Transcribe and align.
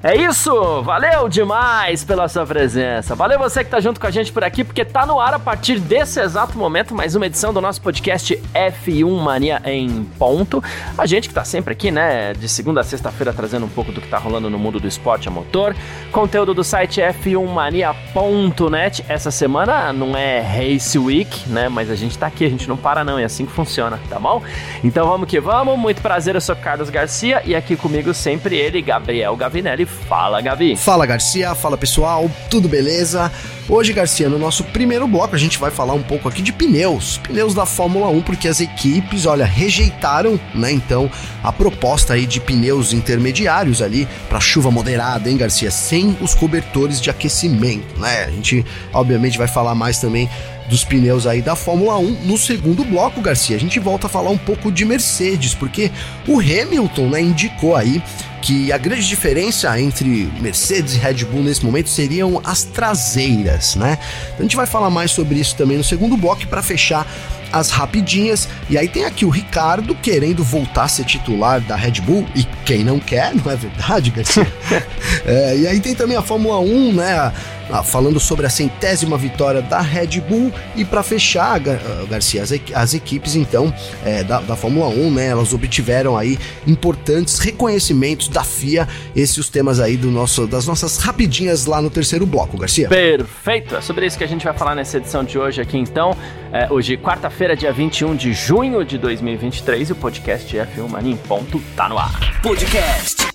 É 0.00 0.16
isso! 0.16 0.80
Valeu 0.82 1.28
demais 1.28 2.04
pela 2.04 2.28
sua 2.28 2.46
presença. 2.46 3.16
Valeu 3.16 3.36
você 3.36 3.64
que 3.64 3.70
tá 3.70 3.80
junto 3.80 3.98
com 3.98 4.06
a 4.06 4.12
gente 4.12 4.30
por 4.30 4.44
aqui, 4.44 4.62
porque 4.62 4.84
tá 4.84 5.04
no 5.04 5.18
ar 5.18 5.34
a 5.34 5.40
partir 5.40 5.80
desse 5.80 6.20
exato 6.20 6.56
momento 6.56 6.94
mais 6.94 7.16
uma 7.16 7.26
edição 7.26 7.52
do 7.52 7.60
nosso 7.60 7.82
podcast 7.82 8.40
F1 8.54 9.20
Mania 9.20 9.60
em 9.64 10.04
ponto. 10.16 10.62
A 10.96 11.04
gente 11.04 11.28
que 11.28 11.34
tá 11.34 11.44
sempre 11.44 11.72
aqui, 11.72 11.90
né, 11.90 12.32
de 12.32 12.48
segunda 12.48 12.80
a 12.80 12.84
sexta-feira 12.84 13.32
trazendo 13.32 13.66
um 13.66 13.68
pouco 13.68 13.90
do 13.90 14.00
que 14.00 14.06
tá 14.06 14.18
rolando 14.18 14.48
no 14.48 14.56
mundo 14.56 14.78
do 14.78 14.86
esporte 14.86 15.26
a 15.26 15.32
motor. 15.32 15.74
Conteúdo 16.12 16.54
do 16.54 16.62
site 16.62 17.00
f1mania.net. 17.00 19.04
Essa 19.08 19.32
semana 19.32 19.92
não 19.92 20.16
é 20.16 20.40
Race 20.40 20.96
Week, 20.96 21.48
né, 21.48 21.68
mas 21.68 21.90
a 21.90 21.96
gente 21.96 22.16
tá 22.16 22.28
aqui, 22.28 22.44
a 22.44 22.48
gente 22.48 22.68
não 22.68 22.76
para 22.76 23.02
não, 23.02 23.18
é 23.18 23.24
assim 23.24 23.44
que 23.44 23.52
funciona, 23.52 23.98
tá 24.08 24.20
bom? 24.20 24.40
Então 24.84 25.08
vamos 25.08 25.28
que 25.28 25.40
vamos. 25.40 25.76
Muito 25.76 26.00
prazer, 26.00 26.36
eu 26.36 26.40
sou 26.40 26.54
Carlos 26.54 26.88
Garcia 26.88 27.42
e 27.44 27.56
aqui 27.56 27.74
comigo 27.74 28.14
sempre 28.14 28.56
ele, 28.56 28.80
Gabriel 28.80 29.34
Gavinelli 29.34 29.87
Fala, 30.08 30.40
Gavi. 30.40 30.76
Fala, 30.76 31.04
Garcia. 31.04 31.54
Fala, 31.54 31.76
pessoal. 31.76 32.30
Tudo 32.48 32.68
beleza? 32.68 33.30
Hoje, 33.68 33.92
Garcia, 33.92 34.30
no 34.30 34.38
nosso 34.38 34.64
primeiro 34.64 35.06
bloco, 35.06 35.34
a 35.34 35.38
gente 35.38 35.58
vai 35.58 35.70
falar 35.70 35.92
um 35.92 36.02
pouco 36.02 36.26
aqui 36.26 36.40
de 36.40 36.52
pneus. 36.52 37.18
Pneus 37.18 37.52
da 37.52 37.66
Fórmula 37.66 38.08
1, 38.08 38.22
porque 38.22 38.48
as 38.48 38.60
equipes, 38.60 39.26
olha, 39.26 39.44
rejeitaram, 39.44 40.40
né, 40.54 40.72
então, 40.72 41.10
a 41.44 41.52
proposta 41.52 42.14
aí 42.14 42.24
de 42.24 42.40
pneus 42.40 42.94
intermediários 42.94 43.82
ali 43.82 44.08
para 44.26 44.40
chuva 44.40 44.70
moderada, 44.70 45.28
hein, 45.28 45.36
Garcia? 45.36 45.70
Sem 45.70 46.16
os 46.22 46.34
cobertores 46.34 46.98
de 46.98 47.10
aquecimento, 47.10 48.00
né? 48.00 48.24
A 48.24 48.30
gente, 48.30 48.64
obviamente, 48.94 49.36
vai 49.36 49.48
falar 49.48 49.74
mais 49.74 49.98
também 49.98 50.30
dos 50.68 50.84
pneus 50.84 51.26
aí 51.26 51.40
da 51.40 51.56
Fórmula 51.56 51.98
1 51.98 52.24
no 52.24 52.36
segundo 52.36 52.84
bloco, 52.84 53.20
Garcia. 53.20 53.56
A 53.56 53.60
gente 53.60 53.78
volta 53.80 54.06
a 54.06 54.10
falar 54.10 54.30
um 54.30 54.38
pouco 54.38 54.70
de 54.70 54.84
Mercedes, 54.84 55.54
porque 55.54 55.90
o 56.26 56.38
Hamilton, 56.40 57.08
né, 57.08 57.20
indicou 57.20 57.74
aí 57.74 58.02
que 58.40 58.70
a 58.72 58.78
grande 58.78 59.06
diferença 59.06 59.80
entre 59.80 60.30
Mercedes 60.40 60.94
e 60.94 60.98
Red 60.98 61.24
Bull 61.24 61.42
nesse 61.42 61.64
momento 61.64 61.88
seriam 61.88 62.40
as 62.44 62.62
traseiras, 62.62 63.74
né? 63.74 63.98
Então 64.26 64.38
a 64.38 64.42
gente 64.42 64.56
vai 64.56 64.66
falar 64.66 64.90
mais 64.90 65.10
sobre 65.10 65.40
isso 65.40 65.56
também 65.56 65.76
no 65.76 65.84
segundo 65.84 66.16
bloco 66.16 66.46
para 66.46 66.62
fechar 66.62 67.06
as 67.52 67.70
rapidinhas. 67.70 68.48
E 68.68 68.78
aí 68.78 68.88
tem 68.88 69.04
aqui 69.04 69.24
o 69.24 69.30
Ricardo 69.30 69.94
querendo 69.94 70.44
voltar 70.44 70.84
a 70.84 70.88
ser 70.88 71.04
titular 71.04 71.60
da 71.60 71.76
Red 71.76 72.00
Bull. 72.02 72.26
E 72.34 72.44
quem 72.64 72.84
não 72.84 72.98
quer, 72.98 73.34
não 73.44 73.50
é 73.50 73.56
verdade, 73.56 74.10
Garcia? 74.10 74.46
é, 75.26 75.56
e 75.56 75.66
aí 75.66 75.80
tem 75.80 75.94
também 75.94 76.16
a 76.16 76.22
Fórmula 76.22 76.60
1, 76.60 76.92
né? 76.92 77.32
Ah, 77.70 77.82
falando 77.82 78.18
sobre 78.18 78.46
a 78.46 78.50
centésima 78.50 79.16
vitória 79.16 79.60
da 79.60 79.80
Red 79.80 80.20
Bull. 80.20 80.52
E 80.74 80.84
para 80.84 81.02
fechar, 81.02 81.56
ah, 81.56 82.06
Garcia, 82.08 82.42
as, 82.42 82.52
as 82.74 82.94
equipes 82.94 83.34
então 83.34 83.72
é, 84.04 84.24
da, 84.24 84.40
da, 84.40 84.56
Fórmula 84.56 84.88
1, 84.88 85.10
né? 85.10 85.26
Elas 85.28 85.52
obtiveram 85.52 86.16
aí 86.16 86.38
importantes 86.66 87.38
reconhecimentos 87.38 88.28
da 88.28 88.42
FIA. 88.42 88.88
Esses 89.14 89.38
os 89.38 89.48
temas 89.48 89.80
aí 89.80 89.96
do 89.96 90.10
nosso, 90.10 90.46
das 90.46 90.66
nossas 90.66 90.98
rapidinhas 90.98 91.66
lá 91.66 91.80
no 91.80 91.90
terceiro 91.90 92.26
bloco, 92.26 92.56
Garcia. 92.56 92.88
Perfeito! 92.88 93.76
É 93.76 93.80
sobre 93.80 94.06
isso 94.06 94.18
que 94.18 94.24
a 94.24 94.28
gente 94.28 94.44
vai 94.44 94.54
falar 94.54 94.74
nessa 94.74 94.96
edição 94.96 95.24
de 95.24 95.38
hoje 95.38 95.60
aqui 95.60 95.78
então. 95.78 96.16
É, 96.52 96.70
hoje, 96.70 96.96
quarta-feira, 96.96 97.54
dia 97.54 97.72
21 97.72 98.16
de 98.16 98.32
junho 98.32 98.84
de 98.84 98.96
2023, 98.98 99.90
e 99.90 99.92
o 99.92 99.96
podcast 99.96 100.56
F1 100.56 100.88
Mania 100.88 101.12
em 101.12 101.16
ponto 101.16 101.60
tá 101.76 101.88
no 101.88 101.98
ar. 101.98 102.40
Podcast 102.42 103.28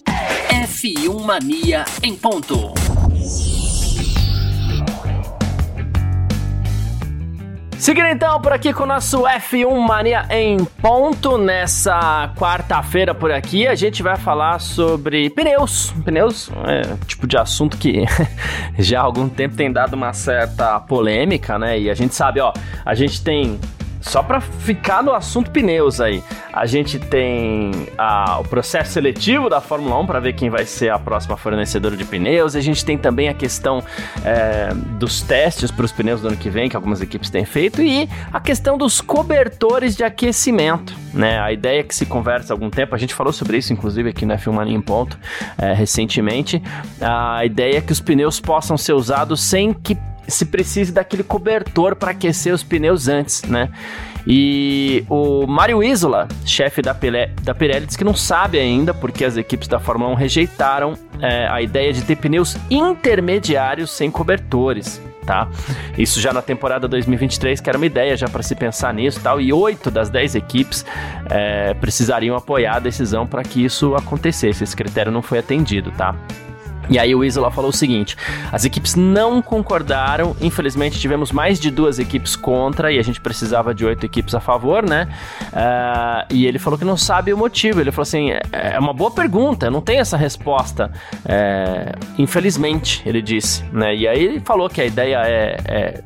F1 0.50 1.22
Mania 1.24 1.86
em 2.02 2.16
ponto. 2.16 2.74
Seguindo 7.84 8.08
então 8.08 8.40
por 8.40 8.54
aqui 8.54 8.72
com 8.72 8.84
o 8.84 8.86
nosso 8.86 9.24
F1 9.24 9.78
Mania 9.86 10.26
em 10.30 10.64
ponto, 10.64 11.38
nessa 11.38 12.34
quarta-feira 12.34 13.14
por 13.14 13.30
aqui, 13.30 13.68
a 13.68 13.76
gente 13.76 14.02
vai 14.02 14.16
falar 14.16 14.60
sobre 14.60 15.30
pneus. 15.32 15.94
Pneus 16.06 16.50
é 16.66 16.96
tipo 17.06 17.28
de 17.28 17.36
assunto 17.36 17.78
que 17.78 18.06
já 18.80 19.02
há 19.02 19.04
algum 19.04 19.28
tempo 19.28 19.58
tem 19.58 19.70
dado 19.70 19.96
uma 19.96 20.14
certa 20.14 20.80
polêmica, 20.80 21.60
né? 21.60 21.78
E 21.78 21.90
a 21.90 21.94
gente 21.94 22.16
sabe, 22.16 22.40
ó, 22.40 22.54
a 22.86 22.96
gente 22.96 23.22
tem 23.22 23.60
só 24.04 24.22
para 24.22 24.42
ficar 24.42 25.02
no 25.02 25.14
assunto 25.14 25.50
pneus 25.50 26.02
aí, 26.02 26.22
a 26.52 26.66
gente 26.66 27.00
tem 27.00 27.72
a, 27.98 28.40
o 28.40 28.44
processo 28.44 28.92
seletivo 28.92 29.50
da 29.50 29.62
Fórmula 29.62 29.98
1 30.00 30.06
para 30.06 30.20
ver 30.20 30.34
quem 30.34 30.50
vai 30.50 30.66
ser 30.66 30.90
a 30.90 31.00
próxima 31.00 31.38
fornecedora 31.38 31.96
de 31.96 32.04
pneus. 32.04 32.56
A 32.56 32.62
gente 32.62 32.84
tem 32.84 32.98
também 32.98 33.30
a 33.30 33.34
questão 33.34 33.82
é, 34.24 34.74
dos 35.00 35.22
testes 35.22 35.72
para 35.72 35.86
os 35.86 35.92
pneus 35.92 36.22
do 36.22 36.28
ano 36.28 36.38
que 36.38 36.50
vem, 36.50 36.70
que 36.70 36.76
algumas 36.76 37.02
equipes 37.02 37.30
têm 37.30 37.46
feito, 37.46 37.82
e 37.82 38.10
a 38.32 38.42
questão 38.42 38.78
dos 38.78 39.00
cobertores 39.00 39.96
de 39.96 40.04
aquecimento. 40.04 40.94
Né? 41.14 41.40
A 41.40 41.54
ideia 41.54 41.80
é 41.80 41.84
que 41.84 41.96
se 41.96 42.06
conversa 42.06 42.52
há 42.52 42.56
algum 42.56 42.70
tempo, 42.70 42.94
a 42.94 42.98
gente 42.98 43.14
falou 43.14 43.32
sobre 43.32 43.58
isso, 43.58 43.72
inclusive, 43.72 44.10
aqui 44.10 44.26
na 44.26 44.38
Filmania 44.38 44.76
em 44.76 44.82
Ponto, 44.82 45.18
é, 45.58 45.74
recentemente. 45.74 46.62
A 47.00 47.46
ideia 47.46 47.78
é 47.78 47.82
que 47.82 47.94
os 47.94 48.02
pneus 48.02 48.40
possam 48.40 48.78
ser 48.78 48.94
usados 48.94 49.42
sem 49.42 49.74
que 49.74 49.98
se 50.28 50.46
precise 50.46 50.92
daquele 50.92 51.24
cobertor 51.24 51.96
para 51.96 52.12
aquecer 52.12 52.54
os 52.54 52.64
pneus 52.64 53.08
antes, 53.08 53.44
né? 53.44 53.70
E 54.26 55.06
o 55.10 55.46
Mário 55.46 55.84
Isola, 55.84 56.28
chefe 56.46 56.82
da, 56.82 56.96
da 57.42 57.54
Pirelli, 57.54 57.86
diz 57.86 57.98
que 57.98 58.04
não 58.04 58.16
sabe 58.16 58.58
ainda 58.58 58.94
porque 58.94 59.26
as 59.26 59.36
equipes 59.36 59.68
da 59.68 59.80
Fórmula 59.80 60.12
1 60.12 60.16
rejeitaram 60.16 60.94
é, 61.22 61.48
a 61.48 61.62
ideia 61.62 61.92
de 61.92 62.02
ter 62.04 62.16
pneus 62.16 62.56
intermediários 62.70 63.92
sem 63.92 64.10
cobertores. 64.10 65.02
Tá? 65.26 65.48
Isso 65.98 66.20
já 66.20 66.34
na 66.34 66.42
temporada 66.42 66.86
2023, 66.88 67.62
que 67.62 67.70
era 67.70 67.78
uma 67.78 67.86
ideia 67.86 68.16
já 68.18 68.28
para 68.28 68.44
se 68.44 68.56
pensar 68.56 68.94
nisso 68.94 69.22
tal, 69.22 69.40
e 69.40 69.54
oito 69.54 69.90
das 69.90 70.10
dez 70.10 70.36
equipes 70.36 70.86
é, 71.30 71.74
precisariam 71.76 72.36
apoiar 72.36 72.76
a 72.76 72.80
decisão 72.80 73.26
para 73.26 73.42
que 73.42 73.64
isso 73.64 73.96
acontecesse. 73.96 74.64
Esse 74.64 74.76
critério 74.76 75.12
não 75.12 75.22
foi 75.22 75.40
atendido, 75.40 75.92
tá? 75.92 76.14
E 76.90 77.00
aí 77.00 77.16
o 77.16 77.24
Isola 77.24 77.52
falou 77.52 77.70
o 77.70 77.74
seguinte: 77.74 78.18
as 78.52 78.66
equipes 78.66 78.96
não 78.96 79.42
concordaram, 79.42 80.36
infelizmente 80.42 81.00
tivemos 81.00 81.32
mais 81.32 81.60
de 81.60 81.72
duas 81.72 82.00
equipes 82.00 82.36
contra 82.36 82.92
e 82.92 83.00
a 83.00 83.02
gente 83.02 83.22
precisava 83.22 83.74
de 83.74 83.86
oito 83.86 84.06
equipes 84.06 84.36
a 84.36 84.40
favor, 84.40 84.88
né? 84.88 85.08
Uh, 85.52 86.34
e 86.34 86.46
ele 86.46 86.60
falou 86.60 86.78
que 86.78 86.86
não 86.86 86.98
sabe 86.98 87.34
o 87.34 87.38
motivo. 87.38 87.80
Ele 87.80 87.92
falou 87.92 88.04
assim: 88.04 88.32
é, 88.52 88.78
uma 88.80 88.94
boa 88.94 89.12
pergunta, 89.12 89.70
não 89.70 89.82
tenho 89.82 90.02
essa 90.02 90.18
resposta. 90.18 90.92
É, 91.26 91.94
infelizmente, 92.18 93.02
ele 93.06 93.22
disse, 93.22 93.64
né? 93.72 93.96
E 93.96 94.08
aí 94.08 94.24
ele 94.24 94.40
falou 94.40 94.70
que 94.70 94.82
a 94.82 94.86
ideia 94.86 95.22
é, 95.26 95.58
é 95.66 96.04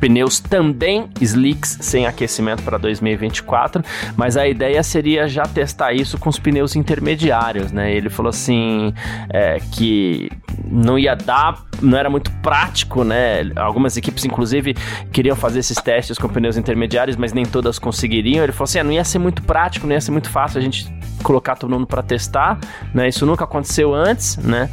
pneus 0.00 0.40
também 0.40 1.08
slicks 1.20 1.78
sem 1.80 2.06
aquecimento 2.06 2.62
para 2.62 2.78
2024, 2.78 3.82
mas 4.16 4.36
a 4.36 4.46
ideia 4.46 4.82
seria 4.82 5.28
já 5.28 5.44
testar 5.44 5.92
isso 5.92 6.18
com 6.18 6.28
os 6.28 6.38
pneus 6.38 6.76
intermediários, 6.76 7.72
né? 7.72 7.94
Ele 7.94 8.08
falou 8.08 8.30
assim 8.30 8.92
é, 9.28 9.58
que 9.72 10.30
não 10.64 10.98
ia 10.98 11.14
dar, 11.14 11.64
não 11.80 11.96
era 11.96 12.08
muito 12.10 12.30
prático, 12.42 13.04
né? 13.04 13.50
Algumas 13.56 13.96
equipes, 13.96 14.24
inclusive, 14.24 14.74
queriam 15.12 15.36
fazer 15.36 15.60
esses 15.60 15.76
testes 15.78 16.18
com 16.18 16.28
pneus 16.28 16.56
intermediários, 16.56 17.16
mas 17.16 17.32
nem 17.32 17.44
todas 17.44 17.78
conseguiriam. 17.78 18.42
Ele 18.42 18.52
falou 18.52 18.64
assim: 18.64 18.78
ah, 18.78 18.84
não 18.84 18.92
ia 18.92 19.04
ser 19.04 19.18
muito 19.18 19.42
prático, 19.42 19.86
não 19.86 19.94
ia 19.94 20.00
ser 20.00 20.10
muito 20.10 20.30
fácil 20.30 20.58
a 20.58 20.62
gente 20.62 20.86
colocar 21.22 21.56
todo 21.56 21.70
mundo 21.70 21.86
para 21.86 22.02
testar, 22.02 22.58
né? 22.94 23.08
Isso 23.08 23.26
nunca 23.26 23.44
aconteceu 23.44 23.94
antes, 23.94 24.36
né? 24.36 24.70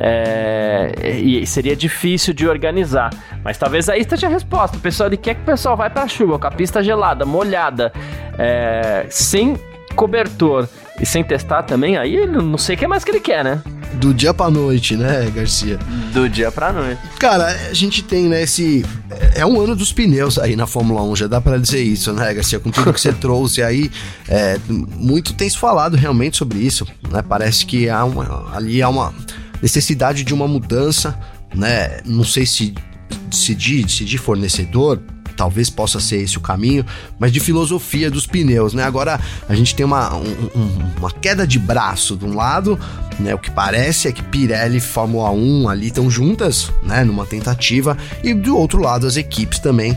É, 0.00 1.18
e 1.20 1.46
seria 1.46 1.76
difícil 1.76 2.34
de 2.34 2.46
organizar. 2.46 3.10
Mas 3.44 3.56
talvez 3.56 3.88
aí 3.88 4.00
esteja 4.00 4.26
a 4.26 4.30
resposta. 4.30 4.76
O 4.76 4.80
pessoal 4.80 5.08
ele 5.08 5.16
quer 5.16 5.34
que 5.34 5.42
o 5.42 5.44
pessoal 5.44 5.76
vai 5.76 5.90
pra 5.90 6.08
chuva, 6.08 6.38
com 6.38 6.46
a 6.46 6.50
pista 6.50 6.82
gelada, 6.82 7.24
molhada, 7.24 7.92
é, 8.38 9.06
sem 9.08 9.56
cobertor 9.94 10.68
e 11.00 11.06
sem 11.06 11.24
testar 11.24 11.62
também, 11.62 11.96
aí 11.96 12.14
ele 12.14 12.36
não 12.36 12.58
sei 12.58 12.76
o 12.76 12.78
que 12.78 12.86
mais 12.86 13.04
que 13.04 13.10
ele 13.10 13.20
quer, 13.20 13.44
né? 13.44 13.62
Do 13.94 14.12
dia 14.12 14.34
pra 14.34 14.50
noite, 14.50 14.96
né, 14.96 15.30
Garcia? 15.34 15.78
Do 16.12 16.28
dia 16.28 16.50
pra 16.50 16.72
noite. 16.72 17.00
Cara, 17.18 17.46
a 17.46 17.72
gente 17.72 18.02
tem, 18.02 18.28
né, 18.28 18.42
esse. 18.42 18.84
É 19.36 19.46
um 19.46 19.60
ano 19.60 19.76
dos 19.76 19.92
pneus 19.92 20.36
aí 20.38 20.56
na 20.56 20.66
Fórmula 20.66 21.02
1, 21.02 21.16
já 21.16 21.26
dá 21.28 21.40
pra 21.40 21.58
dizer 21.58 21.80
isso, 21.80 22.12
né, 22.12 22.34
Garcia? 22.34 22.58
Com 22.58 22.70
tudo 22.70 22.92
que 22.92 23.00
você 23.00 23.12
trouxe 23.14 23.62
aí, 23.62 23.90
é, 24.28 24.58
muito 24.68 25.32
tem 25.34 25.48
se 25.48 25.56
falado 25.56 25.96
realmente 25.96 26.36
sobre 26.36 26.58
isso, 26.58 26.86
né? 27.08 27.22
Parece 27.22 27.64
que 27.64 27.88
há 27.88 28.04
uma, 28.04 28.52
ali 28.54 28.82
há 28.82 28.88
uma 28.88 29.14
necessidade 29.64 30.24
de 30.24 30.34
uma 30.34 30.46
mudança, 30.46 31.18
né? 31.54 32.02
Não 32.04 32.22
sei 32.22 32.44
se, 32.44 32.74
se, 33.30 33.54
de, 33.54 33.90
se 33.90 34.04
de 34.04 34.18
fornecedor, 34.18 35.00
talvez 35.34 35.70
possa 35.70 35.98
ser 35.98 36.18
esse 36.18 36.36
o 36.36 36.40
caminho, 36.40 36.84
mas 37.18 37.32
de 37.32 37.40
filosofia 37.40 38.10
dos 38.10 38.26
pneus, 38.26 38.74
né? 38.74 38.84
Agora 38.84 39.18
a 39.48 39.54
gente 39.54 39.74
tem 39.74 39.86
uma, 39.86 40.14
um, 40.16 40.92
uma 40.98 41.10
queda 41.10 41.46
de 41.46 41.58
braço 41.58 42.14
de 42.14 42.26
um 42.26 42.34
lado, 42.34 42.78
né? 43.18 43.34
O 43.34 43.38
que 43.38 43.50
parece 43.50 44.06
é 44.06 44.12
que 44.12 44.22
Pirelli 44.22 44.76
e 44.76 44.80
Fórmula 44.80 45.30
1 45.30 45.66
ali 45.70 45.86
estão 45.86 46.10
juntas, 46.10 46.70
né? 46.82 47.02
Numa 47.02 47.24
tentativa, 47.24 47.96
e 48.22 48.34
do 48.34 48.58
outro 48.58 48.82
lado 48.82 49.06
as 49.06 49.16
equipes 49.16 49.60
também 49.60 49.96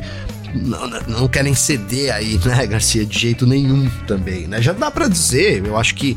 não, 0.55 0.87
não, 1.07 1.27
querem 1.27 1.53
ceder 1.53 2.13
aí, 2.13 2.39
né, 2.45 2.65
Garcia, 2.65 3.05
de 3.05 3.19
jeito 3.19 3.45
nenhum 3.45 3.89
também, 4.07 4.47
né? 4.47 4.61
Já 4.61 4.71
dá 4.71 4.89
para 4.89 5.09
dizer, 5.09 5.65
eu 5.65 5.77
acho 5.77 5.93
que 5.93 6.15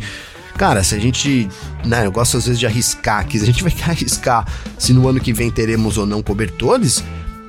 Cara, 0.60 0.84
se 0.84 0.94
a 0.94 0.98
gente, 0.98 1.48
né, 1.86 2.04
eu 2.04 2.12
gosto 2.12 2.36
às 2.36 2.44
vezes 2.44 2.60
de 2.60 2.66
arriscar 2.66 3.20
aqui, 3.20 3.38
se 3.38 3.44
a 3.44 3.46
gente 3.46 3.62
vai 3.62 3.72
arriscar 3.88 4.46
se 4.76 4.92
no 4.92 5.08
ano 5.08 5.18
que 5.18 5.32
vem 5.32 5.50
teremos 5.50 5.96
ou 5.96 6.04
não 6.04 6.22
cobertores, 6.22 7.02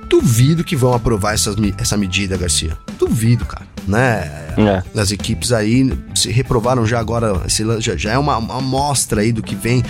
duvido 0.08 0.64
que 0.64 0.78
vão 0.78 0.94
aprovar 0.94 1.34
essas, 1.34 1.58
essa 1.78 1.98
medida, 1.98 2.38
Garcia. 2.38 2.78
Duvido, 2.98 3.44
cara, 3.44 3.68
né? 3.86 4.32
É. 4.58 4.82
As 4.98 5.12
equipes 5.12 5.52
aí 5.52 5.92
se 6.16 6.32
reprovaram 6.32 6.86
já 6.86 7.02
agora, 7.02 7.34
já, 7.82 7.98
já 7.98 8.14
é 8.14 8.18
uma, 8.18 8.38
uma 8.38 8.60
amostra 8.60 9.20
aí 9.20 9.34
do 9.34 9.44
que 9.44 9.56
vem, 9.56 9.84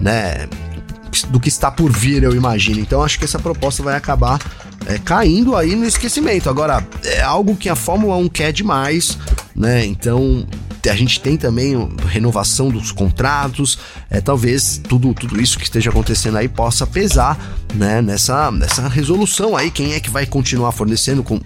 né? 0.00 0.48
Do 1.28 1.38
que 1.38 1.50
está 1.50 1.70
por 1.70 1.92
vir, 1.92 2.22
eu 2.22 2.34
imagino. 2.34 2.80
Então 2.80 3.02
acho 3.02 3.18
que 3.18 3.26
essa 3.26 3.38
proposta 3.38 3.82
vai 3.82 3.96
acabar 3.96 4.40
é, 4.86 4.96
caindo 4.96 5.54
aí 5.54 5.76
no 5.76 5.84
esquecimento. 5.84 6.48
Agora, 6.48 6.82
é 7.04 7.20
algo 7.20 7.54
que 7.54 7.68
a 7.68 7.76
Fórmula 7.76 8.16
1 8.16 8.30
quer 8.30 8.50
demais, 8.50 9.18
né? 9.54 9.84
Então 9.84 10.46
a 10.88 10.94
gente 10.94 11.20
tem 11.20 11.36
também 11.36 11.74
renovação 12.06 12.68
dos 12.68 12.90
contratos, 12.90 13.78
é, 14.10 14.20
talvez 14.20 14.80
tudo, 14.88 15.14
tudo 15.14 15.40
isso 15.40 15.58
que 15.58 15.64
esteja 15.64 15.90
acontecendo 15.90 16.36
aí 16.36 16.48
possa 16.48 16.86
pesar 16.86 17.38
né, 17.74 18.02
nessa, 18.02 18.50
nessa 18.50 18.88
resolução 18.88 19.56
aí. 19.56 19.70
Quem 19.70 19.94
é 19.94 20.00
que 20.00 20.10
vai 20.10 20.26
continuar 20.26 20.72
fornecendo 20.72 21.22
com, 21.22 21.40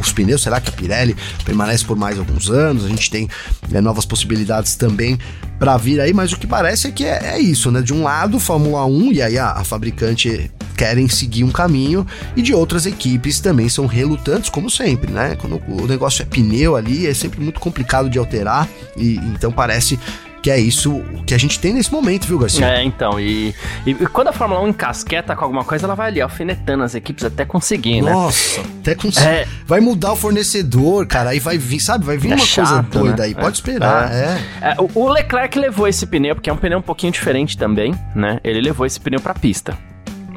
os 0.00 0.12
pneus? 0.12 0.42
Será 0.42 0.60
que 0.60 0.68
a 0.68 0.72
Pirelli 0.72 1.16
permanece 1.44 1.84
por 1.84 1.96
mais 1.96 2.18
alguns 2.18 2.50
anos? 2.50 2.84
A 2.84 2.88
gente 2.88 3.10
tem 3.10 3.28
é, 3.72 3.80
novas 3.80 4.04
possibilidades 4.04 4.74
também 4.74 5.18
para 5.58 5.76
vir 5.76 6.00
aí, 6.00 6.12
mas 6.12 6.32
o 6.32 6.38
que 6.38 6.46
parece 6.46 6.88
é 6.88 6.90
que 6.90 7.04
é, 7.04 7.34
é, 7.34 7.38
isso, 7.38 7.70
né? 7.70 7.82
De 7.82 7.92
um 7.92 8.02
lado, 8.02 8.40
Fórmula 8.40 8.84
1, 8.86 9.12
e 9.12 9.22
aí 9.22 9.38
a, 9.38 9.52
a 9.52 9.64
fabricante 9.64 10.50
querem 10.80 11.06
seguir 11.10 11.44
um 11.44 11.50
caminho 11.50 12.06
e 12.34 12.40
de 12.40 12.54
outras 12.54 12.86
equipes 12.86 13.38
também 13.38 13.68
são 13.68 13.84
relutantes, 13.84 14.48
como 14.48 14.70
sempre, 14.70 15.12
né? 15.12 15.36
Quando 15.38 15.60
o 15.68 15.86
negócio 15.86 16.22
é 16.22 16.24
pneu 16.24 16.74
ali, 16.74 17.06
é 17.06 17.12
sempre 17.12 17.38
muito 17.38 17.60
complicado 17.60 18.08
de 18.08 18.18
alterar 18.18 18.66
e 18.96 19.16
então 19.16 19.52
parece 19.52 20.00
que 20.42 20.50
é 20.50 20.58
isso 20.58 21.02
que 21.26 21.34
a 21.34 21.38
gente 21.38 21.58
tem 21.58 21.74
nesse 21.74 21.92
momento, 21.92 22.26
viu, 22.26 22.38
Garcia? 22.38 22.66
É, 22.66 22.82
então, 22.82 23.20
e, 23.20 23.54
e, 23.84 23.94
quando 24.06 24.28
a 24.28 24.32
Fórmula 24.32 24.62
1 24.62 24.68
encasqueta 24.68 25.36
com 25.36 25.44
alguma 25.44 25.64
coisa, 25.64 25.84
ela 25.84 25.94
vai 25.94 26.08
ali 26.08 26.22
alfinetando 26.22 26.82
as 26.82 26.94
equipes 26.94 27.24
até 27.26 27.44
conseguir, 27.44 28.00
né? 28.00 28.10
Nossa, 28.10 28.62
até 28.80 28.94
conseguir. 28.94 29.26
É. 29.26 29.46
Vai 29.66 29.80
mudar 29.80 30.14
o 30.14 30.16
fornecedor, 30.16 31.06
cara, 31.06 31.28
aí 31.28 31.38
vai 31.38 31.58
vir, 31.58 31.78
sabe, 31.78 32.06
vai 32.06 32.16
vir 32.16 32.32
é 32.32 32.36
uma 32.36 32.46
chato, 32.46 32.68
coisa 32.68 32.82
doida 32.82 33.22
né? 33.22 33.28
aí, 33.28 33.34
pode 33.34 33.48
é. 33.48 33.52
esperar, 33.52 34.10
é. 34.10 34.38
é. 34.62 34.76
O 34.94 35.08
Leclerc 35.10 35.58
levou 35.58 35.86
esse 35.86 36.06
pneu, 36.06 36.34
porque 36.34 36.48
é 36.48 36.52
um 36.54 36.56
pneu 36.56 36.78
um 36.78 36.82
pouquinho 36.82 37.12
diferente 37.12 37.58
também, 37.58 37.94
né? 38.14 38.40
Ele 38.42 38.62
levou 38.62 38.86
esse 38.86 38.98
pneu 38.98 39.20
pra 39.20 39.34
pista, 39.34 39.76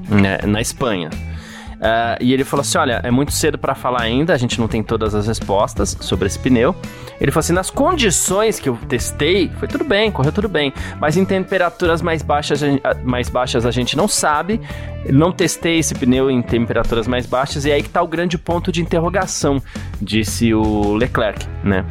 né? 0.09 0.37
na 0.45 0.61
Espanha. 0.61 1.09
Uh, 1.83 2.15
e 2.21 2.31
ele 2.31 2.45
falou 2.45 2.61
assim: 2.61 2.77
olha, 2.77 3.01
é 3.03 3.11
muito 3.11 3.33
cedo 3.33 3.57
para 3.57 3.75
falar 3.75 4.03
ainda, 4.03 4.33
a 4.33 4.37
gente 4.37 4.57
não 4.57 4.69
tem 4.69 4.81
todas 4.81 5.13
as 5.13 5.27
respostas 5.27 5.97
sobre 5.99 6.27
esse 6.27 6.39
pneu. 6.39 6.73
Ele 7.19 7.29
falou 7.29 7.41
assim: 7.41 7.51
nas 7.51 7.69
condições 7.69 8.57
que 8.57 8.69
eu 8.69 8.77
testei, 8.87 9.51
foi 9.59 9.67
tudo 9.67 9.83
bem, 9.83 10.09
correu 10.09 10.31
tudo 10.31 10.47
bem, 10.47 10.71
mas 10.97 11.17
em 11.17 11.25
temperaturas 11.25 12.01
mais 12.01 12.21
baixas, 12.21 12.61
mais 13.03 13.27
baixas 13.27 13.65
a 13.65 13.71
gente 13.71 13.97
não 13.97 14.07
sabe. 14.07 14.61
Não 15.09 15.33
testei 15.33 15.79
esse 15.79 15.93
pneu 15.93 16.31
em 16.31 16.41
temperaturas 16.41 17.05
mais 17.05 17.25
baixas, 17.25 17.65
e 17.65 17.71
é 17.71 17.73
aí 17.73 17.83
que 17.83 17.89
tá 17.89 18.01
o 18.01 18.07
grande 18.07 18.37
ponto 18.37 18.71
de 18.71 18.81
interrogação, 18.81 19.61
disse 20.01 20.53
o 20.53 20.93
Leclerc, 20.93 21.45
né? 21.61 21.83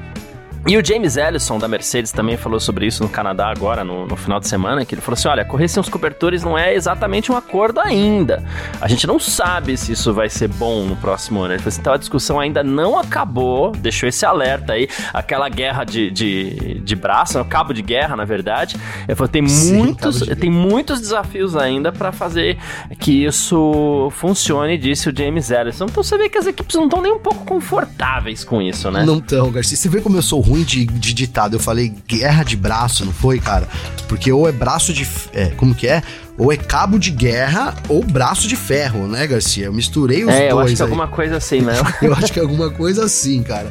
E 0.64 0.76
o 0.76 0.84
James 0.84 1.16
Ellison 1.16 1.58
da 1.58 1.66
Mercedes 1.66 2.12
também 2.12 2.36
falou 2.36 2.60
sobre 2.60 2.86
isso 2.86 3.02
no 3.02 3.08
Canadá 3.08 3.48
agora, 3.48 3.82
no, 3.82 4.06
no, 4.06 4.14
final 4.14 4.38
de 4.38 4.46
semana, 4.46 4.84
que 4.84 4.94
ele 4.94 5.02
falou 5.02 5.14
assim: 5.14 5.26
olha, 5.26 5.44
correr 5.44 5.66
sem 5.66 5.80
os 5.80 5.88
cobertores 5.88 6.44
não 6.44 6.56
é 6.56 6.72
exatamente 6.72 7.32
um 7.32 7.36
acordo 7.36 7.80
ainda. 7.80 8.44
A 8.80 8.86
gente 8.86 9.04
não 9.04 9.18
sabe 9.18 9.76
se 9.76 9.90
isso 9.90 10.14
vai 10.14 10.30
ser 10.30 10.46
bom 10.46 10.84
no 10.84 10.94
próximo 10.94 11.40
ano. 11.40 11.54
Ele 11.54 11.58
falou 11.58 11.68
assim: 11.68 11.80
então 11.80 11.92
a 11.92 11.96
discussão 11.96 12.38
ainda 12.38 12.62
não 12.62 12.96
acabou, 12.96 13.72
deixou 13.72 14.08
esse 14.08 14.24
alerta 14.24 14.74
aí, 14.74 14.88
aquela 15.12 15.48
guerra 15.48 15.82
de, 15.82 16.12
de, 16.12 16.80
de 16.80 16.94
braço, 16.94 17.40
o 17.40 17.44
cabo 17.44 17.72
de 17.72 17.82
guerra, 17.82 18.14
na 18.14 18.24
verdade. 18.24 18.76
Ele 19.08 19.16
falou: 19.16 19.28
tem, 19.28 19.44
Sim, 19.48 19.76
muitos, 19.76 20.20
tem 20.38 20.50
muitos 20.50 21.00
desafios 21.00 21.56
ainda 21.56 21.90
para 21.90 22.12
fazer 22.12 22.56
que 23.00 23.24
isso 23.24 24.08
funcione, 24.12 24.78
disse 24.78 25.08
o 25.08 25.16
James 25.16 25.50
Ellison. 25.50 25.86
Então 25.86 26.04
você 26.04 26.16
vê 26.16 26.28
que 26.28 26.38
as 26.38 26.46
equipes 26.46 26.76
não 26.76 26.84
estão 26.84 27.02
nem 27.02 27.12
um 27.12 27.18
pouco 27.18 27.44
confortáveis 27.44 28.44
com 28.44 28.62
isso, 28.62 28.92
né? 28.92 29.04
Não 29.04 29.18
estão, 29.18 29.50
Garcia. 29.50 29.76
Você 29.76 29.88
vê 29.88 30.00
como 30.00 30.16
eu 30.16 30.22
sou 30.22 30.40
ruim 30.40 30.51
de, 30.60 30.84
de 30.84 31.14
ditado. 31.14 31.56
Eu 31.56 31.60
falei 31.60 31.94
guerra 32.06 32.42
de 32.44 32.56
braço, 32.56 33.04
não 33.04 33.12
foi, 33.12 33.38
cara? 33.38 33.68
Porque 34.08 34.30
ou 34.30 34.48
é 34.48 34.52
braço 34.52 34.92
de. 34.92 35.06
É, 35.32 35.46
como 35.56 35.74
que 35.74 35.86
é? 35.88 36.02
Ou 36.42 36.52
é 36.52 36.56
cabo 36.56 36.98
de 36.98 37.12
guerra 37.12 37.72
ou 37.88 38.02
braço 38.02 38.48
de 38.48 38.56
ferro, 38.56 39.06
né, 39.06 39.28
Garcia? 39.28 39.66
Eu 39.66 39.72
misturei 39.72 40.24
os 40.24 40.30
é, 40.32 40.32
dois. 40.32 40.42
É, 40.48 40.50
eu 40.50 40.58
acho 40.58 40.74
que 40.74 40.82
alguma 40.82 41.06
coisa 41.06 41.36
assim, 41.36 41.60
né? 41.60 41.74
eu 42.02 42.12
acho 42.12 42.32
que 42.32 42.38
é 42.40 42.42
alguma 42.42 42.68
coisa 42.68 43.04
assim, 43.04 43.44
cara. 43.44 43.70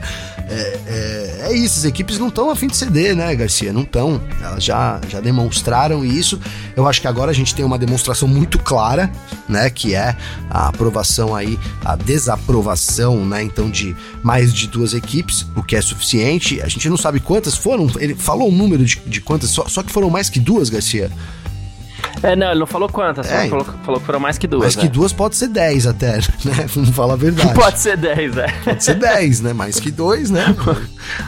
É, 0.49 0.79
é, 0.87 1.47
é 1.49 1.53
isso, 1.53 1.79
as 1.79 1.83
equipes 1.83 2.17
não 2.17 2.29
estão 2.29 2.49
a 2.49 2.55
fim 2.55 2.67
de 2.67 2.77
ceder, 2.77 3.13
né, 3.13 3.35
Garcia? 3.35 3.73
Não 3.73 3.81
estão. 3.81 4.21
Elas 4.41 4.63
já, 4.63 5.01
já 5.09 5.19
demonstraram 5.19 6.05
isso. 6.05 6.39
Eu 6.73 6.87
acho 6.87 7.01
que 7.01 7.09
agora 7.09 7.31
a 7.31 7.33
gente 7.33 7.53
tem 7.53 7.65
uma 7.65 7.77
demonstração 7.77 8.25
muito 8.25 8.57
clara, 8.57 9.11
né? 9.49 9.69
Que 9.69 9.93
é 9.93 10.15
a 10.49 10.69
aprovação 10.69 11.35
aí, 11.35 11.59
a 11.83 11.97
desaprovação, 11.97 13.25
né? 13.25 13.43
Então, 13.43 13.69
de 13.69 13.93
mais 14.23 14.53
de 14.53 14.67
duas 14.67 14.93
equipes, 14.93 15.45
o 15.57 15.61
que 15.61 15.75
é 15.75 15.81
suficiente. 15.81 16.61
A 16.61 16.69
gente 16.69 16.87
não 16.87 16.95
sabe 16.95 17.19
quantas 17.19 17.53
foram. 17.53 17.91
Ele 17.99 18.15
falou 18.15 18.47
o 18.47 18.51
número 18.51 18.85
de, 18.85 18.95
de 19.05 19.19
quantas, 19.19 19.49
só, 19.49 19.67
só 19.67 19.83
que 19.83 19.91
foram 19.91 20.09
mais 20.09 20.29
que 20.29 20.39
duas, 20.39 20.69
Garcia. 20.69 21.11
É, 22.23 22.35
não, 22.35 22.51
ele 22.51 22.59
não 22.59 22.67
falou 22.67 22.87
quantas, 22.89 23.29
é, 23.29 23.47
falou, 23.47 23.65
falou 23.83 23.99
que 23.99 24.05
foram 24.05 24.19
mais 24.19 24.37
que 24.37 24.47
duas. 24.47 24.63
Mais 24.63 24.75
que 24.75 24.85
é. 24.85 24.89
duas 24.89 25.11
pode 25.13 25.35
ser 25.35 25.47
dez 25.47 25.87
até, 25.87 26.17
né? 26.45 26.65
Vamos 26.73 26.89
falar 26.89 27.13
a 27.13 27.17
verdade. 27.17 27.53
Pode 27.53 27.79
ser 27.79 27.97
dez, 27.97 28.37
é. 28.37 28.47
Pode 28.63 28.83
ser 28.83 28.95
dez, 28.95 29.41
né? 29.41 29.53
Mais 29.53 29.79
que 29.79 29.91
dois, 29.91 30.29
né? 30.29 30.55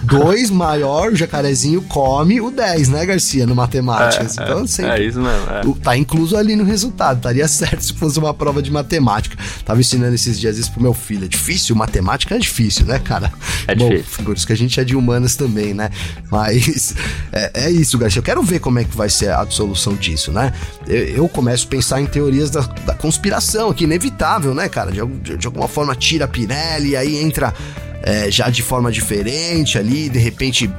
dois 0.04 0.50
maior, 0.50 1.12
o 1.12 1.16
jacarezinho 1.16 1.82
come 1.84 2.40
o 2.42 2.52
dez, 2.52 2.90
né, 2.90 3.06
Garcia, 3.06 3.46
no 3.46 3.56
matemática. 3.56 4.24
É, 4.24 4.44
então, 4.44 4.68
sempre, 4.68 5.04
é 5.04 5.08
isso 5.08 5.20
mesmo. 5.20 5.50
É. 5.50 5.62
Tá 5.82 5.98
incluso 5.98 6.38
ali 6.38 6.56
no 6.56 6.64
resultado. 6.64 7.18
Estaria 7.18 7.48
certo 7.48 7.84
se 7.84 7.94
fosse 7.94 8.20
uma 8.20 8.34
prova 8.34 8.62
de 8.62 8.72
matemática. 8.72 9.38
Tava 9.66 9.80
ensinando 9.80 10.14
esses 10.14 10.40
dias 10.40 10.58
isso 10.58 10.72
pro 10.72 10.82
meu 10.82 10.94
filho. 10.94 11.26
É 11.26 11.28
difícil, 11.28 11.76
matemática 11.76 12.36
é 12.36 12.40
difícil, 12.40 12.86
né, 12.86 13.00
cara? 13.00 13.32
É 13.68 13.76
Bom, 13.76 13.90
difícil. 13.90 14.24
Por 14.24 14.36
isso 14.36 14.48
que 14.48 14.54
a 14.54 14.58
gente 14.58 14.80
é 14.80 14.84
de 14.84 14.96
humanas 14.96 15.36
também, 15.36 15.74
né? 15.74 15.90
Mas 16.30 16.96
é, 17.32 17.66
é 17.66 17.72
isso, 17.72 17.98
Garcia. 17.98 18.20
Eu 18.20 18.24
quero 18.24 18.44
ver 18.44 18.60
como 18.60 18.80
é 18.80 18.84
que 18.84 18.96
vai 18.96 19.10
ser 19.10 19.32
a 19.32 19.44
dissolução 19.44 19.96
disso, 19.96 20.32
né? 20.32 20.54
Eu, 20.88 21.30
começo 21.30 21.66
a 21.66 21.70
pensar 21.70 22.02
em 22.02 22.06
teorias 22.06 22.50
da, 22.50 22.62
da 22.62 22.94
conspiração, 22.94 23.74
que 23.74 23.84
é 23.84 23.88
inevitável, 23.88 24.54
né, 24.54 24.68
cara? 24.68 24.92
De, 24.92 25.06
de, 25.06 25.38
de 25.38 25.48
alguma 25.48 25.68
forma 25.68 25.96
tira 25.96 26.26
a 26.26 26.28
Pirelli, 26.28 26.96
aí 26.96 27.18
entra 27.18 27.54
é, 28.02 28.30
já 28.30 28.50
de 28.50 28.62
forma 28.62 28.92
diferente 28.92 29.78
ali, 29.78 30.10
de 30.10 30.20
repente. 30.20 30.70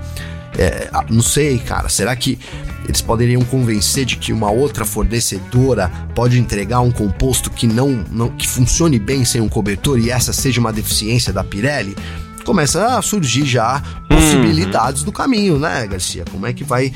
É, 0.57 0.89
não 1.11 1.23
sei, 1.23 1.59
cara. 1.59 1.89
Será 1.89 2.15
que 2.15 2.39
eles 2.85 3.01
poderiam 3.01 3.43
convencer 3.43 4.05
de 4.05 4.17
que 4.17 4.33
uma 4.33 4.51
outra 4.51 4.85
fornecedora 4.85 5.91
pode 6.15 6.39
entregar 6.39 6.81
um 6.81 6.93
composto 6.93 7.51
que 7.51 7.67
não, 7.67 8.05
não 8.11 8.29
que 8.29 8.47
funcione 8.47 8.99
bem 8.99 9.25
sem 9.25 9.41
um 9.41 9.49
cobertor 9.49 9.99
e 9.99 10.11
essa 10.11 10.33
seja 10.33 10.61
uma 10.61 10.73
deficiência 10.73 11.33
da 11.33 11.43
Pirelli? 11.43 11.97
Começa 12.45 12.99
a 12.99 13.03
surgir 13.03 13.45
já 13.45 13.83
possibilidades 14.09 15.03
do 15.03 15.11
caminho, 15.11 15.59
né, 15.59 15.87
Garcia? 15.87 16.25
Como 16.31 16.47
é 16.47 16.53
que 16.53 16.63
vai 16.63 16.93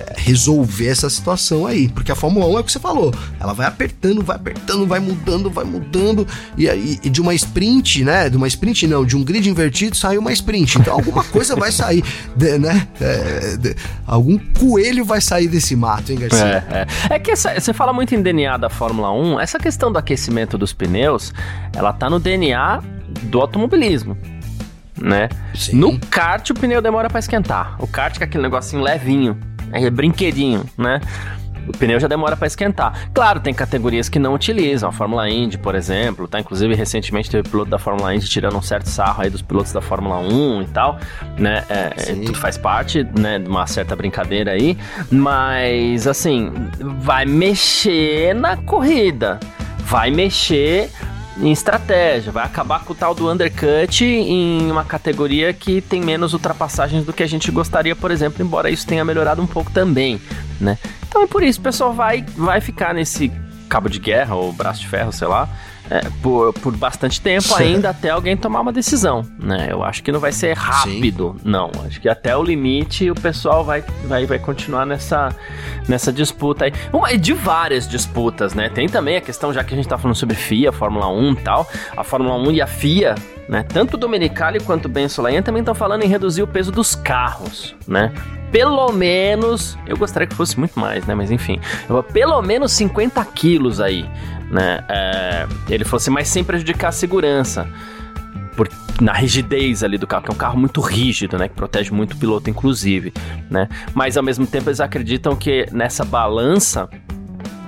é, 0.00 0.14
resolver 0.16 0.88
essa 0.88 1.10
situação 1.10 1.66
aí? 1.66 1.88
Porque 1.88 2.10
a 2.10 2.14
Fórmula 2.14 2.46
1 2.46 2.56
é 2.56 2.60
o 2.60 2.64
que 2.64 2.72
você 2.72 2.78
falou, 2.78 3.12
ela 3.38 3.52
vai 3.52 3.66
apertando, 3.66 4.22
vai 4.22 4.36
apertando, 4.36 4.86
vai 4.86 5.00
mudando, 5.00 5.50
vai 5.50 5.64
mudando, 5.64 6.26
e, 6.56 6.66
e, 6.66 7.00
e 7.04 7.10
de 7.10 7.20
uma 7.20 7.34
sprint, 7.34 8.04
né? 8.04 8.30
De 8.30 8.36
uma 8.36 8.46
sprint 8.46 8.86
não, 8.86 9.04
de 9.04 9.16
um 9.16 9.24
grid 9.24 9.48
invertido 9.48 9.96
sai 9.96 10.16
uma 10.16 10.32
sprint. 10.32 10.78
Então 10.78 10.94
alguma 10.94 11.24
coisa 11.24 11.54
vai 11.56 11.72
sair, 11.72 12.04
de, 12.36 12.58
né? 12.58 12.86
É, 13.00 13.56
de, 13.56 13.76
algum 14.06 14.38
coelho 14.38 15.04
vai 15.04 15.20
sair 15.20 15.48
desse 15.48 15.76
mato, 15.76 16.12
hein, 16.12 16.18
Garcia? 16.18 16.64
É, 16.70 16.86
é. 17.10 17.14
é 17.16 17.18
que 17.18 17.30
essa, 17.30 17.58
você 17.58 17.72
fala 17.72 17.92
muito 17.92 18.14
em 18.14 18.22
DNA 18.22 18.56
da 18.56 18.70
Fórmula 18.70 19.12
1, 19.12 19.40
essa 19.40 19.58
questão 19.58 19.92
do 19.92 19.98
aquecimento 19.98 20.56
dos 20.56 20.72
pneus, 20.72 21.32
ela 21.74 21.92
tá 21.92 22.08
no 22.08 22.18
DNA 22.18 22.82
do 23.24 23.40
automobilismo 23.40 24.16
né? 25.02 25.28
Sim. 25.54 25.76
No 25.76 25.98
kart 25.98 26.48
o 26.50 26.54
pneu 26.54 26.80
demora 26.80 27.10
para 27.10 27.18
esquentar. 27.18 27.76
O 27.78 27.86
kart 27.86 28.16
que 28.16 28.22
é 28.22 28.26
aquele 28.26 28.42
negocinho 28.42 28.82
levinho, 28.82 29.38
é 29.72 29.90
brinquedinho, 29.90 30.64
né? 30.78 31.00
O 31.68 31.72
pneu 31.72 32.00
já 32.00 32.08
demora 32.08 32.36
para 32.36 32.46
esquentar. 32.46 33.08
Claro, 33.14 33.38
tem 33.38 33.54
categorias 33.54 34.08
que 34.08 34.18
não 34.18 34.34
utilizam, 34.34 34.88
a 34.88 34.92
Fórmula 34.92 35.28
Indy, 35.30 35.58
por 35.58 35.74
exemplo, 35.74 36.26
tá? 36.26 36.40
Inclusive, 36.40 36.74
recentemente 36.74 37.30
teve 37.30 37.48
piloto 37.48 37.70
da 37.70 37.78
Fórmula 37.78 38.14
Indy 38.14 38.28
tirando 38.28 38.56
um 38.56 38.62
certo 38.62 38.88
sarro 38.88 39.22
aí 39.22 39.30
dos 39.30 39.42
pilotos 39.42 39.72
da 39.72 39.80
Fórmula 39.80 40.18
1 40.18 40.62
e 40.62 40.66
tal, 40.66 40.98
né? 41.38 41.64
É, 41.68 41.92
é 41.96 42.14
tudo 42.14 42.34
faz 42.34 42.58
parte, 42.58 43.06
né, 43.16 43.38
de 43.38 43.48
uma 43.48 43.66
certa 43.66 43.94
brincadeira 43.94 44.52
aí, 44.52 44.76
mas, 45.10 46.06
assim, 46.06 46.52
vai 46.98 47.24
mexer 47.24 48.34
na 48.34 48.56
corrida, 48.56 49.38
vai 49.84 50.10
mexer 50.10 50.90
em 51.38 51.50
estratégia, 51.50 52.32
vai 52.32 52.44
acabar 52.44 52.84
com 52.84 52.92
o 52.92 52.96
tal 52.96 53.14
do 53.14 53.30
undercut 53.30 54.04
em 54.04 54.70
uma 54.70 54.84
categoria 54.84 55.52
que 55.52 55.80
tem 55.80 56.00
menos 56.00 56.32
ultrapassagens 56.32 57.04
do 57.04 57.12
que 57.12 57.22
a 57.22 57.26
gente 57.26 57.50
gostaria, 57.50 57.96
por 57.96 58.10
exemplo, 58.10 58.42
embora 58.44 58.70
isso 58.70 58.86
tenha 58.86 59.04
melhorado 59.04 59.40
um 59.40 59.46
pouco 59.46 59.70
também, 59.70 60.20
né? 60.60 60.78
Então 61.08 61.22
é 61.22 61.26
por 61.26 61.42
isso, 61.42 61.60
o 61.60 61.62
pessoal 61.62 61.92
vai, 61.92 62.24
vai 62.36 62.60
ficar 62.60 62.94
nesse 62.94 63.30
cabo 63.72 63.88
de 63.88 63.98
guerra 63.98 64.34
ou 64.34 64.52
braço 64.52 64.82
de 64.82 64.86
ferro, 64.86 65.10
sei 65.10 65.26
lá, 65.26 65.48
é, 65.90 66.00
por, 66.22 66.52
por 66.52 66.76
bastante 66.76 67.18
tempo 67.22 67.54
ainda 67.54 67.88
até 67.88 68.10
alguém 68.10 68.36
tomar 68.36 68.60
uma 68.60 68.72
decisão, 68.72 69.24
né? 69.38 69.68
Eu 69.70 69.82
acho 69.82 70.02
que 70.02 70.12
não 70.12 70.20
vai 70.20 70.30
ser 70.30 70.54
rápido, 70.54 71.36
Sim. 71.38 71.48
não. 71.48 71.70
Acho 71.86 71.98
que 71.98 72.08
até 72.08 72.36
o 72.36 72.42
limite 72.42 73.10
o 73.10 73.14
pessoal 73.14 73.64
vai, 73.64 73.82
vai, 74.04 74.26
vai 74.26 74.38
continuar 74.38 74.84
nessa, 74.84 75.34
nessa 75.88 76.12
disputa 76.12 76.66
aí. 76.66 76.72
Uma, 76.92 77.16
de 77.16 77.32
várias 77.32 77.88
disputas, 77.88 78.52
né? 78.52 78.68
Tem 78.68 78.86
também 78.86 79.16
a 79.16 79.22
questão, 79.22 79.54
já 79.54 79.64
que 79.64 79.72
a 79.72 79.76
gente 79.76 79.88
tá 79.88 79.96
falando 79.96 80.16
sobre 80.16 80.36
FIA, 80.36 80.70
Fórmula 80.70 81.08
1 81.08 81.32
e 81.32 81.36
tal, 81.36 81.66
a 81.96 82.04
Fórmula 82.04 82.36
1 82.36 82.52
e 82.52 82.60
a 82.60 82.66
FIA, 82.66 83.14
né? 83.52 83.62
Tanto 83.62 83.94
o 83.94 83.96
Domenicali 83.98 84.58
quanto 84.60 84.86
o 84.86 84.88
Ben 84.88 85.06
Solayan 85.10 85.42
também 85.42 85.60
estão 85.60 85.74
falando 85.74 86.02
em 86.02 86.08
reduzir 86.08 86.42
o 86.42 86.46
peso 86.46 86.72
dos 86.72 86.94
carros, 86.94 87.76
né? 87.86 88.10
pelo 88.50 88.92
menos, 88.92 89.78
eu 89.86 89.96
gostaria 89.96 90.26
que 90.26 90.34
fosse 90.34 90.58
muito 90.58 90.78
mais, 90.78 91.06
né? 91.06 91.14
Mas 91.14 91.30
enfim, 91.30 91.58
pelo 92.12 92.42
menos 92.42 92.72
50 92.72 93.24
quilos 93.24 93.80
aí, 93.80 94.04
né? 94.50 94.84
É, 94.90 95.46
ele 95.70 95.84
fosse, 95.86 96.10
mas 96.10 96.28
sem 96.28 96.44
prejudicar 96.44 96.88
a 96.88 96.92
segurança. 96.92 97.66
Por, 98.54 98.68
na 99.00 99.14
rigidez 99.14 99.82
ali 99.82 99.96
do 99.96 100.06
carro, 100.06 100.24
que 100.24 100.30
é 100.30 100.34
um 100.34 100.36
carro 100.36 100.58
muito 100.58 100.82
rígido, 100.82 101.38
né? 101.38 101.48
Que 101.48 101.54
protege 101.54 101.90
muito 101.90 102.12
o 102.12 102.16
piloto, 102.18 102.50
inclusive, 102.50 103.14
né? 103.50 103.70
Mas 103.94 104.18
ao 104.18 104.22
mesmo 104.22 104.46
tempo 104.46 104.68
eles 104.68 104.80
acreditam 104.80 105.34
que 105.34 105.66
nessa 105.72 106.04
balança 106.04 106.90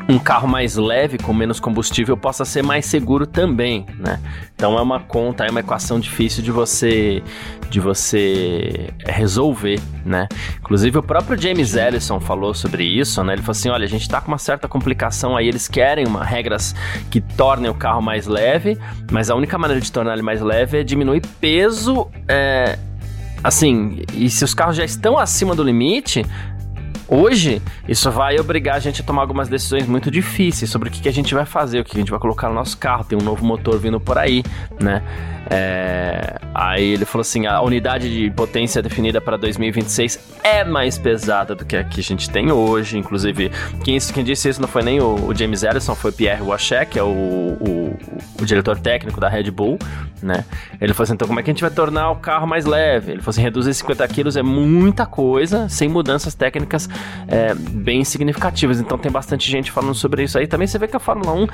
um 0.09 0.19
carro 0.19 0.47
mais 0.47 0.77
leve 0.77 1.17
com 1.17 1.33
menos 1.33 1.59
combustível 1.59 2.17
possa 2.17 2.45
ser 2.45 2.63
mais 2.63 2.85
seguro 2.85 3.27
também, 3.27 3.87
né? 3.99 4.21
Então 4.55 4.79
é 4.79 4.83
uma 4.83 5.01
conta, 5.01 5.45
é 5.45 5.51
uma 5.51 5.61
equação 5.61 5.99
difícil 5.99 6.43
de 6.43 6.51
você 6.51 7.23
de 7.71 7.81
você 7.81 8.93
resolver, 9.07 9.81
né? 10.05 10.29
Inclusive 10.61 10.99
o 10.99 11.03
próprio 11.03 11.41
James 11.41 11.75
Ellison 11.75 12.21
falou 12.21 12.55
sobre 12.55 12.85
isso, 12.85 13.25
né? 13.25 13.33
Ele 13.33 13.43
falou 13.43 13.53
assim, 13.53 13.69
olha, 13.71 13.85
a 13.85 13.89
gente 13.89 14.09
tá 14.09 14.21
com 14.21 14.29
uma 14.29 14.39
certa 14.39 14.69
complicação 14.69 15.37
aí, 15.37 15.49
eles 15.49 15.67
querem 15.67 16.07
uma 16.07 16.25
regras 16.25 16.75
que 17.11 17.21
tornem 17.21 17.71
o 17.71 17.75
carro 17.75 18.03
mais 18.03 18.27
leve, 18.27 18.79
mas 19.11 19.31
a 19.31 19.35
única 19.35 19.59
maneira 19.59 19.81
de 19.81 19.91
tornar 19.91 20.13
ele 20.13 20.23
mais 20.23 20.41
leve 20.41 20.81
é 20.81 20.85
diminuir 20.85 21.23
peso, 21.41 22.07
é, 22.29 22.79
assim, 23.43 24.03
e 24.13 24.31
se 24.31 24.45
os 24.45 24.55
carros 24.55 24.77
já 24.77 24.85
estão 24.85 25.19
acima 25.19 25.55
do 25.55 25.63
limite, 25.65 26.25
Hoje, 27.17 27.63
isso 27.87 28.11
vai 28.11 28.41
obrigar 28.41 28.75
a 28.75 28.81
gente 28.81 29.01
a 29.01 29.05
tomar 29.05 29.23
algumas 29.23 29.49
decisões 29.49 29.87
muito 29.87 30.11
difíceis 30.11 30.69
sobre 30.69 30.89
o 30.89 30.93
que, 30.93 31.09
a 31.09 31.13
gente 31.13 31.33
vai 31.33 31.47
fazer, 31.47 31.79
o 31.79 31.85
que 31.85 31.97
a 31.97 32.01
gente 32.01 32.11
vai 32.11 32.19
colocar 32.19 32.49
no 32.49 32.57
nosso 32.57 32.77
carro. 32.77 33.05
Tem 33.05 33.17
um 33.17 33.23
novo 33.23 33.45
motor 33.45 33.79
vindo 33.79 34.01
por 34.01 34.19
aí, 34.19 34.43
né? 34.81 35.01
É... 35.51 36.39
Aí 36.55 36.91
ele 36.91 37.05
falou 37.05 37.23
assim: 37.23 37.47
a 37.47 37.61
unidade 37.61 38.13
de 38.13 38.31
potência 38.31 38.81
definida 38.83 39.21
para 39.21 39.37
2026 39.37 40.19
é 40.43 40.65
mais 40.65 40.99
pesada 40.99 41.55
do 41.55 41.65
que 41.65 41.77
a 41.77 41.85
que 41.85 42.01
a 42.01 42.03
gente 42.03 42.31
tem 42.31 42.51
hoje. 42.51 42.99
Inclusive, 42.99 43.51
quem, 43.83 43.99
quem 43.99 44.25
disse 44.25 44.49
isso 44.49 44.61
não 44.61 44.69
foi 44.69 44.83
nem 44.83 45.01
o, 45.01 45.29
o 45.29 45.35
James 45.35 45.63
Ellison, 45.63 45.95
foi 45.95 46.13
Pierre 46.13 46.43
Wachek, 46.43 46.93
que 46.93 46.99
é 46.99 47.03
o, 47.03 47.09
o, 47.09 47.99
o, 48.41 48.45
diretor 48.45 48.79
técnico 48.79 49.21
da 49.21 49.29
Red 49.29 49.51
Bull, 49.51 49.79
né? 50.23 50.45
Ele 50.81 50.93
falou 50.93 51.05
assim: 51.05 51.15
então 51.15 51.27
como 51.27 51.41
é 51.41 51.43
que 51.43 51.51
a 51.51 51.53
gente 51.53 51.63
vai 51.63 51.71
tornar 51.71 52.11
o 52.11 52.17
carro 52.17 52.47
mais 52.47 52.65
leve? 52.65 53.13
Ele 53.13 53.21
falou 53.21 53.31
assim: 53.31 53.43
reduzir 53.43 53.75
50 53.75 54.07
quilos 54.09 54.37
é 54.37 54.43
muita 54.43 55.07
coisa, 55.07 55.69
sem 55.69 55.89
mudanças 55.89 56.35
técnicas 56.35 56.89
é, 57.27 57.55
bem 57.55 58.05
significativas. 58.05 58.81
Então 58.81 58.99
tem 58.99 59.11
bastante 59.11 59.51
gente 59.51 59.71
falando 59.71 59.95
sobre 59.95 60.23
isso 60.23 60.39
aí. 60.39 60.47
Também 60.47 60.67
você 60.67 60.79
vê 60.79 60.89
que 60.89 60.97
a 60.97 61.01
Fórmula 61.01 61.33
1 61.33 61.47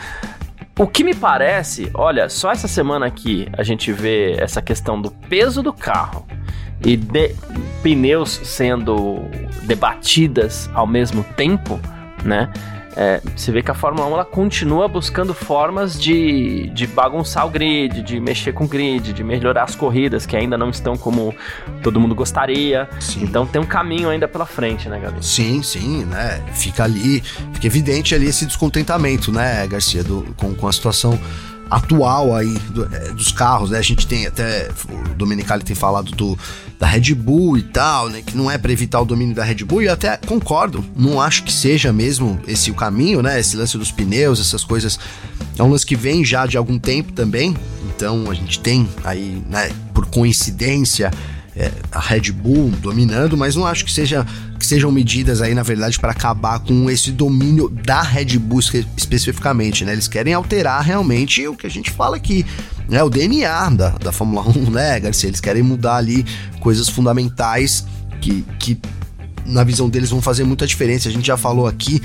o 0.79 0.87
que 0.87 1.05
me 1.05 1.15
parece, 1.15 1.91
olha, 1.95 2.29
só 2.29 2.53
essa 2.53 2.67
semana 2.67 3.07
aqui 3.07 3.49
a 3.57 3.63
gente 3.63 3.93
vê 3.93 4.35
essa 4.39 4.63
questão 4.63 5.01
do 5.01 5.11
peso 5.11 5.63
do 5.63 5.73
carro 5.73 6.27
e 6.85 6.97
de 6.97 7.35
pneus 7.83 8.41
sendo 8.45 9.19
debatidas 9.65 10.71
ao 10.73 10.87
mesmo 10.87 11.23
tempo, 11.37 11.79
né? 12.25 12.51
É, 12.97 13.21
você 13.37 13.53
vê 13.53 13.63
que 13.63 13.71
a 13.71 13.75
Fórmula 13.75 14.07
1 14.09 14.13
ela 14.13 14.25
continua 14.25 14.89
buscando 14.89 15.33
formas 15.33 15.99
de, 16.01 16.69
de 16.71 16.87
bagunçar 16.87 17.47
o 17.47 17.51
grid, 17.51 18.03
de 18.03 18.19
mexer 18.19 18.53
com 18.53 18.65
o 18.65 18.69
grid, 18.69 19.13
de 19.13 19.23
melhorar 19.23 19.65
as 19.65 19.75
corridas 19.75 20.27
que 20.27 20.37
ainda 20.37 20.59
não 20.59 20.71
estão 20.71 20.97
como 20.97 21.35
todo 21.83 22.01
mundo 22.01 22.15
gostaria. 22.15 22.89
Sim. 22.99 23.23
Então 23.23 23.47
tem 23.47 23.61
um 23.61 23.67
caminho 23.67 24.09
ainda 24.09 24.27
pela 24.27 24.47
frente, 24.47 24.89
né, 24.89 24.99
Gabi? 24.99 25.25
Sim, 25.25 25.63
sim, 25.63 26.05
né? 26.05 26.43
Fica 26.53 26.85
ali, 26.85 27.21
fica 27.53 27.67
evidente 27.67 28.15
ali 28.15 28.27
esse 28.27 28.45
descontentamento, 28.45 29.31
né, 29.31 29.67
Garcia, 29.67 30.03
do, 30.03 30.27
com, 30.37 30.55
com 30.55 30.67
a 30.67 30.73
situação 30.73 31.19
atual 31.71 32.35
aí 32.35 32.53
do, 32.71 32.85
é, 32.95 33.13
dos 33.13 33.31
carros, 33.31 33.71
né? 33.71 33.79
A 33.79 33.83
gente 33.83 34.07
tem 34.07 34.27
até 34.27 34.69
o 34.89 35.15
Domenicali 35.15 35.63
tem 35.63 35.77
falado 35.77 36.11
do 36.13 36.37
da 36.79 36.87
Red 36.87 37.15
Bull 37.15 37.59
e 37.59 37.63
tal, 37.63 38.09
né? 38.09 38.23
Que 38.25 38.35
não 38.35 38.51
é 38.51 38.57
para 38.57 38.73
evitar 38.73 39.01
o 39.01 39.05
domínio 39.05 39.35
da 39.35 39.45
Red 39.45 39.65
Bull, 39.65 39.83
e 39.83 39.87
eu 39.87 39.93
até 39.93 40.17
concordo, 40.17 40.83
não 40.97 41.21
acho 41.21 41.45
que 41.45 41.53
seja 41.53 41.93
mesmo 41.93 42.41
esse 42.49 42.71
o 42.71 42.75
caminho, 42.75 43.23
né? 43.23 43.39
Esse 43.39 43.55
lance 43.57 43.77
dos 43.77 43.93
pneus, 43.93 44.41
essas 44.41 44.65
coisas. 44.65 44.99
É 45.59 45.63
um 45.63 45.71
lance 45.71 45.85
que 45.85 45.95
vem 45.95 46.25
já 46.25 46.47
de 46.47 46.57
algum 46.57 46.79
tempo 46.79 47.13
também. 47.13 47.55
Então 47.95 48.31
a 48.31 48.35
gente 48.35 48.59
tem 48.61 48.89
aí, 49.05 49.43
né, 49.47 49.71
por 49.93 50.07
coincidência, 50.07 51.11
é, 51.57 51.71
a 51.91 52.01
Red 52.01 52.33
Bull 52.33 52.71
dominando, 52.81 53.37
mas 53.37 53.57
não 53.57 53.67
acho 53.67 53.85
que 53.85 53.93
seja 53.93 54.27
que 54.59 54.67
sejam 54.67 54.93
medidas 54.93 55.41
aí, 55.41 55.55
na 55.55 55.63
verdade, 55.63 55.99
para 55.99 56.13
acabar 56.13 56.61
com 56.61 56.91
esse 56.91 57.11
domínio 57.11 57.69
da 57.69 58.03
Red 58.03 58.39
Bull 58.39 58.61
especificamente, 58.97 59.85
né? 59.87 59.93
Eles 59.93 60.07
querem 60.07 60.35
alterar 60.35 60.83
realmente 60.83 61.47
o 61.49 61.57
que 61.57 61.67
a 61.67 61.71
gente 61.71 61.91
fala 61.91 62.17
aqui, 62.17 62.45
né? 62.87 63.03
O 63.03 63.09
DNA 63.09 63.71
da, 63.71 63.91
da 63.91 64.13
Fórmula 64.13 64.47
1, 64.47 64.71
né, 64.71 65.01
Garcia? 65.01 65.29
Eles 65.31 65.41
querem 65.41 65.63
mudar 65.63 65.97
ali 65.97 66.27
coisas 66.61 66.91
fundamentais 66.91 67.87
que, 68.21 68.45
que 68.59 68.79
na 69.47 69.65
visão 69.65 69.89
deles 69.89 70.11
vão 70.11 70.21
fazer 70.21 70.45
muita 70.45 70.67
diferença. 70.67 71.09
A 71.09 71.13
gente 71.13 71.27
já 71.27 71.39
falou 71.39 71.67
aqui 71.67 72.03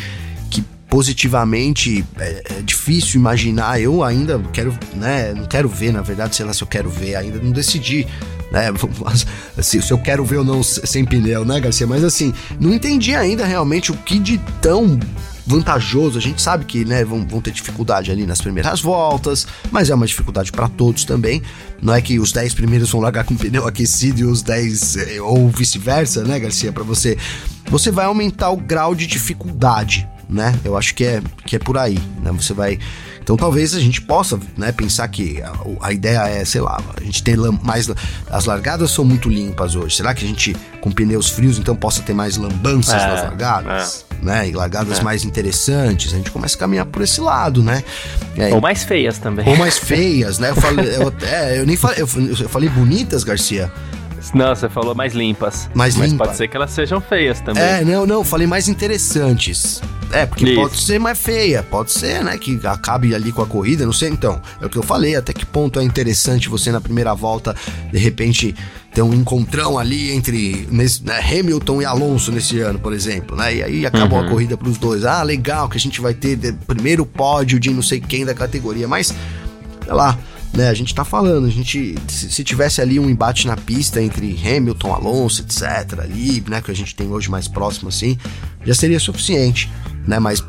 que 0.50 0.64
positivamente 0.90 2.06
é, 2.18 2.44
é, 2.50 2.62
difícil 2.62 3.20
imaginar. 3.20 3.82
Eu 3.82 4.02
ainda 4.02 4.40
quero, 4.54 4.78
né? 4.96 5.34
Não 5.34 5.46
quero 5.46 5.68
ver, 5.68 5.92
na 5.92 6.02
verdade, 6.02 6.36
sei 6.36 6.46
lá 6.46 6.54
se 6.54 6.64
eu 6.64 6.68
quero 6.68 6.90
ver, 6.90 7.16
ainda 7.16 7.38
não 7.40 7.52
decidi 7.52 8.08
né? 8.56 8.74
Se, 9.62 9.82
se 9.82 9.92
eu 9.92 9.98
quero 9.98 10.24
ver 10.24 10.38
ou 10.38 10.44
não 10.44 10.64
sem 10.64 11.04
pneu, 11.04 11.44
né, 11.44 11.60
Garcia? 11.60 11.86
Mas 11.86 12.04
assim, 12.04 12.34
não 12.60 12.74
entendi 12.74 13.14
ainda 13.16 13.46
realmente 13.46 13.92
o 13.92 13.98
que 13.98 14.18
de 14.18 14.38
tão 14.62 15.00
vantajoso. 15.46 16.18
A 16.18 16.22
gente 16.22 16.42
sabe 16.42 16.66
que 16.66 16.84
né, 16.86 17.04
vão, 17.04 17.26
vão 17.28 17.42
ter 17.42 17.52
dificuldade 17.52 18.12
ali 18.12 18.26
nas 18.26 18.42
primeiras 18.42 18.82
voltas, 18.82 19.46
mas 19.72 19.90
é 19.90 19.96
uma 19.96 20.08
dificuldade 20.08 20.52
para 20.52 20.68
todos 20.68 21.06
também. 21.06 21.42
Não 21.82 21.94
é 21.94 22.02
que 22.02 22.20
os 22.20 22.32
10 22.32 22.54
primeiros 22.54 22.90
vão 22.90 23.02
largar 23.02 23.26
com 23.26 23.36
pneu 23.36 23.66
aquecido 23.68 24.22
e 24.22 24.24
os 24.24 24.42
10 24.42 24.98
eh, 24.98 25.22
ou 25.22 25.50
vice-versa, 25.50 26.24
né, 26.24 26.40
Garcia? 26.40 26.72
Para 26.72 26.84
você, 26.84 27.18
você 27.70 27.92
vai 27.92 28.06
aumentar 28.06 28.50
o 28.50 28.58
grau 28.58 28.96
de 28.96 29.06
dificuldade, 29.06 30.08
né? 30.30 30.54
Eu 30.64 30.78
acho 30.78 30.94
que 30.96 31.04
é 31.04 31.22
que 31.46 31.56
é 31.56 31.60
por 31.60 31.78
aí, 31.78 32.00
né? 32.22 32.32
Você 32.32 32.54
vai 32.54 32.80
então 33.26 33.36
talvez 33.36 33.74
a 33.74 33.80
gente 33.80 34.00
possa 34.04 34.40
né, 34.56 34.72
pensar 34.72 35.08
que 35.08 35.42
a, 35.42 35.52
a, 35.82 35.92
ideia 35.92 36.28
é, 36.28 36.46
sei 36.46 36.62
lá, 36.62 36.80
a 36.96 37.04
gente 37.04 37.24
tem 37.24 37.36
mais. 37.64 37.90
As 38.30 38.46
largadas 38.46 38.92
são 38.92 39.04
muito 39.04 39.28
limpas 39.28 39.76
hoje. 39.76 39.96
Será 39.96 40.14
que 40.14 40.24
a 40.24 40.28
gente, 40.28 40.56
com 40.80 40.92
pneus 40.92 41.32
frios, 41.32 41.58
então 41.58 41.76
possa 41.76 42.04
ter 42.04 42.14
mais 42.14 42.38
lambanças 42.38 43.02
é, 43.02 43.08
nas 43.08 43.24
largadas? 43.24 44.06
É. 44.12 44.24
Né? 44.24 44.50
E 44.50 44.52
largadas 44.52 45.00
é. 45.00 45.02
mais 45.02 45.24
interessantes. 45.24 46.14
A 46.14 46.18
gente 46.18 46.30
começa 46.30 46.56
a 46.56 46.60
caminhar 46.60 46.86
por 46.86 47.02
esse 47.02 47.20
lado, 47.20 47.64
né? 47.64 47.84
Ou 48.54 48.62
mais 48.62 48.84
feias 48.84 49.18
também. 49.18 49.50
Ou 49.50 49.58
mais 49.58 49.80
feias, 49.80 50.38
né? 50.38 50.52
Eu 50.52 50.56
falei, 50.58 50.96
eu, 50.96 51.14
é, 51.28 51.60
eu 51.60 51.66
nem 51.66 51.76
falei, 51.76 52.04
eu, 52.04 52.08
eu 52.40 52.48
falei 52.48 52.70
bonitas, 52.70 53.24
Garcia. 53.24 53.72
Não, 54.34 54.56
você 54.56 54.70
falou 54.70 54.96
mais 54.96 55.14
limpas. 55.14 55.70
Mais 55.74 55.96
limpas. 55.96 56.12
Mas 56.12 56.28
pode 56.28 56.38
ser 56.38 56.48
que 56.48 56.58
elas 56.58 56.72
sejam 56.72 57.00
feias 57.02 57.40
também. 57.42 57.62
É, 57.62 57.84
não, 57.84 58.06
não, 58.06 58.24
falei 58.24 58.48
mais 58.48 58.68
interessantes. 58.68 59.82
É, 60.12 60.26
porque 60.26 60.46
Isso. 60.46 60.56
pode 60.56 60.78
ser 60.80 61.00
mais 61.00 61.18
feia, 61.18 61.64
pode 61.64 61.92
ser, 61.92 62.24
né? 62.24 62.38
Que 62.38 62.60
acabe 62.66 63.14
ali 63.14 63.32
com 63.32 63.42
a 63.42 63.46
corrida, 63.46 63.86
não 63.86 63.94
sei. 63.94 64.10
Então, 64.10 64.42
é 64.62 64.66
o 64.66 64.70
que 64.70 64.78
eu 64.78 64.84
falei, 64.84 65.16
até 65.16 65.34
que 65.34 65.46
ponto 65.46 65.80
é 65.80 65.84
interessante 65.84 66.48
você 66.48 66.72
na 66.72 66.80
primeira 66.80 67.14
volta, 67.14 67.56
de 67.92 67.98
repente, 67.98 68.56
ter 68.94 69.02
um 69.02 69.14
encontrão 69.14 69.78
ali 69.78 70.12
entre 70.12 70.68
nesse, 70.72 71.04
né, 71.04 71.20
Hamilton 71.20 71.82
e 71.82 71.86
Alonso 71.86 72.32
nesse 72.32 72.60
ano, 72.60 72.80
por 72.80 72.94
exemplo, 72.94 73.36
né? 73.36 73.56
E 73.56 73.64
aí 73.64 73.86
acabou 73.86 74.20
uhum. 74.20 74.26
a 74.26 74.30
corrida 74.30 74.56
para 74.56 74.70
os 74.70 74.78
dois. 74.78 75.04
Ah, 75.04 75.22
legal 75.24 75.68
que 75.68 75.78
a 75.78 75.80
gente 75.80 76.00
vai 76.00 76.14
ter 76.14 76.36
de, 76.36 76.54
primeiro 76.54 77.06
pódio 77.06 77.60
de 77.60 77.72
não 77.72 77.82
sei 77.82 78.00
quem 78.00 78.26
da 78.26 78.34
categoria, 78.34 78.88
mas, 78.88 79.08
sei 79.84 79.94
lá 79.94 80.18
né? 80.56 80.70
A 80.70 80.74
gente 80.74 80.96
tá 80.96 81.04
falando, 81.04 81.46
a 81.46 81.50
gente 81.50 81.96
se, 82.08 82.32
se, 82.32 82.44
tivesse 82.44 82.82
ali 82.82 83.00
um 83.00 83.10
embate 83.10 83.46
na 83.46 83.58
pista 83.58 84.02
entre 84.02 84.40
Hamilton, 84.42 84.94
Alonso, 84.94 85.42
etc, 85.42 86.00
ali, 86.00 86.44
né, 86.48 86.62
que 86.62 86.72
a 86.72 86.76
gente 86.76 86.96
tem 86.96 87.08
hoje 87.08 87.30
mais 87.30 87.48
próximo 87.48 87.90
assim, 87.90 88.18
já 88.66 88.74
seria 88.74 89.00
suficiente, 89.00 89.70
né? 90.08 90.18
Mas 90.20 90.44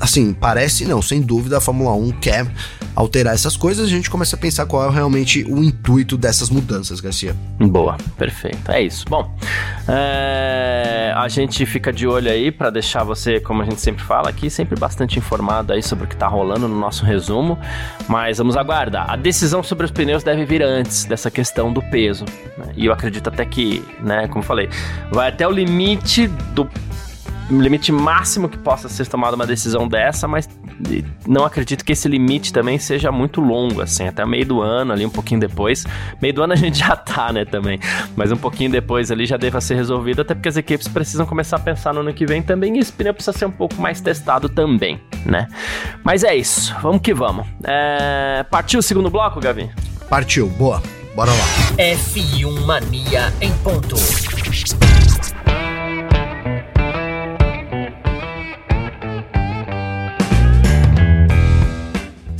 assim, 0.00 0.32
parece 0.32 0.84
não, 0.86 1.02
sem 1.02 1.20
dúvida 1.20 1.58
a 1.58 1.60
Fórmula 1.60 1.92
1 1.92 2.12
quer 2.12 2.46
alterar 2.96 3.34
essas 3.34 3.56
coisas, 3.56 3.86
a 3.86 3.88
gente 3.88 4.10
começa 4.10 4.36
a 4.36 4.38
pensar 4.38 4.66
qual 4.66 4.88
é 4.88 4.92
realmente 4.92 5.44
o 5.44 5.62
intuito 5.62 6.16
dessas 6.16 6.50
mudanças, 6.50 7.00
Garcia. 7.00 7.34
Boa, 7.58 7.96
perfeito, 8.16 8.70
é 8.70 8.82
isso. 8.82 9.04
Bom, 9.08 9.34
é, 9.88 11.12
a 11.16 11.28
gente 11.28 11.64
fica 11.66 11.92
de 11.92 12.06
olho 12.06 12.30
aí 12.30 12.50
para 12.50 12.70
deixar 12.70 13.04
você, 13.04 13.40
como 13.40 13.62
a 13.62 13.64
gente 13.64 13.80
sempre 13.80 14.02
fala 14.02 14.28
aqui, 14.28 14.50
sempre 14.50 14.78
bastante 14.78 15.18
informado 15.18 15.72
aí 15.72 15.82
sobre 15.82 16.04
o 16.04 16.08
que 16.08 16.16
tá 16.16 16.26
rolando 16.26 16.66
no 16.66 16.78
nosso 16.78 17.04
resumo, 17.04 17.58
mas 18.08 18.38
vamos 18.38 18.56
aguardar. 18.56 19.10
A 19.10 19.16
decisão 19.16 19.62
sobre 19.62 19.84
os 19.84 19.90
pneus 19.90 20.22
deve 20.22 20.44
vir 20.44 20.62
antes 20.62 21.04
dessa 21.04 21.30
questão 21.30 21.72
do 21.72 21.82
peso, 21.82 22.24
né? 22.58 22.72
e 22.76 22.86
eu 22.86 22.92
acredito 22.92 23.28
até 23.28 23.44
que, 23.44 23.84
né, 24.00 24.26
como 24.28 24.42
falei, 24.42 24.68
vai 25.10 25.28
até 25.28 25.46
o 25.46 25.50
limite 25.50 26.26
do 26.54 26.68
limite 27.50 27.90
máximo 27.90 28.48
que 28.48 28.56
possa 28.58 28.88
ser 28.88 29.06
tomada 29.06 29.34
uma 29.34 29.46
decisão 29.46 29.88
dessa, 29.88 30.28
mas 30.28 30.48
não 31.26 31.44
acredito 31.44 31.84
que 31.84 31.92
esse 31.92 32.08
limite 32.08 32.52
também 32.52 32.78
seja 32.78 33.10
muito 33.10 33.40
longo, 33.40 33.80
assim, 33.80 34.06
até 34.06 34.24
meio 34.24 34.46
do 34.46 34.60
ano 34.60 34.92
ali, 34.92 35.04
um 35.04 35.10
pouquinho 35.10 35.40
depois. 35.40 35.84
Meio 36.20 36.34
do 36.34 36.42
ano 36.42 36.52
a 36.52 36.56
gente 36.56 36.78
já 36.78 36.96
tá, 36.96 37.32
né, 37.32 37.44
também. 37.44 37.78
Mas 38.16 38.30
um 38.30 38.36
pouquinho 38.36 38.70
depois 38.70 39.10
ali 39.10 39.26
já 39.26 39.36
deva 39.36 39.60
ser 39.60 39.74
resolvido, 39.74 40.22
até 40.22 40.34
porque 40.34 40.48
as 40.48 40.56
equipes 40.56 40.88
precisam 40.88 41.26
começar 41.26 41.56
a 41.56 41.60
pensar 41.60 41.92
no 41.92 42.00
ano 42.00 42.12
que 42.12 42.24
vem 42.24 42.42
também 42.42 42.76
e 42.76 42.78
esse 42.78 42.92
pneu 42.92 43.12
precisa 43.12 43.36
ser 43.36 43.46
um 43.46 43.50
pouco 43.50 43.80
mais 43.80 44.00
testado 44.00 44.48
também, 44.48 45.00
né? 45.24 45.48
Mas 46.04 46.24
é 46.24 46.34
isso, 46.34 46.74
vamos 46.82 47.00
que 47.00 47.12
vamos. 47.12 47.46
É... 47.64 48.44
Partiu 48.50 48.80
o 48.80 48.82
segundo 48.82 49.10
bloco, 49.10 49.40
Gavi? 49.40 49.70
Partiu, 50.08 50.48
boa. 50.48 50.82
Bora 51.14 51.32
lá. 51.32 51.44
F1 51.76 52.64
Mania 52.64 53.32
em 53.40 53.52
ponto. 53.58 53.96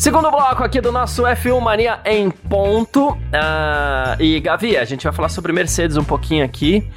Segundo 0.01 0.31
bloco 0.31 0.65
aqui 0.65 0.81
do 0.81 0.91
nosso 0.91 1.25
F1 1.25 1.61
Mania 1.61 2.01
em 2.07 2.31
ponto. 2.31 3.11
Uh, 3.11 4.17
e 4.19 4.41
Gavi, 4.41 4.75
a 4.79 4.85
gente 4.87 5.05
vai 5.05 5.13
falar 5.13 5.29
sobre 5.29 5.53
Mercedes 5.53 5.99
um 5.99 6.03
pouquinho 6.03 6.43
aqui, 6.43 6.91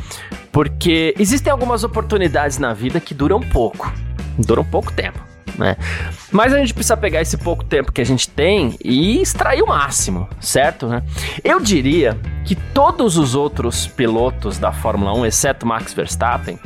porque 0.53 1.13
existem 1.19 1.51
algumas 1.51 1.83
oportunidades 1.83 2.57
na 2.57 2.71
vida 2.73 3.01
que 3.01 3.13
duram 3.13 3.41
pouco. 3.41 3.91
Duram 4.37 4.63
pouco 4.63 4.89
tempo. 4.93 5.19
Né? 5.57 5.75
Mas 6.31 6.53
a 6.53 6.59
gente 6.59 6.73
precisa 6.73 6.95
pegar 6.95 7.21
esse 7.21 7.35
pouco 7.35 7.65
tempo 7.65 7.91
que 7.91 7.99
a 7.99 8.05
gente 8.05 8.29
tem 8.29 8.77
e 8.81 9.21
extrair 9.21 9.61
o 9.61 9.67
máximo, 9.67 10.29
certo? 10.39 10.87
Né? 10.87 11.03
Eu 11.43 11.59
diria 11.59 12.17
que 12.45 12.55
todos 12.55 13.17
os 13.17 13.35
outros 13.35 13.85
pilotos 13.85 14.57
da 14.57 14.71
Fórmula 14.71 15.13
1, 15.13 15.25
exceto 15.25 15.65
Max 15.65 15.93
Verstappen, 15.93 16.57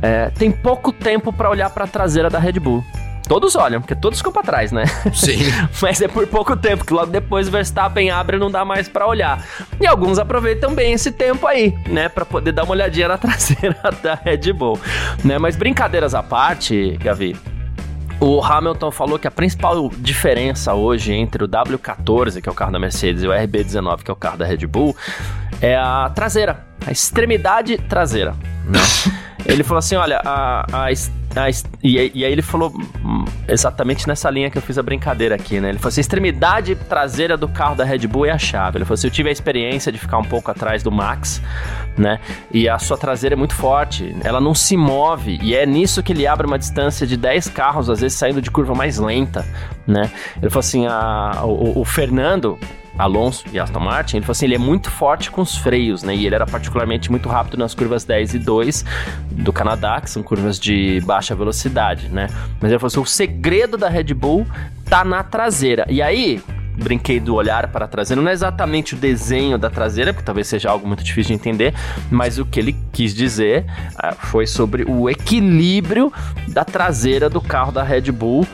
é, 0.00 0.30
tem 0.30 0.52
pouco 0.52 0.92
tempo 0.92 1.32
para 1.32 1.50
olhar 1.50 1.70
para 1.70 1.86
a 1.86 1.88
traseira 1.88 2.30
da 2.30 2.38
Red 2.38 2.60
Bull. 2.60 2.84
Todos 3.28 3.56
olham, 3.56 3.80
porque 3.80 3.94
todos 3.94 4.18
ficam 4.18 4.32
pra 4.32 4.42
trás, 4.42 4.70
né? 4.70 4.84
Sim. 5.12 5.38
Mas 5.82 6.00
é 6.00 6.06
por 6.06 6.26
pouco 6.28 6.56
tempo, 6.56 6.84
que 6.84 6.92
logo 6.92 7.10
depois 7.10 7.48
o 7.48 7.50
Verstappen 7.50 8.10
abre 8.10 8.36
e 8.36 8.40
não 8.40 8.50
dá 8.50 8.64
mais 8.64 8.88
para 8.88 9.06
olhar. 9.06 9.44
E 9.80 9.86
alguns 9.86 10.18
aproveitam 10.18 10.74
bem 10.74 10.92
esse 10.92 11.10
tempo 11.10 11.46
aí, 11.46 11.76
né? 11.88 12.08
Pra 12.08 12.24
poder 12.24 12.52
dar 12.52 12.62
uma 12.62 12.72
olhadinha 12.72 13.08
na 13.08 13.18
traseira 13.18 13.76
da 14.02 14.14
Red 14.14 14.52
Bull, 14.52 14.78
né? 15.24 15.38
Mas 15.38 15.56
brincadeiras 15.56 16.14
à 16.14 16.22
parte, 16.22 16.96
Gavi, 17.02 17.36
o 18.20 18.42
Hamilton 18.42 18.90
falou 18.90 19.18
que 19.18 19.26
a 19.26 19.30
principal 19.30 19.90
diferença 19.98 20.72
hoje 20.74 21.12
entre 21.12 21.44
o 21.44 21.48
W14, 21.48 22.40
que 22.40 22.48
é 22.48 22.52
o 22.52 22.54
carro 22.54 22.72
da 22.72 22.78
Mercedes, 22.78 23.22
e 23.22 23.26
o 23.26 23.30
RB19, 23.30 24.02
que 24.02 24.10
é 24.10 24.14
o 24.14 24.16
carro 24.16 24.38
da 24.38 24.46
Red 24.46 24.66
Bull, 24.66 24.96
é 25.60 25.76
a 25.76 26.10
traseira, 26.14 26.64
a 26.86 26.92
extremidade 26.92 27.76
traseira. 27.76 28.34
Né? 28.64 28.78
Ele 29.48 29.62
falou 29.62 29.78
assim: 29.78 29.96
olha, 29.96 30.20
a, 30.24 30.66
a, 30.72 30.90
e, 31.82 31.98
aí 31.98 32.32
ele 32.32 32.40
falou 32.40 32.72
exatamente 33.46 34.08
nessa 34.08 34.30
linha 34.30 34.50
que 34.50 34.56
eu 34.56 34.62
fiz 34.62 34.78
a 34.78 34.82
brincadeira 34.82 35.34
aqui, 35.34 35.60
né? 35.60 35.68
Ele 35.68 35.78
falou 35.78 35.88
assim: 35.88 36.00
a 36.00 36.02
extremidade 36.02 36.74
traseira 36.74 37.36
do 37.36 37.46
carro 37.46 37.74
da 37.74 37.84
Red 37.84 38.06
Bull 38.06 38.26
é 38.26 38.30
a 38.30 38.38
chave. 38.38 38.78
Ele 38.78 38.84
falou 38.84 38.94
assim: 38.94 39.06
eu 39.06 39.10
tive 39.10 39.28
a 39.28 39.32
experiência 39.32 39.92
de 39.92 39.98
ficar 39.98 40.18
um 40.18 40.24
pouco 40.24 40.50
atrás 40.50 40.82
do 40.82 40.90
Max, 40.90 41.42
né? 41.96 42.20
E 42.50 42.68
a 42.68 42.78
sua 42.78 42.96
traseira 42.96 43.34
é 43.34 43.36
muito 43.36 43.54
forte, 43.54 44.16
ela 44.24 44.40
não 44.40 44.54
se 44.54 44.76
move, 44.76 45.38
e 45.42 45.54
é 45.54 45.66
nisso 45.66 46.02
que 46.02 46.12
ele 46.12 46.26
abre 46.26 46.46
uma 46.46 46.58
distância 46.58 47.06
de 47.06 47.16
10 47.16 47.48
carros, 47.48 47.90
às 47.90 48.00
vezes 48.00 48.16
saindo 48.16 48.40
de 48.40 48.50
curva 48.50 48.74
mais 48.74 48.98
lenta, 48.98 49.44
né? 49.86 50.10
Ele 50.40 50.50
falou 50.50 50.60
assim: 50.60 50.86
a, 50.86 51.42
o, 51.44 51.80
o 51.80 51.84
Fernando 51.84 52.58
Alonso 52.98 53.44
e 53.52 53.58
Aston 53.58 53.80
Martin, 53.80 54.16
ele 54.16 54.24
falou 54.24 54.32
assim, 54.32 54.46
ele 54.46 54.54
é 54.54 54.58
muito 54.58 54.90
forte 54.90 55.30
com 55.30 55.42
os 55.42 55.56
freios, 55.56 56.02
né? 56.02 56.14
E 56.14 56.26
ele 56.26 56.34
era 56.34 56.46
particularmente 56.46 57.10
muito 57.10 57.28
rápido 57.28 57.56
nas 57.56 57.74
curvas 57.74 58.04
10 58.04 58.34
e 58.34 58.38
2 58.38 58.84
do 59.32 59.52
Canadá, 59.52 60.00
que 60.00 60.10
são 60.10 60.22
curvas 60.22 60.58
de 60.58 61.00
baixa 61.04 61.34
velocidade, 61.34 62.08
né? 62.08 62.28
Mas 62.60 62.70
ele 62.70 62.78
falou 62.78 62.88
assim, 62.88 63.00
o 63.00 63.06
segredo 63.06 63.76
da 63.76 63.88
Red 63.88 64.14
Bull 64.14 64.46
tá 64.88 65.04
na 65.04 65.22
traseira. 65.22 65.86
E 65.88 66.00
aí, 66.00 66.40
brinquei 66.76 67.18
do 67.18 67.34
olhar 67.34 67.68
para 67.68 67.84
a 67.86 67.88
traseira, 67.88 68.20
não 68.20 68.30
é 68.30 68.32
exatamente 68.32 68.94
o 68.94 68.96
desenho 68.96 69.58
da 69.58 69.70
traseira, 69.70 70.12
porque 70.12 70.24
talvez 70.24 70.46
seja 70.46 70.70
algo 70.70 70.86
muito 70.86 71.02
difícil 71.02 71.28
de 71.28 71.34
entender, 71.34 71.74
mas 72.10 72.38
o 72.38 72.44
que 72.44 72.60
ele 72.60 72.76
quis 72.92 73.14
dizer 73.14 73.64
uh, 73.94 74.14
foi 74.26 74.46
sobre 74.46 74.84
o 74.84 75.08
equilíbrio 75.08 76.12
da 76.48 76.64
traseira 76.64 77.28
do 77.28 77.40
carro 77.40 77.72
da 77.72 77.82
Red 77.82 78.12
Bull, 78.12 78.42
uh, 78.42 78.46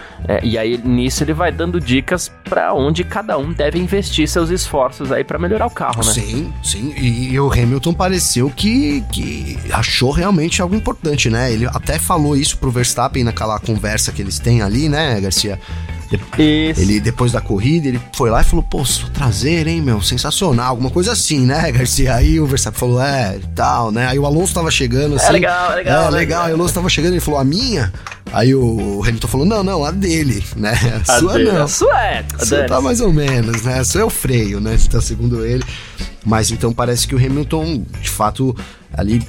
e 0.43 0.57
aí 0.57 0.79
nisso 0.79 1.25
ele 1.25 1.33
vai 1.33 1.51
dando 1.51 1.81
dicas 1.81 2.31
para 2.45 2.73
onde 2.75 3.05
cada 3.05 3.39
um 3.39 3.53
deve 3.53 3.79
investir 3.79 4.29
seus 4.29 4.51
esforços 4.51 5.11
aí 5.11 5.25
para 5.25 5.39
melhorar 5.39 5.67
o 5.67 5.71
carro, 5.71 6.05
né? 6.05 6.13
Sim, 6.13 6.53
sim, 6.63 6.95
e, 6.97 7.33
e 7.33 7.41
o 7.41 7.51
Hamilton 7.51 7.95
pareceu 7.95 8.51
que, 8.51 9.03
que 9.13 9.59
achou 9.73 10.11
realmente 10.11 10.63
algo 10.63 10.75
importante, 10.75 11.29
né? 11.29 11.53
Ele 11.53 11.67
até 11.67 11.99
falou 11.99 12.37
isso 12.37 12.59
pro 12.59 12.71
Verstappen 12.71 13.25
naquela 13.25 13.59
conversa 13.59 14.13
que 14.13 14.23
eles 14.23 14.39
têm 14.39 14.63
ali, 14.63 14.89
né, 14.89 15.21
Garcia? 15.21 15.59
Isso. 16.39 16.81
Ele, 16.81 17.01
depois 17.01 17.33
da 17.33 17.41
corrida, 17.41 17.89
ele 17.89 18.01
foi 18.15 18.31
lá 18.31 18.41
e 18.41 18.45
falou, 18.45 18.63
pô, 18.63 18.85
sua 18.85 19.09
traseira, 19.11 19.71
hein, 19.71 19.81
meu, 19.81 20.01
sensacional, 20.03 20.71
alguma 20.71 20.91
coisa 20.91 21.13
assim, 21.13 21.47
né, 21.47 21.71
Garcia? 21.73 22.15
Aí 22.15 22.41
o 22.41 22.47
Verstappen 22.47 22.79
falou, 22.79 23.03
é, 23.03 23.39
tal, 23.55 23.91
né? 23.91 24.07
Aí 24.07 24.19
o 24.19 24.27
Alonso 24.27 24.55
tava 24.55 24.71
chegando 24.71 25.17
assim. 25.17 25.27
É 25.27 25.33
legal, 25.33 25.73
é 25.73 25.77
legal. 25.77 26.05
É, 26.05 26.11
legal. 26.11 26.45
Aí 26.45 26.53
o 26.53 26.55
Alonso 26.55 26.75
tava 26.75 26.89
chegando 26.89 27.17
e 27.17 27.21
falou, 27.21 27.41
a 27.41 27.45
minha? 27.45 27.93
Aí 28.33 28.55
o 28.55 29.03
Hamilton 29.05 29.29
falou, 29.29 29.47
não, 29.47 29.63
não, 29.63 29.85
a 29.85 29.91
dele, 29.91 30.43
né? 30.57 30.73
A, 31.07 31.13
a 31.13 31.19
sua 31.19 31.33
dele, 31.35 31.53
não. 31.53 31.63
A 31.63 31.69
sua 31.69 32.05
é. 32.05 32.25
A 32.39 32.47
sua 32.47 32.65
tá 32.65 32.81
mais 32.81 33.01
ou 33.01 33.13
menos, 33.13 33.63
né? 33.63 33.79
A 33.79 33.85
sua 33.85 34.01
é 34.01 34.05
o 34.05 34.11
freio, 34.11 34.61
né? 34.61 34.77
Então, 34.83 35.01
segundo 35.01 35.45
ele. 35.45 35.65
Mas 36.25 36.51
então 36.51 36.73
parece 36.73 37.07
que 37.07 37.15
o 37.15 37.19
Hamilton, 37.19 37.85
de 38.01 38.11
fato, 38.11 38.57
ali 38.93 39.23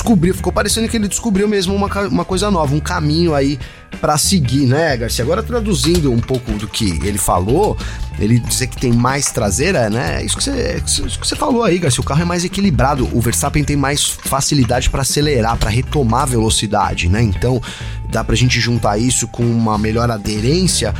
descobriu, 0.00 0.34
ficou 0.34 0.52
parecendo 0.52 0.88
que 0.88 0.96
ele 0.96 1.06
descobriu 1.06 1.46
mesmo 1.46 1.74
uma, 1.74 1.86
uma 2.08 2.24
coisa 2.24 2.50
nova, 2.50 2.74
um 2.74 2.80
caminho 2.80 3.34
aí 3.34 3.58
para 4.00 4.16
seguir, 4.16 4.66
né, 4.66 4.96
Garcia? 4.96 5.22
Agora 5.22 5.42
traduzindo 5.42 6.10
um 6.10 6.20
pouco 6.20 6.52
do 6.52 6.66
que 6.66 6.98
ele 7.04 7.18
falou, 7.18 7.76
ele 8.18 8.38
dizer 8.38 8.68
que 8.68 8.78
tem 8.78 8.92
mais 8.92 9.30
traseira, 9.30 9.90
né? 9.90 10.24
Isso 10.24 10.38
que 10.38 10.44
você, 10.44 10.82
isso 10.84 11.20
que 11.20 11.26
você 11.26 11.36
falou 11.36 11.62
aí, 11.62 11.78
Garcia. 11.78 12.00
O 12.00 12.04
carro 12.04 12.22
é 12.22 12.24
mais 12.24 12.44
equilibrado. 12.44 13.08
O 13.12 13.20
Verstappen 13.20 13.62
tem 13.62 13.76
mais 13.76 14.04
facilidade 14.04 14.88
para 14.88 15.02
acelerar, 15.02 15.58
para 15.58 15.68
retomar 15.68 16.26
velocidade, 16.26 17.08
né? 17.08 17.22
Então 17.22 17.60
dá 18.08 18.24
pra 18.24 18.34
gente 18.34 18.58
juntar 18.58 18.98
isso 18.98 19.28
com 19.28 19.44
uma 19.44 19.76
melhor 19.76 20.10
aderência 20.10 20.94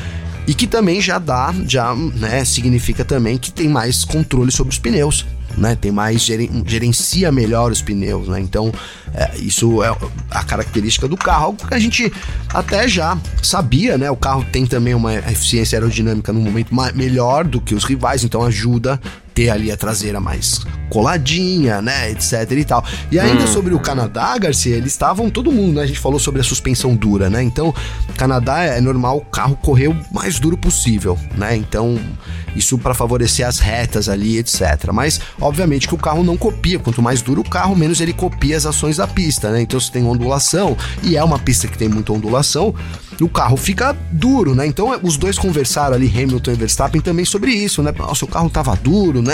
e 0.46 0.54
que 0.54 0.66
também 0.66 1.00
já 1.00 1.18
dá, 1.18 1.54
já, 1.66 1.94
né, 1.94 2.44
significa 2.44 3.04
também 3.04 3.38
que 3.38 3.52
tem 3.52 3.68
mais 3.68 4.04
controle 4.04 4.50
sobre 4.50 4.72
os 4.72 4.78
pneus 4.78 5.24
né? 5.56 5.76
Tem 5.76 5.90
mais 5.90 6.22
gerencia 6.22 7.30
melhor 7.30 7.70
os 7.70 7.82
pneus, 7.82 8.28
né? 8.28 8.40
Então 8.40 8.72
é, 9.14 9.36
isso 9.38 9.82
é 9.82 9.94
a 10.30 10.44
característica 10.44 11.08
do 11.08 11.16
carro, 11.16 11.46
algo 11.46 11.66
que 11.66 11.74
a 11.74 11.78
gente 11.78 12.12
até 12.48 12.88
já 12.88 13.18
sabia, 13.42 13.98
né? 13.98 14.10
O 14.10 14.16
carro 14.16 14.44
tem 14.52 14.66
também 14.66 14.94
uma 14.94 15.14
eficiência 15.14 15.76
aerodinâmica 15.76 16.32
no 16.32 16.40
momento 16.40 16.74
melhor 16.94 17.44
do 17.44 17.60
que 17.60 17.74
os 17.74 17.84
rivais, 17.84 18.24
então 18.24 18.42
ajuda 18.42 19.00
ter 19.40 19.48
ali 19.48 19.72
a 19.72 19.76
traseira 19.76 20.20
mais 20.20 20.60
coladinha, 20.90 21.80
né, 21.80 22.10
etc 22.10 22.50
e 22.50 22.64
tal. 22.64 22.84
E 23.10 23.18
ainda 23.18 23.44
hum. 23.44 23.46
sobre 23.46 23.72
o 23.72 23.78
Canadá, 23.78 24.36
Garcia, 24.36 24.76
eles 24.76 24.92
estavam 24.92 25.30
todo 25.30 25.50
mundo, 25.50 25.76
né? 25.76 25.82
A 25.84 25.86
gente 25.86 26.00
falou 26.00 26.18
sobre 26.18 26.42
a 26.42 26.44
suspensão 26.44 26.94
dura, 26.94 27.30
né? 27.30 27.42
Então, 27.42 27.72
Canadá 28.18 28.60
é 28.64 28.80
normal 28.80 29.18
o 29.18 29.24
carro 29.24 29.56
correr 29.56 29.88
o 29.88 29.96
mais 30.12 30.38
duro 30.38 30.58
possível, 30.58 31.16
né? 31.36 31.56
Então, 31.56 31.98
isso 32.54 32.76
para 32.76 32.92
favorecer 32.92 33.46
as 33.46 33.60
retas 33.60 34.08
ali, 34.08 34.36
etc. 34.36 34.90
Mas, 34.92 35.20
obviamente 35.40 35.88
que 35.88 35.94
o 35.94 35.98
carro 35.98 36.22
não 36.22 36.36
copia, 36.36 36.78
quanto 36.78 37.00
mais 37.00 37.22
duro 37.22 37.40
o 37.40 37.48
carro, 37.48 37.76
menos 37.76 38.00
ele 38.00 38.12
copia 38.12 38.56
as 38.56 38.66
ações 38.66 38.96
da 38.96 39.06
pista, 39.06 39.50
né? 39.50 39.62
Então, 39.62 39.78
se 39.78 39.90
tem 39.90 40.04
ondulação, 40.04 40.76
e 41.02 41.16
é 41.16 41.24
uma 41.24 41.38
pista 41.38 41.68
que 41.68 41.78
tem 41.78 41.88
muita 41.88 42.12
ondulação, 42.12 42.74
o 43.20 43.28
carro 43.28 43.56
fica 43.56 43.96
duro, 44.10 44.54
né? 44.54 44.66
Então, 44.66 44.98
os 45.02 45.16
dois 45.16 45.38
conversaram 45.38 45.94
ali, 45.94 46.08
Hamilton 46.08 46.50
e 46.50 46.54
Verstappen, 46.54 47.00
também 47.00 47.24
sobre 47.24 47.52
isso, 47.52 47.82
né? 47.82 47.92
Nossa, 47.96 48.24
o 48.24 48.28
carro 48.28 48.50
tava 48.50 48.74
duro, 48.76 49.22
né? 49.22 49.29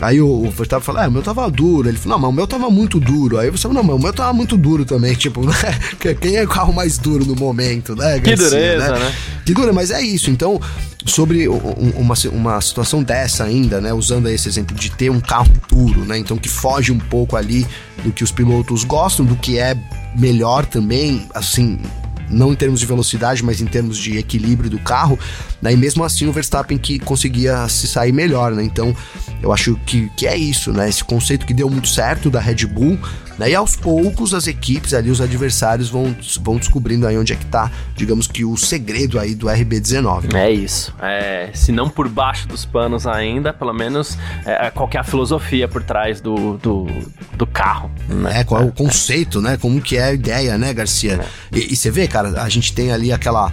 Aí 0.00 0.20
o, 0.20 0.28
o 0.28 0.50
Verstappen 0.50 0.84
falou, 0.84 1.02
ah, 1.02 1.08
o 1.08 1.10
meu 1.10 1.22
tava 1.22 1.50
duro. 1.50 1.88
Ele 1.88 1.98
falou, 1.98 2.18
não, 2.18 2.26
mas 2.26 2.30
o 2.30 2.36
meu 2.36 2.46
tava 2.46 2.70
muito 2.70 2.98
duro. 3.00 3.38
Aí 3.38 3.50
você 3.50 3.62
falou, 3.62 3.76
não, 3.76 3.82
mas 3.82 3.96
o 3.96 3.98
meu 3.98 4.12
tava 4.12 4.32
muito 4.32 4.56
duro 4.56 4.84
também. 4.84 5.14
Tipo, 5.20 5.44
né? 5.44 5.54
Quem 6.20 6.36
é 6.36 6.44
o 6.44 6.48
carro 6.48 6.72
mais 6.72 6.96
duro 6.96 7.24
no 7.24 7.36
momento, 7.36 7.94
né? 7.94 8.18
Garcia, 8.18 8.36
que 8.36 8.36
dureza, 8.36 8.92
né? 8.92 8.98
né? 8.98 9.14
Que 9.44 9.52
dura, 9.52 9.72
mas 9.72 9.90
é 9.90 10.00
isso. 10.00 10.30
Então, 10.30 10.60
sobre 11.04 11.48
uma, 11.48 12.14
uma 12.32 12.60
situação 12.60 13.02
dessa 13.02 13.44
ainda, 13.44 13.80
né? 13.80 13.92
Usando 13.92 14.28
esse 14.28 14.48
exemplo 14.48 14.74
de 14.74 14.90
ter 14.90 15.10
um 15.10 15.20
carro 15.20 15.52
duro, 15.68 16.04
né? 16.04 16.16
Então, 16.16 16.38
que 16.38 16.48
foge 16.48 16.92
um 16.92 16.98
pouco 16.98 17.36
ali 17.36 17.66
do 18.02 18.12
que 18.12 18.24
os 18.24 18.32
pilotos 18.32 18.84
gostam, 18.84 19.26
do 19.26 19.36
que 19.36 19.58
é 19.58 19.76
melhor 20.16 20.64
também, 20.64 21.28
assim, 21.34 21.78
não 22.30 22.52
em 22.52 22.56
termos 22.56 22.80
de 22.80 22.86
velocidade, 22.86 23.44
mas 23.44 23.60
em 23.60 23.66
termos 23.66 23.98
de 23.98 24.16
equilíbrio 24.16 24.70
do 24.70 24.78
carro, 24.78 25.18
né? 25.60 25.72
E 25.72 25.76
mesmo 25.76 26.04
assim 26.04 26.26
o 26.26 26.32
Verstappen 26.32 26.78
que 26.78 26.98
conseguia 26.98 27.68
se 27.68 27.86
sair 27.86 28.12
melhor, 28.12 28.52
né? 28.52 28.62
Então 28.62 28.94
eu 29.42 29.52
acho 29.52 29.76
que, 29.86 30.10
que 30.16 30.26
é 30.26 30.36
isso, 30.36 30.72
né? 30.72 30.88
Esse 30.88 31.04
conceito 31.04 31.46
que 31.46 31.54
deu 31.54 31.68
muito 31.68 31.88
certo 31.88 32.30
da 32.30 32.40
Red 32.40 32.66
Bull, 32.66 32.98
né? 33.38 33.50
E 33.50 33.54
aos 33.54 33.76
poucos 33.76 34.34
as 34.34 34.46
equipes 34.46 34.94
ali, 34.94 35.10
os 35.10 35.20
adversários 35.20 35.88
vão, 35.88 36.14
vão 36.42 36.56
descobrindo 36.56 37.06
aí 37.06 37.16
onde 37.16 37.32
é 37.32 37.36
que 37.36 37.46
tá, 37.46 37.70
digamos 37.96 38.26
que 38.26 38.44
o 38.44 38.56
segredo 38.56 39.18
aí 39.18 39.34
do 39.34 39.46
RB19. 39.46 40.34
É 40.34 40.50
isso. 40.50 40.94
É, 41.00 41.50
se 41.54 41.72
não 41.72 41.88
por 41.88 42.08
baixo 42.08 42.46
dos 42.46 42.64
panos 42.64 43.06
ainda, 43.06 43.52
pelo 43.52 43.72
menos 43.72 44.18
é, 44.44 44.66
é, 44.66 44.70
qual 44.70 44.88
é 44.92 44.98
a 44.98 45.04
filosofia 45.04 45.66
por 45.68 45.82
trás 45.82 46.20
do, 46.20 46.58
do, 46.58 46.86
do 47.34 47.46
carro. 47.46 47.90
Né? 48.08 48.40
É, 48.40 48.44
qual 48.44 48.62
é 48.62 48.64
o 48.64 48.72
conceito, 48.72 49.40
né? 49.40 49.56
Como 49.56 49.80
que 49.80 49.96
é 49.96 50.04
a 50.04 50.12
ideia, 50.12 50.58
né, 50.58 50.72
Garcia? 50.74 51.20
É. 51.52 51.58
E, 51.58 51.72
e 51.72 51.76
você 51.76 51.90
vê, 51.90 52.06
cara, 52.06 52.42
a 52.42 52.48
gente 52.48 52.72
tem 52.74 52.92
ali 52.92 53.12
aquela 53.12 53.50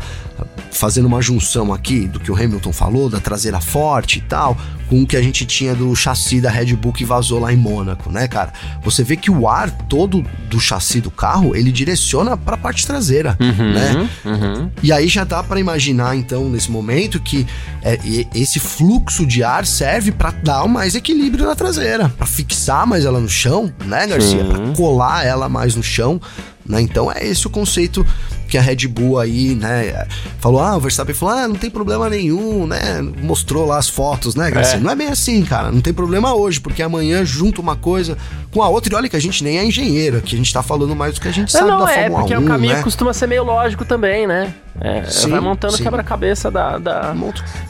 fazendo 0.71 1.05
uma 1.05 1.21
junção 1.21 1.73
aqui 1.73 2.07
do 2.07 2.19
que 2.19 2.31
o 2.31 2.35
Hamilton 2.35 2.71
falou, 2.71 3.09
da 3.09 3.19
traseira 3.19 3.59
forte 3.59 4.19
e 4.19 4.21
tal, 4.21 4.57
com 4.87 5.01
o 5.01 5.07
que 5.07 5.17
a 5.17 5.21
gente 5.21 5.45
tinha 5.45 5.75
do 5.75 5.93
chassi 5.95 6.39
da 6.39 6.49
Red 6.49 6.75
Bull 6.75 6.93
que 6.93 7.03
vazou 7.03 7.39
lá 7.39 7.51
em 7.51 7.57
Mônaco, 7.57 8.11
né, 8.11 8.27
cara? 8.27 8.53
Você 8.83 9.03
vê 9.03 9.15
que 9.15 9.29
o 9.29 9.47
ar 9.47 9.69
todo 9.69 10.23
do 10.49 10.59
chassi 10.59 11.01
do 11.01 11.11
carro, 11.11 11.55
ele 11.55 11.71
direciona 11.71 12.37
para 12.37 12.55
a 12.55 12.57
parte 12.57 12.85
traseira, 12.85 13.37
uhum, 13.39 13.73
né? 13.73 14.09
Uhum. 14.23 14.71
E 14.81 14.91
aí 14.91 15.07
já 15.07 15.23
dá 15.23 15.43
para 15.43 15.59
imaginar, 15.59 16.15
então, 16.15 16.49
nesse 16.49 16.71
momento, 16.71 17.19
que 17.19 17.45
é, 17.81 17.99
esse 18.33 18.59
fluxo 18.59 19.25
de 19.25 19.43
ar 19.43 19.65
serve 19.65 20.11
para 20.11 20.31
dar 20.31 20.67
mais 20.67 20.95
equilíbrio 20.95 21.45
na 21.45 21.55
traseira, 21.55 22.09
para 22.09 22.25
fixar 22.25 22.87
mais 22.87 23.03
ela 23.03 23.19
no 23.19 23.29
chão, 23.29 23.71
né, 23.85 24.07
Garcia? 24.07 24.43
Para 24.45 24.73
colar 24.73 25.25
ela 25.25 25.49
mais 25.49 25.75
no 25.75 25.83
chão, 25.83 26.21
né? 26.65 26.81
Então 26.81 27.11
é 27.11 27.25
esse 27.25 27.47
o 27.47 27.49
conceito 27.49 28.05
que 28.47 28.57
a 28.57 28.61
Red 28.61 28.87
Bull 28.87 29.19
aí, 29.19 29.55
né, 29.55 30.07
falou, 30.39 30.61
ah, 30.61 30.75
o 30.75 30.79
Verstappen 30.79 31.13
falou, 31.15 31.35
ah, 31.35 31.47
não 31.47 31.55
tem 31.55 31.69
problema 31.69 32.09
nenhum, 32.09 32.65
né, 32.65 33.01
mostrou 33.21 33.65
lá 33.65 33.77
as 33.77 33.89
fotos, 33.89 34.35
né? 34.35 34.49
É. 34.49 34.77
Não 34.77 34.91
é 34.91 34.95
bem 34.95 35.07
assim, 35.07 35.43
cara, 35.43 35.71
não 35.71 35.81
tem 35.81 35.93
problema 35.93 36.33
hoje, 36.33 36.59
porque 36.59 36.81
amanhã 36.81 37.23
junta 37.25 37.61
uma 37.61 37.75
coisa 37.75 38.17
com 38.51 38.61
a 38.61 38.69
outra, 38.69 38.93
e 38.93 38.95
olha 38.95 39.09
que 39.09 39.15
a 39.15 39.21
gente 39.21 39.43
nem 39.43 39.57
é 39.57 39.65
engenheiro, 39.65 40.21
que 40.21 40.35
a 40.35 40.37
gente 40.37 40.51
tá 40.53 40.63
falando 40.63 40.95
mais 40.95 41.15
do 41.15 41.21
que 41.21 41.27
a 41.27 41.31
gente 41.31 41.51
sabe 41.51 41.69
não, 41.69 41.85
da 41.85 41.91
é, 41.91 42.09
Fórmula 42.09 42.23
1, 42.23 42.27
porque 42.27 42.35
o 42.35 42.45
caminho 42.45 42.73
né? 42.73 42.81
costuma 42.81 43.13
ser 43.13 43.27
meio 43.27 43.43
lógico 43.43 43.85
também, 43.85 44.25
né? 44.25 44.53
É, 44.79 45.03
sim, 45.05 45.31
vai 45.31 45.39
montando 45.39 45.75
quebra-cabeça 45.77 46.51
da, 46.51 46.77
da, 46.77 47.13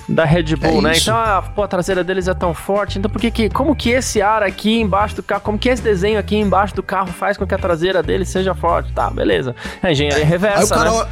da 0.09 0.25
Red 0.25 0.55
Bull, 0.57 0.79
é 0.79 0.81
né? 0.81 0.91
Isso. 0.91 1.03
Então, 1.03 1.15
a, 1.15 1.41
pô, 1.41 1.63
a 1.63 1.67
traseira 1.67 2.03
deles 2.03 2.27
é 2.27 2.33
tão 2.33 2.53
forte, 2.53 2.99
então 2.99 3.09
por 3.09 3.21
que 3.21 3.31
que, 3.31 3.49
como 3.49 3.73
que 3.75 3.91
esse 3.91 4.21
ar 4.21 4.43
aqui 4.43 4.81
embaixo 4.81 5.15
do 5.15 5.23
carro, 5.23 5.41
como 5.41 5.57
que 5.57 5.69
esse 5.69 5.81
desenho 5.81 6.19
aqui 6.19 6.35
embaixo 6.35 6.75
do 6.75 6.83
carro 6.83 7.07
faz 7.07 7.37
com 7.37 7.47
que 7.47 7.55
a 7.55 7.57
traseira 7.57 8.03
dele 8.03 8.25
seja 8.25 8.53
forte? 8.53 8.91
Tá, 8.91 9.09
beleza. 9.09 9.55
É 9.81 9.91
engenharia 9.91 10.23
é, 10.23 10.27
reversa, 10.27 10.66
o 10.71 10.77
cara, 10.77 10.91
né? 10.91 11.09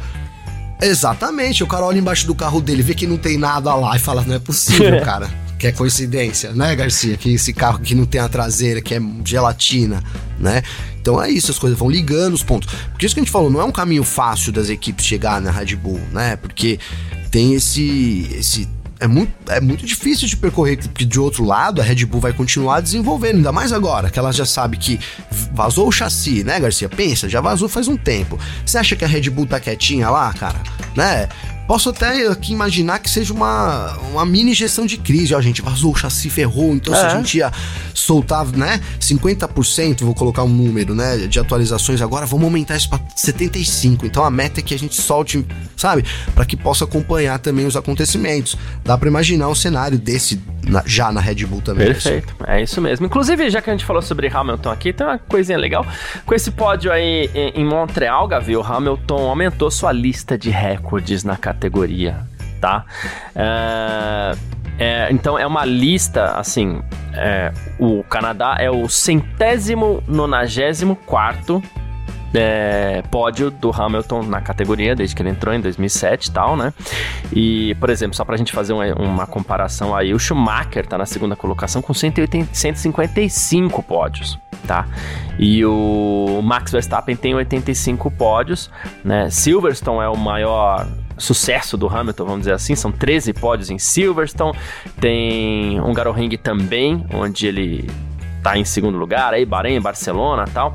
Exatamente, 0.82 1.62
o 1.62 1.66
cara 1.66 1.84
olha 1.84 1.98
embaixo 1.98 2.26
do 2.26 2.34
carro 2.34 2.60
dele, 2.60 2.82
vê 2.82 2.94
que 2.94 3.06
não 3.06 3.16
tem 3.16 3.38
nada 3.38 3.74
lá 3.74 3.96
e 3.96 3.98
fala, 3.98 4.22
não 4.26 4.34
é 4.34 4.38
possível, 4.38 5.00
cara. 5.04 5.28
Que 5.58 5.68
é 5.68 5.72
coincidência, 5.72 6.52
né, 6.52 6.76
Garcia? 6.76 7.16
Que 7.16 7.32
esse 7.32 7.50
carro 7.54 7.78
que 7.78 7.94
não 7.94 8.04
tem 8.04 8.20
a 8.20 8.28
traseira, 8.28 8.82
que 8.82 8.94
é 8.94 9.00
gelatina, 9.24 10.04
né? 10.38 10.62
Então 11.00 11.22
é 11.22 11.30
isso, 11.30 11.50
as 11.50 11.58
coisas 11.58 11.78
vão 11.78 11.88
ligando 11.88 12.34
os 12.34 12.42
pontos. 12.42 12.70
Porque 12.90 13.06
isso 13.06 13.14
que 13.14 13.20
a 13.20 13.24
gente 13.24 13.32
falou, 13.32 13.50
não 13.50 13.60
é 13.60 13.64
um 13.64 13.72
caminho 13.72 14.04
fácil 14.04 14.52
das 14.52 14.68
equipes 14.68 15.06
chegar 15.06 15.40
na 15.40 15.50
Red 15.50 15.74
Bull, 15.76 16.00
né? 16.12 16.36
Porque 16.36 16.78
tem 17.30 17.54
esse 17.54 18.28
esse 18.38 18.68
é 18.98 19.06
muito, 19.06 19.32
é 19.48 19.60
muito 19.60 19.84
difícil 19.84 20.26
de 20.26 20.36
percorrer, 20.36 20.78
porque 20.78 21.04
de 21.04 21.20
outro 21.20 21.44
lado 21.44 21.80
a 21.80 21.84
Red 21.84 22.04
Bull 22.06 22.20
vai 22.20 22.32
continuar 22.32 22.80
desenvolvendo, 22.80 23.36
ainda 23.36 23.52
mais 23.52 23.72
agora, 23.72 24.10
que 24.10 24.18
ela 24.18 24.32
já 24.32 24.46
sabe 24.46 24.76
que 24.76 24.98
vazou 25.52 25.88
o 25.88 25.92
chassi, 25.92 26.42
né, 26.42 26.58
Garcia? 26.58 26.88
Pensa, 26.88 27.28
já 27.28 27.40
vazou 27.40 27.68
faz 27.68 27.88
um 27.88 27.96
tempo. 27.96 28.38
Você 28.64 28.78
acha 28.78 28.96
que 28.96 29.04
a 29.04 29.08
Red 29.08 29.30
Bull 29.30 29.46
tá 29.46 29.60
quietinha 29.60 30.08
lá, 30.08 30.32
cara? 30.32 30.60
Né? 30.96 31.28
Posso 31.66 31.88
até 31.90 32.28
aqui 32.28 32.52
imaginar 32.52 33.00
que 33.00 33.10
seja 33.10 33.34
uma, 33.34 33.96
uma 34.12 34.24
mini 34.24 34.54
gestão 34.54 34.86
de 34.86 34.96
crise. 34.96 35.34
Ó, 35.34 35.38
a 35.38 35.42
gente 35.42 35.60
vazou 35.60 35.92
o 35.92 35.96
chassi, 35.96 36.30
ferrou. 36.30 36.72
Então, 36.72 36.94
é. 36.94 36.96
se 36.96 37.04
a 37.04 37.08
é. 37.08 37.16
gente 37.16 37.38
ia 37.38 37.52
soltar, 37.92 38.46
né, 38.46 38.80
50%, 39.00 40.04
vou 40.04 40.14
colocar 40.14 40.44
um 40.44 40.48
número, 40.48 40.94
né, 40.94 41.16
de 41.26 41.40
atualizações 41.40 42.00
agora, 42.00 42.24
vamos 42.24 42.44
aumentar 42.44 42.76
isso 42.76 42.88
para 42.88 43.00
75%. 43.00 44.04
Então, 44.04 44.24
a 44.24 44.30
meta 44.30 44.60
é 44.60 44.62
que 44.62 44.74
a 44.74 44.78
gente 44.78 44.94
solte, 44.94 45.44
sabe, 45.76 46.04
para 46.34 46.44
que 46.44 46.56
possa 46.56 46.84
acompanhar 46.84 47.38
também 47.40 47.66
os 47.66 47.76
acontecimentos. 47.76 48.56
Dá 48.84 48.96
para 48.96 49.08
imaginar 49.08 49.48
um 49.48 49.54
cenário 49.54 49.98
desse 49.98 50.40
na, 50.64 50.82
já 50.86 51.10
na 51.10 51.20
Red 51.20 51.46
Bull 51.46 51.62
também. 51.62 51.86
Perfeito, 51.86 52.34
é 52.46 52.62
isso 52.62 52.80
mesmo. 52.80 53.06
Inclusive, 53.06 53.50
já 53.50 53.60
que 53.60 53.70
a 53.70 53.72
gente 53.72 53.84
falou 53.84 54.02
sobre 54.02 54.28
Hamilton 54.28 54.70
aqui, 54.70 54.92
tem 54.92 55.06
uma 55.06 55.18
coisinha 55.18 55.58
legal. 55.58 55.84
Com 56.24 56.34
esse 56.34 56.50
pódio 56.50 56.92
aí 56.92 57.30
em 57.34 57.64
Montreal, 57.64 58.28
Gavi, 58.28 58.56
o 58.56 58.62
Hamilton 58.62 59.28
aumentou 59.28 59.70
sua 59.70 59.90
lista 59.90 60.38
de 60.38 60.50
recordes 60.50 61.24
na 61.24 61.36
categoria 61.36 61.55
categoria, 61.56 62.20
tá? 62.60 62.84
É, 63.34 64.36
é, 64.78 65.08
então 65.10 65.38
é 65.38 65.46
uma 65.46 65.64
lista, 65.64 66.32
assim, 66.32 66.82
é, 67.14 67.52
o 67.78 68.04
Canadá 68.04 68.56
é 68.58 68.70
o 68.70 68.88
centésimo 68.88 70.02
nonagésimo 70.06 70.94
quarto 70.94 71.62
é, 72.34 73.02
pódio 73.10 73.50
do 73.50 73.70
Hamilton 73.70 74.24
na 74.24 74.42
categoria, 74.42 74.94
desde 74.94 75.16
que 75.16 75.22
ele 75.22 75.30
entrou 75.30 75.54
em 75.54 75.60
2007 75.60 76.26
e 76.26 76.32
tal, 76.32 76.56
né? 76.56 76.74
E, 77.32 77.74
por 77.76 77.88
exemplo, 77.88 78.14
só 78.14 78.24
pra 78.24 78.36
gente 78.36 78.52
fazer 78.52 78.74
uma, 78.74 78.84
uma 78.94 79.26
comparação 79.26 79.96
aí, 79.96 80.12
o 80.12 80.18
Schumacher 80.18 80.86
tá 80.86 80.98
na 80.98 81.06
segunda 81.06 81.34
colocação 81.34 81.80
com 81.80 81.94
180, 81.94 82.50
155 82.52 83.82
pódios, 83.82 84.38
tá? 84.66 84.86
E 85.38 85.64
o 85.64 86.40
Max 86.44 86.70
Verstappen 86.70 87.16
tem 87.16 87.34
85 87.34 88.10
pódios, 88.10 88.70
né? 89.02 89.30
Silverstone 89.30 90.04
é 90.04 90.08
o 90.08 90.16
maior 90.16 90.86
sucesso 91.18 91.76
do 91.76 91.88
Hamilton, 91.88 92.24
vamos 92.24 92.40
dizer 92.40 92.52
assim, 92.52 92.74
são 92.74 92.92
13 92.92 93.32
pódios 93.32 93.70
em 93.70 93.78
Silverstone, 93.78 94.56
tem 95.00 95.80
um 95.80 95.92
Ring 96.12 96.36
também, 96.36 97.06
onde 97.12 97.46
ele 97.46 97.88
tá 98.42 98.56
em 98.56 98.64
segundo 98.64 98.98
lugar, 98.98 99.34
aí 99.34 99.44
Bahrein, 99.44 99.80
Barcelona 99.80 100.44
tal. 100.52 100.74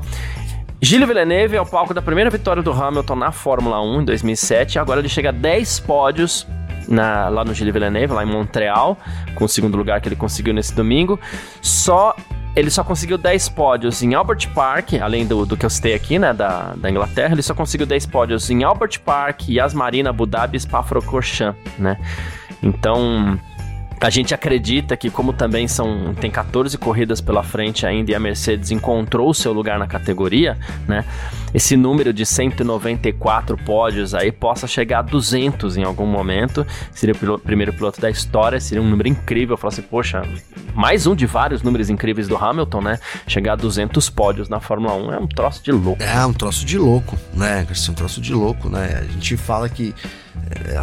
Gilles 0.80 1.06
Villeneuve 1.06 1.56
é 1.56 1.60
o 1.60 1.66
palco 1.66 1.94
da 1.94 2.02
primeira 2.02 2.28
vitória 2.28 2.62
do 2.62 2.72
Hamilton 2.72 3.14
na 3.14 3.30
Fórmula 3.30 3.80
1 3.80 4.00
em 4.00 4.04
2007, 4.04 4.78
agora 4.78 5.00
ele 5.00 5.08
chega 5.08 5.28
a 5.28 5.32
10 5.32 5.80
pódios 5.80 6.46
na, 6.88 7.28
lá 7.28 7.44
no 7.44 7.54
Gilles 7.54 7.72
Villeneuve, 7.72 8.12
lá 8.12 8.24
em 8.24 8.26
Montreal, 8.26 8.98
com 9.34 9.44
o 9.44 9.48
segundo 9.48 9.76
lugar 9.76 10.00
que 10.00 10.08
ele 10.08 10.16
conseguiu 10.16 10.52
nesse 10.52 10.74
domingo. 10.74 11.20
Só 11.60 12.16
ele 12.54 12.70
só 12.70 12.84
conseguiu 12.84 13.16
10 13.16 13.48
pódios 13.50 14.02
em 14.02 14.14
Albert 14.14 14.48
Park, 14.54 14.94
além 15.00 15.26
do, 15.26 15.46
do 15.46 15.56
que 15.56 15.64
eu 15.64 15.70
citei 15.70 15.94
aqui, 15.94 16.18
né, 16.18 16.32
da, 16.32 16.74
da 16.76 16.90
Inglaterra, 16.90 17.32
ele 17.32 17.42
só 17.42 17.54
conseguiu 17.54 17.86
10 17.86 18.06
pódios 18.06 18.50
em 18.50 18.62
Albert 18.62 19.00
Park, 19.00 19.48
Yas 19.48 19.72
Marina, 19.72 20.10
Abu 20.10 20.26
Dhabi 20.26 20.58
Spa-Francorchamps, 20.58 21.58
né? 21.78 21.96
Então, 22.62 23.38
a 24.06 24.10
gente 24.10 24.34
acredita 24.34 24.96
que, 24.96 25.08
como 25.10 25.32
também 25.32 25.68
são 25.68 26.12
tem 26.14 26.30
14 26.30 26.76
corridas 26.76 27.20
pela 27.20 27.42
frente 27.42 27.86
ainda 27.86 28.10
e 28.10 28.14
a 28.14 28.20
Mercedes 28.20 28.70
encontrou 28.70 29.30
o 29.30 29.34
seu 29.34 29.52
lugar 29.52 29.78
na 29.78 29.86
categoria, 29.86 30.58
né? 30.88 31.04
Esse 31.54 31.76
número 31.76 32.12
de 32.12 32.24
194 32.24 33.56
pódios 33.58 34.14
aí 34.14 34.32
possa 34.32 34.66
chegar 34.66 35.00
a 35.00 35.02
200 35.02 35.76
em 35.76 35.84
algum 35.84 36.06
momento. 36.06 36.66
Seria 36.90 37.14
o 37.14 37.38
primeiro 37.38 37.72
piloto 37.72 38.00
da 38.00 38.10
história, 38.10 38.58
seria 38.58 38.82
um 38.82 38.88
número 38.88 39.08
incrível. 39.08 39.56
Falar 39.56 39.72
assim, 39.72 39.82
poxa, 39.82 40.22
mais 40.74 41.06
um 41.06 41.14
de 41.14 41.26
vários 41.26 41.62
números 41.62 41.90
incríveis 41.90 42.26
do 42.26 42.36
Hamilton, 42.36 42.80
né? 42.80 42.98
Chegar 43.26 43.52
a 43.52 43.56
200 43.56 44.08
pódios 44.10 44.48
na 44.48 44.60
Fórmula 44.60 44.94
1 44.94 45.12
é 45.12 45.18
um 45.18 45.26
troço 45.26 45.62
de 45.62 45.70
louco. 45.70 46.02
É, 46.02 46.24
um 46.24 46.32
troço 46.32 46.64
de 46.64 46.78
louco, 46.78 47.16
né, 47.34 47.64
Garcia? 47.64 47.92
Um 47.92 47.94
troço 47.94 48.20
de 48.20 48.32
louco, 48.32 48.68
né? 48.68 48.98
A 49.00 49.12
gente 49.12 49.36
fala 49.36 49.68
que 49.68 49.94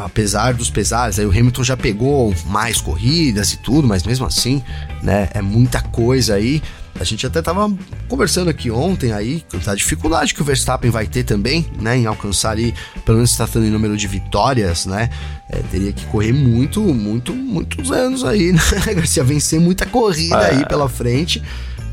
apesar 0.03 0.53
dos 0.53 0.69
pesares, 0.69 1.19
aí 1.19 1.25
o 1.25 1.31
Hamilton 1.31 1.63
já 1.63 1.77
pegou 1.77 2.33
mais 2.45 2.79
corridas 2.81 3.53
e 3.53 3.57
tudo, 3.57 3.87
mas 3.87 4.03
mesmo 4.03 4.25
assim, 4.25 4.63
né, 5.01 5.29
é 5.33 5.41
muita 5.41 5.81
coisa 5.81 6.35
aí. 6.35 6.61
A 6.99 7.03
gente 7.05 7.25
até 7.25 7.41
tava 7.41 7.71
conversando 8.09 8.49
aqui 8.49 8.69
ontem 8.69 9.13
aí, 9.13 9.43
da 9.63 9.73
dificuldade 9.73 10.33
que 10.33 10.41
o 10.41 10.45
Verstappen 10.45 10.91
vai 10.91 11.07
ter 11.07 11.23
também, 11.23 11.65
né, 11.79 11.97
em 11.97 12.05
alcançar 12.05 12.51
ali, 12.51 12.73
pelo 13.05 13.17
menos 13.17 13.35
tratando 13.35 13.65
em 13.65 13.69
número 13.69 13.95
de 13.95 14.05
vitórias, 14.05 14.85
né, 14.85 15.09
é, 15.49 15.59
teria 15.71 15.93
que 15.93 16.05
correr 16.07 16.33
muito, 16.33 16.81
muito, 16.81 17.33
muitos 17.33 17.89
anos 17.91 18.25
aí, 18.25 18.51
né, 18.51 18.93
Garcia, 18.93 19.23
vencer 19.23 19.61
muita 19.61 19.85
corrida 19.85 20.41
é. 20.41 20.57
aí 20.57 20.65
pela 20.65 20.89
frente, 20.89 21.41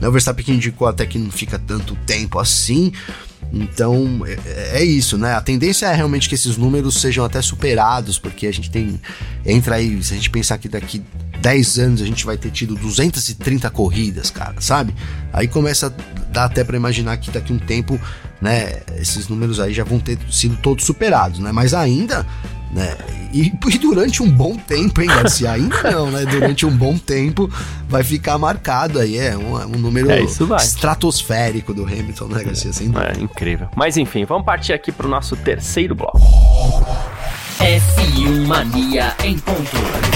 né, 0.01 0.09
o 0.09 0.13
Verstappen 0.13 0.45
que 0.45 0.53
indicou 0.53 0.89
até 0.89 1.07
que 1.07 1.19
não 1.19 1.31
fica 1.31 1.57
tanto 1.57 1.95
tempo 2.05 2.41
assim, 2.41 2.93
então 3.63 4.23
é, 4.27 4.81
é, 4.81 4.85
isso, 4.85 5.17
né? 5.17 5.35
A 5.35 5.41
tendência 5.41 5.87
é 5.87 5.95
realmente 5.95 6.29
que 6.29 6.35
esses 6.35 6.57
números 6.57 7.01
sejam 7.01 7.25
até 7.25 7.41
superados, 7.41 8.19
porque 8.19 8.47
a 8.47 8.53
gente 8.53 8.71
tem. 8.71 9.01
Entra 9.45 9.77
aí, 9.77 10.03
se 10.03 10.13
a 10.13 10.17
gente 10.17 10.31
pensar 10.31 10.59
que 10.59 10.69
daqui 10.69 11.03
10 11.41 11.79
anos 11.79 12.03
a 12.03 12.07
gente 12.07 12.25
vai 12.25 12.37
ter 12.37 12.51
tido 12.51 12.75
230 12.75 13.71
corridas, 13.71 14.31
cara, 14.31 14.61
sabe? 14.61 14.95
Aí 15.33 15.49
começa 15.49 15.87
a 15.87 16.23
dar 16.31 16.45
até 16.45 16.65
para 16.65 16.77
imaginar 16.77 17.17
que 17.17 17.31
daqui 17.31 17.53
um 17.53 17.59
tempo, 17.59 18.01
né, 18.41 18.81
esses 18.99 19.29
números 19.29 19.61
aí 19.61 19.73
já 19.73 19.85
vão 19.85 19.99
ter 19.99 20.19
sido 20.31 20.57
todos 20.57 20.85
superados, 20.85 21.39
né? 21.39 21.53
Mas 21.53 21.73
ainda 21.75 22.27
né? 22.71 22.97
E, 23.33 23.53
e, 23.69 23.79
durante 23.79 24.23
um 24.23 24.31
bom 24.31 24.57
tempo, 24.57 25.01
hein, 25.01 25.09
Garcia? 25.09 25.53
Ainda 25.53 25.91
não, 25.91 26.11
né? 26.11 26.25
Durante 26.25 26.65
um 26.65 26.77
bom 26.77 26.97
tempo 26.97 27.51
vai 27.89 28.03
ficar 28.03 28.39
marcado 28.39 28.99
aí. 28.99 29.19
É 29.19 29.37
um, 29.37 29.55
um 29.55 29.79
número 29.79 30.11
é, 30.11 30.23
estratosférico 30.23 31.75
do 31.75 31.85
Hamilton, 31.85 32.27
né, 32.27 32.45
Garcia? 32.45 32.73
Sem 32.73 32.91
dúvida. 32.91 33.13
É 33.17 33.21
incrível. 33.21 33.69
Mas 33.77 33.97
enfim, 33.97 34.25
vamos 34.25 34.45
partir 34.45 34.73
aqui 34.73 34.91
pro 34.91 35.09
nosso 35.09 35.37
terceiro 35.37 35.95
bloco. 35.95 36.21
F1 37.59 38.47
Mania 38.47 39.15
em 39.25 39.39
ponto. 39.39 40.16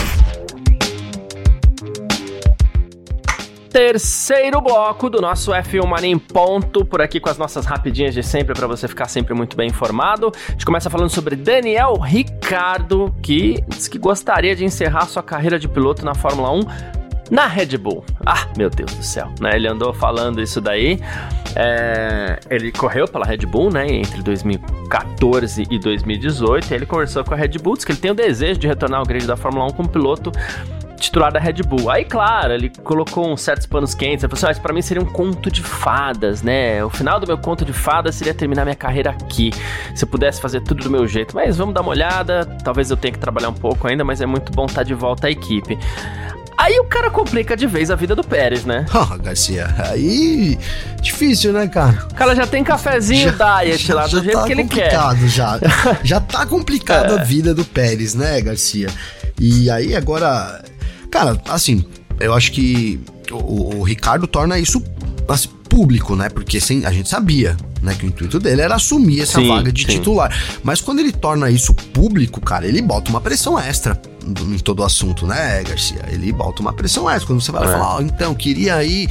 Terceiro 3.80 4.60
bloco 4.60 5.08
do 5.08 5.22
nosso 5.22 5.52
F1 5.52 5.86
Mania 5.86 6.10
em 6.10 6.18
ponto, 6.18 6.84
por 6.84 7.00
aqui 7.00 7.18
com 7.18 7.30
as 7.30 7.38
nossas 7.38 7.64
rapidinhas 7.64 8.12
de 8.12 8.22
sempre 8.22 8.52
para 8.52 8.66
você 8.66 8.86
ficar 8.86 9.08
sempre 9.08 9.32
muito 9.32 9.56
bem 9.56 9.70
informado. 9.70 10.30
A 10.48 10.50
gente 10.50 10.66
começa 10.66 10.90
falando 10.90 11.08
sobre 11.08 11.34
Daniel 11.34 11.94
Ricardo, 11.94 13.10
que 13.22 13.64
diz 13.68 13.88
que 13.88 13.98
gostaria 13.98 14.54
de 14.54 14.66
encerrar 14.66 15.06
sua 15.06 15.22
carreira 15.22 15.58
de 15.58 15.66
piloto 15.66 16.04
na 16.04 16.14
Fórmula 16.14 16.50
1 16.50 16.60
na 17.30 17.46
Red 17.46 17.78
Bull. 17.78 18.04
Ah, 18.26 18.48
meu 18.54 18.68
Deus 18.68 18.92
do 18.92 19.02
céu, 19.02 19.32
né? 19.40 19.52
Ele 19.54 19.66
andou 19.66 19.94
falando 19.94 20.42
isso 20.42 20.60
daí. 20.60 21.00
É, 21.56 22.38
ele 22.50 22.70
correu 22.72 23.08
pela 23.08 23.24
Red 23.24 23.46
Bull, 23.46 23.72
né? 23.72 23.86
Entre 23.90 24.20
2014 24.22 25.66
e 25.70 25.78
2018. 25.78 26.70
E 26.70 26.74
ele 26.74 26.84
conversou 26.84 27.24
com 27.24 27.32
a 27.32 27.36
Red 27.36 27.56
Bull, 27.62 27.76
disse 27.76 27.86
que 27.86 27.92
ele 27.92 28.00
tem 28.00 28.10
o 28.10 28.14
desejo 28.14 28.60
de 28.60 28.66
retornar 28.66 29.00
ao 29.00 29.06
grid 29.06 29.26
da 29.26 29.38
Fórmula 29.38 29.64
1 29.68 29.70
como 29.70 29.88
piloto 29.88 30.30
titular 31.00 31.32
da 31.32 31.40
Red 31.40 31.62
Bull. 31.64 31.90
Aí, 31.90 32.04
claro, 32.04 32.52
ele 32.52 32.70
colocou 32.84 33.32
uns 33.32 33.40
certos 33.40 33.66
panos 33.66 33.94
quentes. 33.94 34.22
Ele 34.22 34.30
falou 34.30 34.50
assim: 34.50 34.58
ah, 34.58 34.62
pra 34.62 34.72
mim 34.72 34.82
seria 34.82 35.02
um 35.02 35.06
conto 35.06 35.50
de 35.50 35.62
fadas, 35.62 36.42
né? 36.42 36.84
O 36.84 36.90
final 36.90 37.18
do 37.18 37.26
meu 37.26 37.38
conto 37.38 37.64
de 37.64 37.72
fadas 37.72 38.14
seria 38.14 38.34
terminar 38.34 38.64
minha 38.64 38.76
carreira 38.76 39.10
aqui. 39.10 39.50
Se 39.94 40.04
eu 40.04 40.08
pudesse 40.08 40.40
fazer 40.40 40.60
tudo 40.60 40.84
do 40.84 40.90
meu 40.90 41.08
jeito. 41.08 41.34
Mas 41.34 41.56
vamos 41.56 41.74
dar 41.74 41.80
uma 41.80 41.90
olhada. 41.90 42.44
Talvez 42.62 42.90
eu 42.90 42.96
tenha 42.96 43.12
que 43.12 43.18
trabalhar 43.18 43.48
um 43.48 43.54
pouco 43.54 43.88
ainda, 43.88 44.04
mas 44.04 44.20
é 44.20 44.26
muito 44.26 44.52
bom 44.52 44.66
estar 44.66 44.82
de 44.82 44.94
volta 44.94 45.26
à 45.26 45.30
equipe. 45.30 45.78
Aí 46.60 46.78
o 46.78 46.84
cara 46.84 47.10
complica 47.10 47.56
de 47.56 47.66
vez 47.66 47.90
a 47.90 47.94
vida 47.94 48.14
do 48.14 48.22
Pérez, 48.22 48.66
né? 48.66 48.84
Ah, 48.92 49.16
Garcia, 49.16 49.74
aí 49.78 50.58
difícil, 51.00 51.54
né, 51.54 51.66
cara? 51.66 52.06
O 52.10 52.14
cara 52.14 52.36
já 52.36 52.46
tem 52.46 52.62
cafezinho 52.62 53.32
já, 53.34 53.62
diet 53.62 53.86
já, 53.86 53.94
lá 53.94 54.06
do 54.06 54.22
jeito 54.22 54.38
tá 54.38 54.44
que 54.44 54.52
ele 54.52 54.64
quer. 54.64 54.90
Já, 55.26 55.58
já 56.04 56.20
tá 56.20 56.44
complicado 56.44 57.14
é. 57.14 57.20
a 57.20 57.24
vida 57.24 57.54
do 57.54 57.64
Pérez, 57.64 58.14
né, 58.14 58.38
Garcia? 58.42 58.88
E 59.40 59.70
aí 59.70 59.96
agora 59.96 60.62
Cara, 61.10 61.40
assim, 61.48 61.84
eu 62.18 62.34
acho 62.34 62.52
que 62.52 63.00
o, 63.30 63.78
o 63.78 63.82
Ricardo 63.82 64.26
torna 64.26 64.58
isso 64.58 64.82
assim, 65.28 65.48
público, 65.70 66.16
né? 66.16 66.28
Porque 66.28 66.60
sem, 66.60 66.84
a 66.84 66.92
gente 66.92 67.08
sabia, 67.08 67.56
né, 67.80 67.94
que 67.94 68.04
o 68.04 68.08
intuito 68.08 68.40
dele 68.40 68.60
era 68.60 68.74
assumir 68.74 69.20
essa 69.22 69.40
sim, 69.40 69.48
vaga 69.48 69.72
de 69.72 69.82
sim. 69.82 69.88
titular. 69.88 70.36
Mas 70.64 70.80
quando 70.80 70.98
ele 70.98 71.12
torna 71.12 71.48
isso 71.48 71.72
público, 71.72 72.40
cara, 72.40 72.66
ele 72.66 72.82
bota 72.82 73.08
uma 73.08 73.20
pressão 73.20 73.58
extra 73.58 73.98
em 74.22 74.58
todo 74.58 74.80
o 74.80 74.84
assunto, 74.84 75.26
né, 75.26 75.62
Garcia? 75.62 76.04
Ele 76.08 76.30
bota 76.32 76.60
uma 76.60 76.72
pressão 76.72 77.08
extra. 77.08 77.28
Quando 77.28 77.40
você 77.40 77.52
vai 77.52 77.64
é. 77.64 77.72
falar, 77.72 77.98
oh, 77.98 78.02
então, 78.02 78.34
queria 78.34 78.74
aí. 78.74 79.08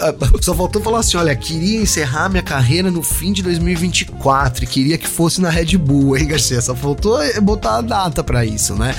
Ah, 0.00 0.14
só 0.40 0.54
faltou 0.54 0.80
falar 0.80 1.00
assim: 1.00 1.16
olha, 1.16 1.34
queria 1.34 1.80
encerrar 1.80 2.28
minha 2.28 2.42
carreira 2.42 2.90
no 2.90 3.02
fim 3.02 3.32
de 3.32 3.42
2024 3.42 4.64
e 4.64 4.66
queria 4.66 4.96
que 4.96 5.08
fosse 5.08 5.40
na 5.40 5.50
Red 5.50 5.76
Bull, 5.76 6.16
hein, 6.16 6.26
Garcia? 6.26 6.60
Só 6.60 6.74
faltou 6.74 7.18
botar 7.42 7.78
a 7.78 7.80
data 7.82 8.24
para 8.24 8.46
isso, 8.46 8.74
né? 8.74 8.94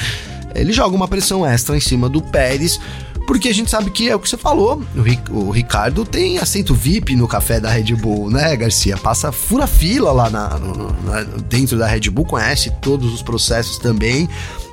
Ele 0.55 0.71
joga 0.71 0.95
uma 0.95 1.07
pressão 1.07 1.45
extra 1.45 1.75
em 1.75 1.79
cima 1.79 2.09
do 2.09 2.21
Pérez, 2.21 2.79
porque 3.27 3.49
a 3.49 3.53
gente 3.53 3.69
sabe 3.69 3.91
que 3.91 4.09
é 4.09 4.15
o 4.15 4.19
que 4.19 4.29
você 4.29 4.37
falou, 4.37 4.81
o, 5.29 5.49
Ricardo 5.51 6.05
tem 6.05 6.37
assento 6.37 6.73
VIP 6.73 7.13
no 7.13 7.27
café 7.27 7.59
da 7.59 7.69
Red 7.69 7.93
Bull, 7.95 8.29
né, 8.29 8.55
Garcia? 8.55 8.95
Passa 8.97 9.33
fura 9.33 9.67
fila 9.67 10.13
lá 10.13 10.29
na, 10.29 10.57
no, 10.57 10.93
na, 11.03 11.23
dentro 11.49 11.77
da 11.77 11.85
Red 11.85 12.09
Bull, 12.09 12.25
conhece 12.25 12.71
todos 12.81 13.13
os 13.13 13.21
processos 13.21 13.77
também, 13.77 14.29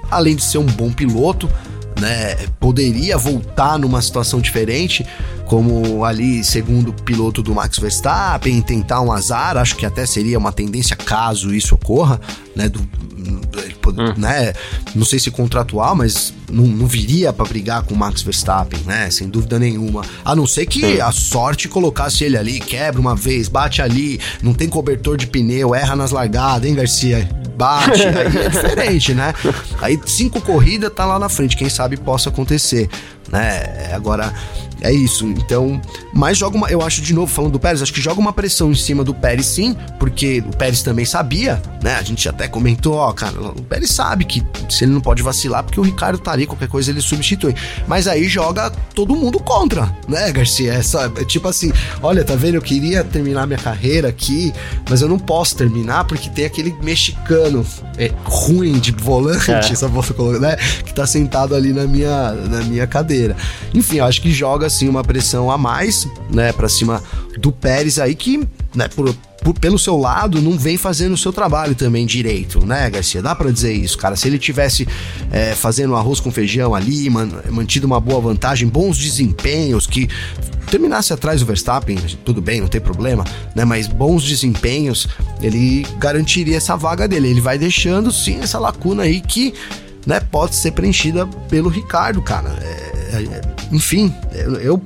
além 0.08 0.36
de 0.36 0.44
ser 0.44 0.58
um 0.58 0.66
bom 0.66 0.92
piloto, 0.92 1.50
né? 2.00 2.36
Poderia 2.60 3.18
voltar 3.18 3.76
numa 3.76 4.00
situação 4.00 4.40
diferente, 4.40 5.04
como 5.46 6.04
ali, 6.04 6.44
segundo 6.44 6.92
piloto 6.92 7.42
do 7.42 7.52
Max 7.52 7.78
Verstappen, 7.78 8.62
tentar 8.62 9.00
um 9.00 9.10
azar, 9.10 9.56
acho 9.56 9.74
que 9.74 9.84
até 9.84 10.06
seria 10.06 10.38
uma 10.38 10.52
tendência 10.52 10.94
caso 10.94 11.52
isso 11.52 11.74
ocorra, 11.74 12.20
né? 12.54 12.68
Do, 12.68 12.80
hum. 13.86 14.14
né? 14.16 14.52
Não 14.94 15.04
sei 15.04 15.18
se 15.18 15.30
contratual, 15.30 15.94
mas 15.94 16.32
não, 16.50 16.64
não 16.64 16.86
viria 16.86 17.32
para 17.32 17.44
brigar 17.44 17.82
com 17.82 17.94
o 17.94 17.96
Max 17.96 18.22
Verstappen, 18.22 18.80
né? 18.84 19.10
Sem 19.10 19.28
dúvida 19.28 19.58
nenhuma. 19.58 20.02
A 20.24 20.34
não 20.34 20.46
ser 20.46 20.66
que 20.66 21.00
a 21.00 21.12
sorte 21.12 21.68
colocasse 21.68 22.24
ele 22.24 22.36
ali, 22.36 22.60
quebra 22.60 23.00
uma 23.00 23.14
vez, 23.16 23.48
bate 23.48 23.82
ali, 23.82 24.20
não 24.42 24.54
tem 24.54 24.68
cobertor 24.68 25.16
de 25.16 25.26
pneu, 25.26 25.74
erra 25.74 25.96
nas 25.96 26.10
largadas, 26.10 26.68
hein, 26.68 26.74
Garcia? 26.74 27.28
Bate, 27.56 28.02
aí 28.02 28.36
é 28.36 28.48
diferente, 28.50 29.14
né? 29.14 29.32
Aí 29.80 29.98
cinco 30.06 30.40
corridas 30.40 30.92
tá 30.92 31.04
lá 31.04 31.18
na 31.18 31.28
frente, 31.28 31.56
quem 31.56 31.68
sabe 31.68 31.96
possa 31.96 32.28
acontecer, 32.28 32.88
né? 33.30 33.92
Agora 33.94 34.34
é 34.80 34.92
isso. 34.92 35.26
Então, 35.26 35.80
mas 36.12 36.38
joga 36.38 36.56
uma. 36.56 36.68
Eu 36.68 36.82
acho, 36.82 37.00
de 37.00 37.12
novo, 37.12 37.32
falando 37.32 37.52
do 37.52 37.60
Pérez, 37.60 37.82
acho 37.82 37.92
que 37.92 38.00
joga 38.00 38.20
uma 38.20 38.32
pressão 38.32 38.70
em 38.70 38.74
cima 38.74 39.04
do 39.04 39.14
Pérez, 39.14 39.46
sim, 39.46 39.76
porque 39.98 40.42
o 40.46 40.56
Pérez 40.56 40.82
também 40.82 41.04
sabia, 41.04 41.60
né? 41.82 41.96
A 41.96 42.02
gente 42.02 42.28
até 42.28 42.48
comentou, 42.48 42.94
ó, 42.94 43.12
cara, 43.12 43.40
o 43.40 43.62
Pérez 43.62 43.90
sabe 43.90 44.24
que 44.24 44.42
se 44.68 44.84
ele 44.84 44.92
não 44.92 45.00
pode 45.00 45.22
vacilar, 45.22 45.62
porque 45.62 45.80
o 45.80 45.82
Ricardo 45.82 46.18
tá 46.18 46.32
ali, 46.32 46.46
qualquer 46.46 46.68
coisa 46.68 46.90
ele 46.90 47.00
substitui. 47.00 47.54
Mas 47.86 48.06
aí 48.06 48.28
joga 48.28 48.70
todo 48.94 49.14
mundo 49.16 49.38
contra, 49.40 49.94
né, 50.08 50.30
Garcia? 50.32 50.72
Essa, 50.74 51.12
é 51.16 51.24
tipo 51.24 51.48
assim, 51.48 51.72
olha, 52.02 52.24
tá 52.24 52.34
vendo? 52.34 52.56
Eu 52.56 52.62
queria 52.62 53.04
terminar 53.04 53.46
minha 53.46 53.58
carreira 53.58 54.08
aqui, 54.08 54.52
mas 54.88 55.02
eu 55.02 55.08
não 55.08 55.18
posso 55.18 55.56
terminar 55.56 56.04
porque 56.04 56.28
tem 56.28 56.44
aquele 56.44 56.74
mexicano 56.82 57.64
é, 57.98 58.10
ruim 58.24 58.78
de 58.78 58.92
volante, 58.92 59.50
é. 59.50 59.58
essa 59.58 59.88
né? 60.40 60.56
Que 60.84 60.94
tá 60.94 61.06
sentado 61.06 61.54
ali 61.54 61.72
na 61.72 61.84
minha, 61.84 62.32
na 62.32 62.62
minha 62.62 62.86
cadeira. 62.86 63.36
Enfim, 63.72 63.98
eu 63.98 64.04
acho 64.04 64.20
que 64.20 64.30
joga 64.32 64.63
assim 64.64 64.88
uma 64.88 65.02
pressão 65.02 65.50
a 65.50 65.58
mais, 65.58 66.08
né, 66.30 66.52
para 66.52 66.68
cima 66.68 67.02
do 67.38 67.52
Pérez 67.52 67.98
aí 67.98 68.14
que, 68.14 68.46
né, 68.74 68.88
por, 68.88 69.14
por, 69.42 69.58
pelo 69.58 69.78
seu 69.78 69.96
lado 69.96 70.40
não 70.40 70.58
vem 70.58 70.76
fazendo 70.76 71.12
o 71.12 71.18
seu 71.18 71.32
trabalho 71.32 71.74
também 71.74 72.06
direito, 72.06 72.64
né, 72.64 72.88
Garcia? 72.88 73.20
Dá 73.20 73.34
para 73.34 73.50
dizer 73.50 73.72
isso, 73.74 73.98
cara. 73.98 74.16
Se 74.16 74.26
ele 74.26 74.38
tivesse 74.38 74.88
é, 75.30 75.54
fazendo 75.54 75.94
arroz 75.94 76.18
com 76.18 76.30
feijão 76.30 76.74
ali, 76.74 77.10
man, 77.10 77.28
mantido 77.50 77.86
uma 77.86 78.00
boa 78.00 78.20
vantagem, 78.20 78.66
bons 78.66 78.96
desempenhos, 78.96 79.86
que 79.86 80.08
terminasse 80.70 81.12
atrás 81.12 81.40
do 81.40 81.46
Verstappen, 81.46 81.96
tudo 82.24 82.40
bem, 82.40 82.60
não 82.60 82.68
tem 82.68 82.80
problema, 82.80 83.24
né? 83.54 83.64
Mas 83.64 83.86
bons 83.86 84.24
desempenhos, 84.24 85.06
ele 85.40 85.86
garantiria 85.98 86.56
essa 86.56 86.74
vaga 86.76 87.06
dele. 87.06 87.28
Ele 87.28 87.40
vai 87.40 87.58
deixando 87.58 88.10
sim 88.10 88.40
essa 88.40 88.58
lacuna 88.58 89.02
aí 89.02 89.20
que, 89.20 89.54
né, 90.06 90.20
pode 90.20 90.56
ser 90.56 90.72
preenchida 90.72 91.26
pelo 91.48 91.68
Ricardo, 91.68 92.22
cara. 92.22 92.48
É, 92.62 93.16
é, 93.16 93.53
enfim, 93.72 94.12
eu, 94.32 94.54
eu 94.56 94.82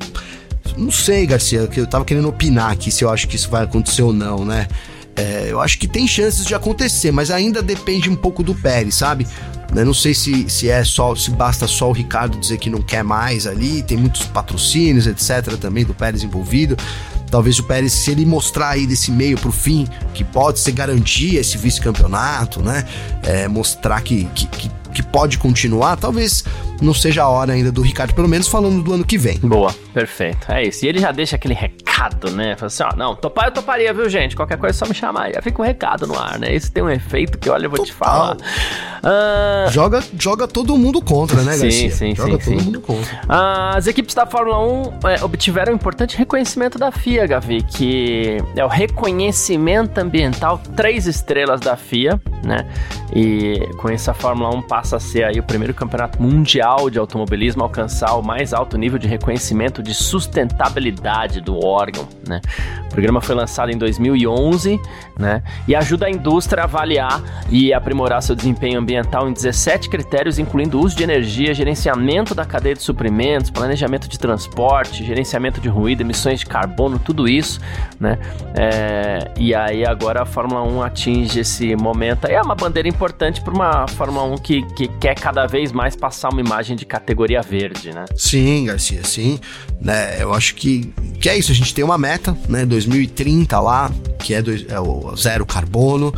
não 0.76 0.90
sei, 0.90 1.26
Garcia, 1.26 1.66
que 1.66 1.80
eu 1.80 1.86
tava 1.86 2.04
querendo 2.04 2.28
opinar 2.28 2.70
aqui 2.70 2.90
se 2.90 3.04
eu 3.04 3.10
acho 3.10 3.26
que 3.26 3.36
isso 3.36 3.50
vai 3.50 3.64
acontecer 3.64 4.02
ou 4.02 4.12
não, 4.12 4.44
né? 4.44 4.68
É, 5.16 5.48
eu 5.50 5.60
acho 5.60 5.78
que 5.78 5.88
tem 5.88 6.06
chances 6.06 6.44
de 6.46 6.54
acontecer, 6.54 7.10
mas 7.10 7.30
ainda 7.30 7.60
depende 7.60 8.08
um 8.08 8.14
pouco 8.14 8.42
do 8.42 8.54
Pérez, 8.54 8.94
sabe? 8.94 9.26
Eu 9.74 9.84
não 9.84 9.92
sei 9.92 10.14
se, 10.14 10.48
se 10.48 10.70
é 10.70 10.84
só, 10.84 11.14
se 11.14 11.30
basta 11.30 11.66
só 11.66 11.88
o 11.88 11.92
Ricardo 11.92 12.38
dizer 12.38 12.58
que 12.58 12.70
não 12.70 12.80
quer 12.80 13.02
mais 13.02 13.46
ali, 13.46 13.82
tem 13.82 13.98
muitos 13.98 14.22
patrocínios, 14.26 15.06
etc. 15.06 15.56
também 15.60 15.84
do 15.84 15.92
Pérez 15.92 16.22
envolvido. 16.22 16.76
Talvez 17.30 17.58
o 17.58 17.64
Pérez, 17.64 17.92
se 17.92 18.12
ele 18.12 18.24
mostrar 18.24 18.70
aí 18.70 18.86
desse 18.86 19.10
meio 19.10 19.36
pro 19.36 19.52
fim, 19.52 19.86
que 20.14 20.24
pode 20.24 20.60
ser 20.60 20.72
garantir 20.72 21.36
esse 21.36 21.58
vice-campeonato, 21.58 22.62
né? 22.62 22.86
É, 23.22 23.48
mostrar 23.48 24.00
que, 24.00 24.24
que, 24.34 24.46
que 24.46 24.70
que 24.98 25.02
pode 25.02 25.38
continuar, 25.38 25.96
talvez 25.96 26.44
não 26.80 26.94
seja 26.94 27.22
a 27.22 27.28
hora 27.28 27.52
ainda 27.52 27.72
do 27.72 27.82
Ricardo, 27.82 28.14
pelo 28.14 28.28
menos 28.28 28.48
falando 28.48 28.82
do 28.82 28.92
ano 28.94 29.04
que 29.04 29.18
vem. 29.18 29.38
Boa, 29.38 29.74
perfeito. 29.92 30.50
É 30.50 30.62
isso. 30.62 30.84
E 30.84 30.88
ele 30.88 30.98
já 30.98 31.12
deixa 31.12 31.36
aquele 31.36 31.54
recado, 31.54 32.30
né? 32.30 32.56
Fala 32.56 32.66
assim, 32.66 32.82
ó, 32.82 32.96
não, 32.96 33.16
topar 33.16 33.46
eu 33.46 33.52
toparia, 33.52 33.92
viu, 33.92 34.08
gente? 34.08 34.36
Qualquer 34.36 34.58
coisa 34.58 34.76
é 34.76 34.78
só 34.78 34.86
me 34.86 34.94
chamar. 34.94 35.32
Já 35.32 35.42
fica 35.42 35.60
um 35.60 35.64
recado 35.64 36.06
no 36.06 36.18
ar, 36.18 36.38
né? 36.38 36.54
Isso 36.54 36.70
tem 36.70 36.82
um 36.82 36.90
efeito 36.90 37.38
que, 37.38 37.50
olha, 37.50 37.66
eu 37.66 37.70
vou 37.70 37.78
Total. 37.78 37.86
te 37.86 37.92
falar. 37.92 38.36
Uh... 38.36 39.70
Joga, 39.70 40.02
joga 40.18 40.46
todo 40.46 40.76
mundo 40.76 41.00
contra, 41.00 41.42
né, 41.42 41.56
Garcia? 41.56 41.70
Sim, 41.70 41.90
sim, 41.90 42.14
joga 42.14 42.40
sim, 42.40 42.50
todo 42.50 42.60
sim. 42.60 42.66
mundo 42.66 42.80
contra. 42.80 43.16
Uh, 43.24 43.76
as 43.76 43.86
equipes 43.86 44.14
da 44.14 44.26
Fórmula 44.26 44.58
1 44.58 45.08
é, 45.08 45.24
obtiveram 45.24 45.72
um 45.72 45.76
importante 45.76 46.16
reconhecimento 46.16 46.78
da 46.78 46.90
FIA, 46.90 47.26
Gavi, 47.26 47.62
que 47.62 48.38
é 48.56 48.64
o 48.64 48.68
reconhecimento 48.68 49.98
ambiental 49.98 50.60
três 50.76 51.06
estrelas 51.06 51.60
da 51.60 51.76
FIA, 51.76 52.20
né? 52.44 52.66
E 53.14 53.68
com 53.78 53.90
isso 53.90 54.10
a 54.10 54.14
Fórmula 54.14 54.54
1 54.56 54.62
passa 54.62 54.96
a 54.96 55.00
ser 55.00 55.24
aí 55.24 55.38
o 55.38 55.42
primeiro 55.42 55.74
campeonato 55.74 56.20
mundial 56.20 56.67
de 56.90 56.98
automobilismo 56.98 57.62
alcançar 57.62 58.14
o 58.14 58.22
mais 58.22 58.52
alto 58.52 58.76
nível 58.76 58.98
de 58.98 59.08
reconhecimento 59.08 59.82
de 59.82 59.94
sustentabilidade 59.94 61.40
do 61.40 61.58
órgão, 61.64 62.06
né? 62.26 62.40
O 62.86 62.88
programa 62.90 63.20
foi 63.20 63.34
lançado 63.34 63.70
em 63.70 63.78
2011, 63.78 64.78
né? 65.18 65.42
E 65.66 65.74
ajuda 65.74 66.06
a 66.06 66.10
indústria 66.10 66.62
a 66.62 66.64
avaliar 66.64 67.22
e 67.50 67.72
aprimorar 67.72 68.22
seu 68.22 68.36
desempenho 68.36 68.78
ambiental 68.78 69.28
em 69.28 69.32
17 69.32 69.88
critérios, 69.88 70.38
incluindo 70.38 70.78
uso 70.78 70.96
de 70.96 71.02
energia, 71.02 71.54
gerenciamento 71.54 72.34
da 72.34 72.44
cadeia 72.44 72.74
de 72.74 72.82
suprimentos, 72.82 73.50
planejamento 73.50 74.08
de 74.08 74.18
transporte, 74.18 75.04
gerenciamento 75.04 75.60
de 75.60 75.68
ruído, 75.68 76.02
emissões 76.02 76.40
de 76.40 76.46
carbono, 76.46 76.98
tudo 76.98 77.26
isso, 77.26 77.60
né? 77.98 78.18
É, 78.54 79.30
e 79.38 79.54
aí 79.54 79.86
agora 79.86 80.22
a 80.22 80.26
Fórmula 80.26 80.62
1 80.62 80.82
atinge 80.82 81.40
esse 81.40 81.74
momento. 81.76 82.26
É 82.26 82.40
uma 82.42 82.54
bandeira 82.54 82.88
importante 82.88 83.40
para 83.40 83.54
uma 83.54 83.88
Fórmula 83.88 84.24
1 84.34 84.38
que, 84.38 84.62
que 84.74 84.88
quer 84.88 85.14
cada 85.14 85.46
vez 85.46 85.72
mais 85.72 85.96
passar 85.96 86.30
uma 86.30 86.40
imagem 86.40 86.57
de 86.62 86.84
categoria 86.84 87.40
verde, 87.42 87.92
né? 87.92 88.04
Sim, 88.16 88.66
Garcia, 88.66 89.04
sim. 89.04 89.38
Né, 89.80 90.22
eu 90.22 90.32
acho 90.34 90.54
que, 90.54 90.92
que 91.20 91.28
é 91.28 91.36
isso. 91.36 91.52
A 91.52 91.54
gente 91.54 91.74
tem 91.74 91.84
uma 91.84 91.98
meta, 91.98 92.36
né? 92.48 92.64
2030 92.66 93.60
lá, 93.60 93.90
que 94.18 94.34
é, 94.34 94.42
do, 94.42 94.52
é 94.52 94.80
o 94.80 95.14
zero 95.16 95.46
carbono, 95.46 96.12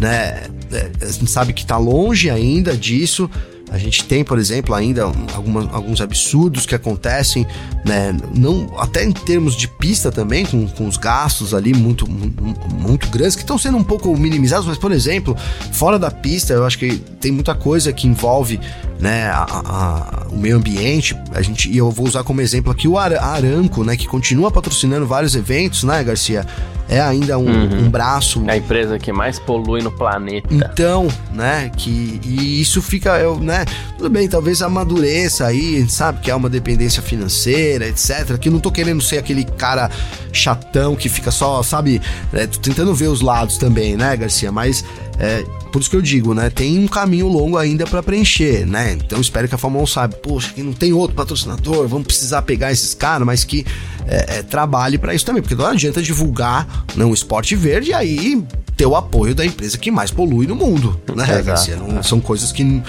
né? 0.00 0.46
É, 0.72 0.90
a 1.00 1.10
gente 1.10 1.30
sabe 1.30 1.52
que 1.52 1.62
está 1.62 1.76
longe 1.76 2.30
ainda 2.30 2.76
disso. 2.76 3.30
A 3.72 3.78
gente 3.78 4.04
tem, 4.04 4.22
por 4.22 4.38
exemplo, 4.38 4.74
ainda 4.74 5.04
alguma, 5.34 5.66
alguns 5.72 6.02
absurdos 6.02 6.66
que 6.66 6.74
acontecem, 6.74 7.46
né? 7.86 8.14
Não, 8.34 8.70
até 8.78 9.02
em 9.02 9.12
termos 9.12 9.56
de 9.56 9.66
pista 9.66 10.12
também, 10.12 10.44
com, 10.44 10.68
com 10.68 10.86
os 10.86 10.98
gastos 10.98 11.54
ali 11.54 11.72
muito, 11.72 12.06
muito, 12.08 12.42
muito 12.74 13.08
grandes, 13.08 13.34
que 13.34 13.40
estão 13.40 13.56
sendo 13.56 13.78
um 13.78 13.82
pouco 13.82 14.14
minimizados, 14.14 14.66
mas, 14.66 14.76
por 14.76 14.92
exemplo, 14.92 15.34
fora 15.72 15.98
da 15.98 16.10
pista, 16.10 16.52
eu 16.52 16.66
acho 16.66 16.78
que 16.78 16.98
tem 17.18 17.32
muita 17.32 17.54
coisa 17.54 17.94
que 17.94 18.06
envolve 18.06 18.60
né, 19.00 19.30
a, 19.30 19.46
a, 19.48 20.26
o 20.30 20.36
meio 20.36 20.58
ambiente. 20.58 21.16
A 21.32 21.40
gente, 21.40 21.70
e 21.70 21.78
eu 21.78 21.90
vou 21.90 22.06
usar 22.06 22.22
como 22.24 22.42
exemplo 22.42 22.70
aqui 22.70 22.86
o 22.86 22.98
Aranco, 22.98 23.84
né, 23.84 23.96
que 23.96 24.06
continua 24.06 24.50
patrocinando 24.50 25.06
vários 25.06 25.34
eventos, 25.34 25.82
né, 25.82 26.04
Garcia? 26.04 26.46
É 26.88 27.00
ainda 27.00 27.38
um, 27.38 27.46
uhum. 27.46 27.86
um 27.86 27.90
braço. 27.90 28.42
É 28.46 28.52
a 28.52 28.56
empresa 28.56 28.98
que 28.98 29.12
mais 29.12 29.38
polui 29.38 29.82
no 29.82 29.90
planeta. 29.90 30.48
Então, 30.50 31.08
né, 31.32 31.70
que 31.76 32.20
e 32.24 32.60
isso 32.60 32.82
fica, 32.82 33.18
eu, 33.18 33.38
né, 33.38 33.64
tudo 33.96 34.10
bem, 34.10 34.28
talvez 34.28 34.62
amadureça 34.62 35.46
aí, 35.46 35.76
a 35.76 35.80
gente 35.80 35.92
sabe 35.92 36.20
que 36.20 36.30
é 36.30 36.34
uma 36.34 36.50
dependência 36.50 37.02
financeira, 37.02 37.86
etc. 37.88 38.36
Que 38.38 38.48
eu 38.48 38.52
não 38.52 38.60
tô 38.60 38.70
querendo 38.70 39.02
ser 39.02 39.18
aquele 39.18 39.44
cara 39.44 39.90
chatão 40.32 40.94
que 40.96 41.08
fica 41.08 41.30
só, 41.30 41.62
sabe, 41.62 42.00
é, 42.32 42.46
tô 42.46 42.58
tentando 42.58 42.94
ver 42.94 43.08
os 43.08 43.20
lados 43.20 43.58
também, 43.58 43.96
né, 43.96 44.16
Garcia? 44.16 44.50
Mas 44.50 44.84
é, 45.22 45.44
por 45.70 45.80
isso 45.80 45.88
que 45.88 45.94
eu 45.94 46.02
digo, 46.02 46.34
né? 46.34 46.50
Tem 46.50 46.76
um 46.80 46.88
caminho 46.88 47.28
longo 47.28 47.56
ainda 47.56 47.86
para 47.86 48.02
preencher, 48.02 48.66
né? 48.66 48.94
Então 48.94 49.20
espero 49.20 49.46
que 49.46 49.54
a 49.54 49.58
Fórmula 49.58 49.84
1 49.84 49.86
saiba, 49.86 50.16
poxa, 50.16 50.52
que 50.52 50.64
não 50.64 50.72
tem 50.72 50.92
outro 50.92 51.14
patrocinador, 51.14 51.86
vamos 51.86 52.08
precisar 52.08 52.42
pegar 52.42 52.72
esses 52.72 52.92
caras, 52.92 53.24
mas 53.24 53.44
que 53.44 53.64
é, 54.04 54.38
é, 54.38 54.42
trabalhe 54.42 54.98
para 54.98 55.14
isso 55.14 55.24
também, 55.24 55.40
porque 55.40 55.54
não 55.54 55.66
adianta 55.66 56.02
divulgar 56.02 56.84
né, 56.96 57.04
um 57.04 57.14
esporte 57.14 57.54
verde 57.54 57.90
e 57.90 57.94
aí 57.94 58.44
ter 58.76 58.84
o 58.84 58.96
apoio 58.96 59.32
da 59.32 59.46
empresa 59.46 59.78
que 59.78 59.92
mais 59.92 60.10
polui 60.10 60.44
no 60.48 60.56
mundo, 60.56 61.00
né, 61.14 61.22
Exato, 61.22 61.44
Garcia? 61.44 61.76
Não, 61.76 62.02
são 62.02 62.18
coisas 62.20 62.50
que 62.50 62.82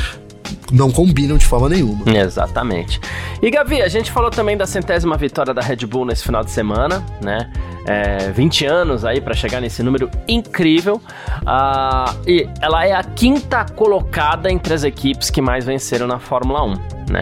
não 0.72 0.92
combinam 0.92 1.38
de 1.38 1.46
forma 1.46 1.70
nenhuma. 1.70 2.04
Exatamente. 2.16 3.00
E 3.42 3.50
Gavi, 3.50 3.82
a 3.82 3.88
gente 3.88 4.12
falou 4.12 4.30
também 4.30 4.56
da 4.56 4.66
centésima 4.66 5.18
vitória 5.18 5.54
da 5.54 5.62
Red 5.62 5.86
Bull 5.86 6.06
nesse 6.06 6.24
final 6.24 6.44
de 6.44 6.52
semana, 6.52 7.04
né? 7.22 7.52
É, 7.86 8.32
20 8.32 8.66
anos 8.66 9.04
aí 9.04 9.20
para 9.20 9.34
chegar 9.34 9.60
nesse 9.60 9.84
número 9.84 10.10
incrível. 10.28 11.02
Uh, 11.42 12.30
e 12.30 12.48
ela 12.62 12.86
é 12.86 12.94
a 12.94 13.04
quinta 13.04 13.66
colocada 13.66 14.52
entre 14.52 14.74
as 14.74 14.84
equipes 14.84 15.30
que 15.30 15.42
mais 15.42 15.66
venceram 15.66 16.08
na 16.08 16.20
Fórmula 16.20 16.64
1, 16.64 16.74
né? 17.10 17.22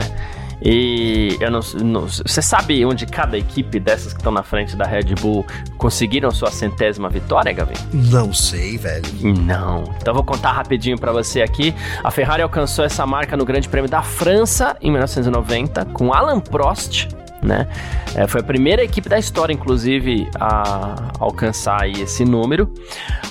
E 0.61 1.37
eu 1.39 1.49
não, 1.49 1.59
não, 1.83 2.07
você 2.07 2.41
sabe 2.41 2.85
onde 2.85 3.05
cada 3.05 3.37
equipe 3.37 3.79
dessas 3.79 4.13
que 4.13 4.19
estão 4.19 4.31
na 4.31 4.43
frente 4.43 4.75
da 4.75 4.85
Red 4.85 5.15
Bull 5.19 5.45
conseguiram 5.77 6.29
sua 6.31 6.51
centésima 6.51 7.09
vitória, 7.09 7.51
Gavin? 7.51 7.73
Não 7.91 8.31
sei, 8.31 8.77
velho. 8.77 9.03
Não. 9.21 9.83
Então 9.99 10.13
vou 10.13 10.23
contar 10.23 10.51
rapidinho 10.51 10.97
para 10.97 11.11
você 11.11 11.41
aqui. 11.41 11.73
A 12.03 12.11
Ferrari 12.11 12.43
alcançou 12.43 12.85
essa 12.85 13.05
marca 13.05 13.35
no 13.35 13.43
Grande 13.45 13.67
Prêmio 13.67 13.89
da 13.89 14.03
França 14.03 14.77
em 14.81 14.91
1990 14.91 15.85
com 15.85 16.13
Alan 16.13 16.39
Prost 16.39 17.07
né? 17.41 17.67
É, 18.15 18.27
foi 18.27 18.41
a 18.41 18.43
primeira 18.43 18.83
equipe 18.83 19.07
da 19.07 19.17
história, 19.17 19.53
inclusive, 19.53 20.27
a 20.39 21.11
alcançar 21.19 21.89
esse 21.89 22.25
número. 22.25 22.71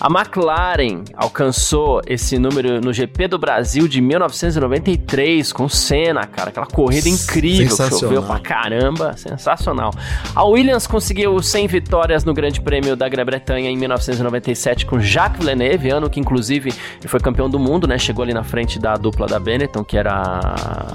A 0.01 0.07
McLaren 0.07 1.05
alcançou 1.15 2.01
esse 2.07 2.39
número 2.39 2.81
no 2.81 2.93
GP 2.93 3.29
do 3.29 3.39
Brasil 3.39 3.87
de 3.87 4.01
1993 4.01 5.53
com 5.53 5.69
Senna, 5.69 6.27
cara. 6.27 6.51
Aquela 6.51 6.67
corrida 6.67 7.09
incrível 7.09 7.77
que 7.77 7.91
choveu 7.91 8.23
pra 8.23 8.39
caramba. 8.39 9.17
Sensacional. 9.17 9.93
A 10.35 10.45
Williams 10.45 10.87
conseguiu 10.87 11.41
100 11.43 11.67
vitórias 11.67 12.25
no 12.25 12.33
Grande 12.33 12.61
Prêmio 12.61 12.97
da 12.97 13.09
Grã-Bretanha 13.09 13.71
em 13.71 13.77
1997 13.77 14.87
com 14.87 14.99
Jacques 15.01 15.41
Villeneuve, 15.41 15.91
ano 15.91 16.09
que, 16.09 16.21
inclusive, 16.21 16.73
foi 17.07 17.21
campeão 17.21 17.49
do 17.49 17.59
mundo, 17.59 17.87
né? 17.87 17.99
Chegou 17.99 18.23
ali 18.23 18.33
na 18.33 18.45
frente 18.45 18.79
da 18.79 18.95
dupla 18.95 19.27
da 19.27 19.39
Benetton, 19.39 19.85
que 19.85 19.97
era 19.97 20.41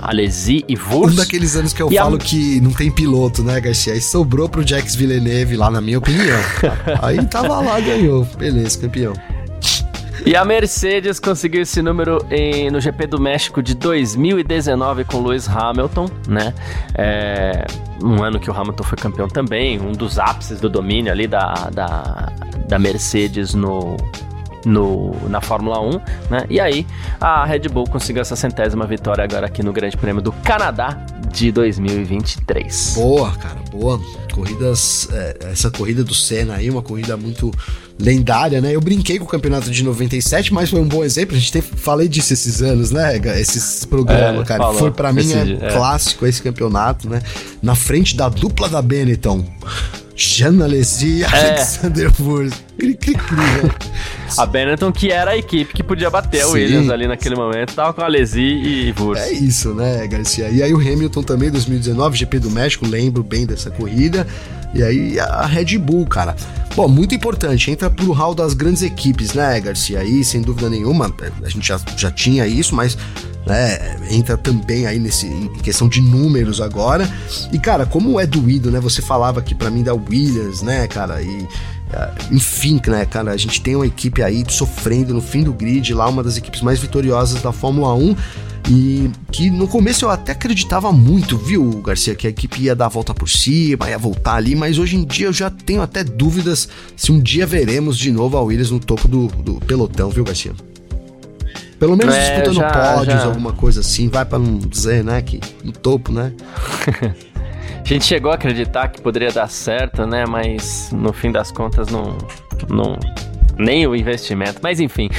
Alesi 0.01 0.63
e 0.67 0.75
Wurz. 0.75 1.13
Um 1.13 1.15
daqueles 1.17 1.55
anos 1.55 1.73
que 1.73 1.81
eu 1.81 1.91
e 1.91 1.95
falo 1.95 2.15
a... 2.15 2.19
que 2.19 2.59
não 2.61 2.71
tem 2.71 2.91
piloto, 2.91 3.04
né, 3.43 3.59
Garcia? 3.59 3.93
Aí 3.93 4.01
sobrou 4.01 4.49
pro 4.49 4.65
Jax 4.65 4.95
Villeneuve 4.95 5.55
lá, 5.55 5.69
na 5.69 5.81
minha 5.81 5.97
opinião. 5.97 6.39
Aí 7.01 7.23
tava 7.25 7.59
lá, 7.59 7.79
ganhou. 7.79 8.25
Beleza, 8.37 8.79
campeão. 8.79 9.13
E 10.25 10.35
a 10.35 10.43
Mercedes 10.43 11.19
conseguiu 11.19 11.61
esse 11.61 11.81
número 11.83 12.25
em, 12.31 12.71
no 12.71 12.81
GP 12.81 13.05
do 13.05 13.19
México 13.19 13.61
de 13.61 13.75
2019 13.75 15.03
com 15.05 15.21
Lewis 15.21 15.47
Hamilton, 15.47 16.09
né? 16.27 16.53
É, 16.95 17.65
um 18.01 18.23
ano 18.23 18.39
que 18.39 18.49
o 18.49 18.53
Hamilton 18.53 18.83
foi 18.83 18.97
campeão 18.97 19.27
também, 19.27 19.79
um 19.79 19.91
dos 19.91 20.17
ápices 20.17 20.59
do 20.59 20.67
domínio 20.67 21.11
ali 21.11 21.27
da, 21.27 21.69
da, 21.71 22.31
da 22.67 22.79
Mercedes 22.79 23.53
no, 23.53 23.97
no, 24.65 25.15
na 25.29 25.41
Fórmula 25.41 25.79
1, 25.79 25.91
né? 26.29 26.45
E 26.49 26.59
aí 26.59 26.85
a 27.19 27.45
Red 27.45 27.69
Bull 27.69 27.85
conseguiu 27.85 28.21
essa 28.21 28.35
centésima 28.35 28.85
vitória 28.85 29.23
agora 29.23 29.45
aqui 29.45 29.63
no 29.63 29.71
Grande 29.71 29.95
Prêmio 29.95 30.21
do 30.21 30.31
Canadá 30.31 30.97
de 31.31 31.51
2023. 31.51 32.93
Boa, 32.95 33.31
cara, 33.31 33.59
boa. 33.71 33.99
Corridas, 34.33 35.07
é, 35.13 35.37
essa 35.51 35.71
corrida 35.71 36.03
do 36.03 36.13
Senna 36.13 36.55
aí, 36.55 36.69
uma 36.69 36.81
corrida 36.81 37.15
muito 37.15 37.51
lendária, 37.97 38.59
né? 38.59 38.75
Eu 38.75 38.81
brinquei 38.81 39.17
com 39.17 39.25
o 39.25 39.27
campeonato 39.27 39.71
de 39.71 39.83
97, 39.83 40.53
mas 40.53 40.69
foi 40.69 40.81
um 40.81 40.87
bom 40.87 41.03
exemplo. 41.03 41.35
A 41.35 41.39
gente 41.39 41.51
teve, 41.51 41.67
falei 41.77 42.07
disso 42.07 42.33
esses 42.33 42.61
anos, 42.61 42.91
né? 42.91 43.17
Esses 43.39 43.85
programas, 43.85 44.41
é, 44.41 44.45
cara. 44.45 44.63
Falou. 44.63 44.79
Foi 44.79 44.91
para 44.91 45.13
mim 45.13 45.31
é, 45.31 45.67
é, 45.67 45.71
clássico 45.71 46.25
esse 46.25 46.41
campeonato, 46.41 47.09
né? 47.09 47.21
Na 47.61 47.75
frente 47.75 48.15
da 48.15 48.27
dupla 48.27 48.67
da 48.67 48.81
Benetton. 48.81 49.45
Jean 50.15 50.63
Alesi 50.63 51.19
e 51.19 51.23
é. 51.23 51.27
Alexander 51.27 52.11
Wurz. 52.19 52.53
Cri, 52.77 52.95
cri, 52.95 53.15
cri, 53.15 53.35
né? 53.35 53.71
A 54.37 54.45
Benetton, 54.45 54.91
que 54.91 55.11
era 55.11 55.31
a 55.31 55.37
equipe 55.37 55.73
que 55.73 55.83
podia 55.83 56.09
bater 56.09 56.41
Sim. 56.41 56.47
o 56.47 56.51
Williams 56.53 56.89
ali 56.89 57.07
naquele 57.07 57.35
momento, 57.35 57.73
tava 57.73 57.93
com 57.93 58.01
a 58.01 58.05
Alesi 58.05 58.41
e 58.41 58.93
Wurz. 58.97 59.21
É 59.21 59.31
isso, 59.31 59.73
né, 59.73 60.07
Garcia? 60.07 60.49
E 60.49 60.63
aí 60.63 60.73
o 60.73 60.79
Hamilton 60.79 61.23
também, 61.23 61.51
2019, 61.51 62.17
GP 62.17 62.39
do 62.39 62.51
México, 62.51 62.85
lembro 62.87 63.23
bem 63.23 63.45
dessa 63.45 63.69
corrida. 63.69 64.25
E 64.73 64.83
aí 64.83 65.19
a 65.19 65.45
Red 65.45 65.77
Bull, 65.77 66.05
cara. 66.05 66.35
Bom, 66.75 66.87
muito 66.87 67.15
importante, 67.15 67.71
entra 67.71 67.89
pro 67.89 68.11
hall 68.11 68.35
das 68.35 68.53
grandes 68.53 68.81
equipes, 68.81 69.33
né, 69.33 69.59
Garcia? 69.61 69.99
Aí, 69.99 70.25
sem 70.25 70.41
dúvida 70.41 70.69
nenhuma, 70.69 71.13
a 71.41 71.49
gente 71.49 71.65
já, 71.65 71.79
já 71.95 72.11
tinha 72.11 72.45
isso, 72.45 72.75
mas 72.75 72.97
né, 73.45 73.97
entra 74.09 74.37
também 74.37 74.87
aí 74.87 74.99
nesse 74.99 75.27
em 75.27 75.47
questão 75.59 75.87
de 75.87 76.01
números 76.01 76.59
agora. 76.59 77.07
E 77.51 77.59
cara, 77.59 77.85
como 77.85 78.19
é 78.19 78.25
doído, 78.25 78.71
né? 78.71 78.79
Você 78.79 79.01
falava 79.01 79.39
aqui 79.39 79.53
para 79.53 79.69
mim 79.69 79.83
da 79.83 79.93
Williams, 79.93 80.61
né, 80.61 80.87
cara? 80.87 81.21
E 81.21 81.47
ah, 81.93 82.13
enfim, 82.31 82.81
né, 82.87 83.05
cara, 83.05 83.31
a 83.31 83.37
gente 83.37 83.61
tem 83.61 83.75
uma 83.75 83.85
equipe 83.85 84.21
aí 84.23 84.43
sofrendo 84.47 85.13
no 85.13 85.21
fim 85.21 85.43
do 85.43 85.53
grid, 85.53 85.93
lá 85.93 86.07
uma 86.07 86.23
das 86.23 86.37
equipes 86.37 86.61
mais 86.61 86.79
vitoriosas 86.79 87.41
da 87.41 87.51
Fórmula 87.51 87.93
1. 87.93 88.15
E 88.67 89.11
que 89.31 89.51
no 89.51 89.67
começo 89.67 90.05
eu 90.05 90.09
até 90.09 90.31
acreditava 90.31 90.91
muito, 90.91 91.37
viu, 91.37 91.69
Garcia, 91.83 92.15
que 92.15 92.25
a 92.25 92.31
equipe 92.31 92.63
ia 92.63 92.75
dar 92.75 92.87
a 92.87 92.89
volta 92.89 93.13
por 93.13 93.29
cima, 93.29 93.87
ia 93.87 93.97
voltar 93.97 94.35
ali, 94.35 94.55
mas 94.55 94.79
hoje 94.79 94.95
em 94.95 95.05
dia 95.05 95.27
eu 95.27 95.33
já 95.33 95.51
tenho 95.51 95.83
até 95.83 96.03
dúvidas 96.03 96.67
se 96.95 97.11
um 97.11 97.19
dia 97.19 97.45
veremos 97.45 97.95
de 97.95 98.11
novo 98.11 98.37
a 98.37 98.41
Williams 98.41 98.71
no 98.71 98.79
topo 98.79 99.07
do, 99.07 99.27
do 99.27 99.53
pelotão, 99.61 100.09
viu, 100.09 100.23
Garcia? 100.23 100.53
Pelo 101.79 101.97
menos 101.97 102.15
é, 102.15 102.19
disputando 102.19 102.55
já, 102.55 102.69
pódios, 102.69 103.21
já. 103.21 103.25
alguma 103.25 103.53
coisa 103.53 103.81
assim, 103.81 104.07
vai 104.09 104.25
para 104.25 104.39
não 104.39 104.57
dizer, 104.57 105.03
né, 105.03 105.21
que 105.21 105.39
no 105.63 105.71
topo, 105.71 106.11
né? 106.11 106.31
a 107.83 107.87
gente 107.87 108.05
chegou 108.05 108.31
a 108.31 108.35
acreditar 108.35 108.87
que 108.87 109.01
poderia 109.01 109.31
dar 109.31 109.49
certo, 109.49 110.05
né, 110.05 110.25
mas 110.25 110.89
no 110.91 111.11
fim 111.11 111.31
das 111.31 111.51
contas 111.51 111.89
não, 111.89 112.17
não 112.69 112.97
nem 113.57 113.87
o 113.87 113.95
investimento. 113.95 114.59
Mas 114.61 114.79
enfim, 114.79 115.09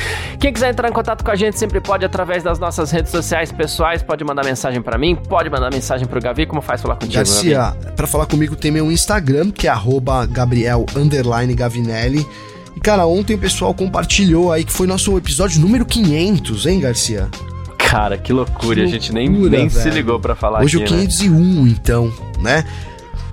quem 0.40 0.52
quiser 0.52 0.70
entrar 0.70 0.88
em 0.88 0.92
contato 0.92 1.24
com 1.24 1.30
a 1.30 1.36
gente 1.36 1.58
sempre 1.58 1.80
pode 1.80 2.04
através 2.04 2.42
das 2.42 2.58
nossas 2.58 2.90
redes 2.90 3.10
sociais 3.10 3.50
pessoais, 3.52 4.02
pode 4.02 4.24
mandar 4.24 4.44
mensagem 4.44 4.82
para 4.82 4.98
mim, 4.98 5.14
pode 5.14 5.50
mandar 5.50 5.72
mensagem 5.72 6.06
pro 6.06 6.20
Gavi, 6.20 6.46
como 6.46 6.60
faz 6.60 6.80
falar 6.82 6.96
contigo, 6.96 7.14
Garcia, 7.14 7.76
para 7.94 8.06
falar 8.06 8.26
comigo 8.26 8.56
tem 8.56 8.70
meu 8.70 8.90
Instagram, 8.90 9.50
que 9.50 9.66
é 9.66 9.74
Gabriel 10.30 10.86
Gavinelli. 11.54 12.26
E 12.76 12.80
cara, 12.80 13.06
ontem 13.06 13.34
o 13.34 13.38
pessoal 13.38 13.72
compartilhou 13.72 14.52
aí 14.52 14.62
que 14.62 14.72
foi 14.72 14.86
nosso 14.86 15.16
episódio 15.16 15.60
número 15.60 15.86
500, 15.86 16.66
hein, 16.66 16.78
Garcia? 16.80 17.28
Cara, 17.78 18.18
que 18.18 18.32
loucura, 18.32 18.58
que 18.58 18.66
loucura 18.66 18.84
a 18.84 18.86
gente 18.86 19.12
nem, 19.14 19.28
nem 19.30 19.68
se 19.70 19.88
ligou 19.88 20.20
para 20.20 20.34
falar 20.34 20.62
Hoje 20.62 20.82
aqui, 20.82 20.92
é 20.92 20.96
o 20.96 21.00
501, 21.00 21.64
né? 21.64 21.70
então, 21.70 22.12
né? 22.40 22.64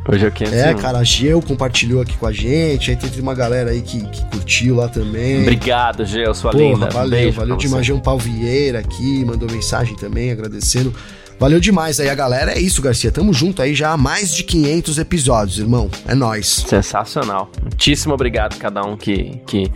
Hoje 0.08 0.25
é 0.25 0.27
o 0.27 0.32
501. 0.32 0.58
É, 0.58 0.73
cara, 0.75 0.99
a 0.99 1.03
Geu 1.03 1.41
compartilhou 1.41 2.01
aqui 2.01 2.15
com 2.17 2.25
a 2.25 2.32
gente, 2.32 2.91
aí 2.91 2.95
teve 2.95 3.19
uma 3.19 3.34
galera 3.34 3.71
aí 3.71 3.82
que, 3.82 4.01
que 4.08 4.25
curtiu 4.27 4.75
lá 4.75 4.88
também. 4.88 5.41
Obrigado, 5.41 6.06
Geu, 6.06 6.34
sua 6.34 6.51
Porra, 6.51 6.63
linda. 6.63 6.89
Valeu, 6.89 7.10
Beijo 7.10 7.39
valeu 7.39 7.58
demais. 7.58 7.86
João 7.86 7.99
Paulo 7.99 8.21
Vieira 8.21 8.79
aqui, 8.79 9.25
mandou 9.25 9.49
mensagem 9.51 9.95
também, 9.95 10.32
agradecendo. 10.32 10.93
Valeu 11.39 11.60
demais 11.60 12.00
aí 12.00 12.10
a 12.10 12.15
galera. 12.15 12.54
É 12.54 12.60
isso, 12.60 12.82
Garcia. 12.82 13.12
Tamo 13.12 13.34
junto 13.34 13.62
aí 13.62 13.74
já 13.76 13.91
há 13.91 13.98
mais 13.98 14.34
de 14.34 14.43
500 14.43 14.98
episódios, 14.98 15.60
irmão. 15.60 15.89
É 16.08 16.15
nós. 16.15 16.63
Sensacional. 16.67 17.52
Muitíssimo 17.62 18.13
obrigado 18.13 18.54
a 18.54 18.58
cada 18.58 18.82
um 18.82 18.96
que, 18.96 19.41
que 19.46 19.72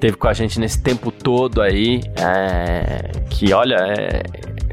teve 0.00 0.16
com 0.16 0.26
a 0.26 0.32
gente 0.32 0.58
nesse 0.58 0.82
tempo 0.82 1.10
todo 1.10 1.62
aí. 1.62 2.00
É, 2.16 3.12
que 3.30 3.52
olha, 3.52 3.76
é, 3.76 4.22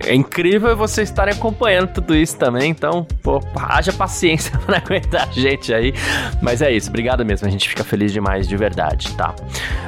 é 0.06 0.16
incrível 0.16 0.76
vocês 0.76 1.10
estarem 1.10 1.34
acompanhando 1.34 1.94
tudo 1.94 2.16
isso 2.16 2.38
também, 2.38 2.72
então, 2.72 3.06
pô, 3.22 3.42
haja 3.56 3.92
paciência 3.92 4.58
para 4.66 4.78
aguentar 4.78 5.28
a 5.28 5.32
gente 5.32 5.74
aí. 5.74 5.94
Mas 6.42 6.62
é 6.62 6.72
isso, 6.72 6.90
obrigado 6.90 7.26
mesmo, 7.26 7.48
a 7.48 7.52
gente 7.52 7.68
fica 7.68 7.84
feliz 7.84 8.12
demais, 8.12 8.48
de 8.48 8.56
verdade, 8.56 9.14
tá? 9.16 9.34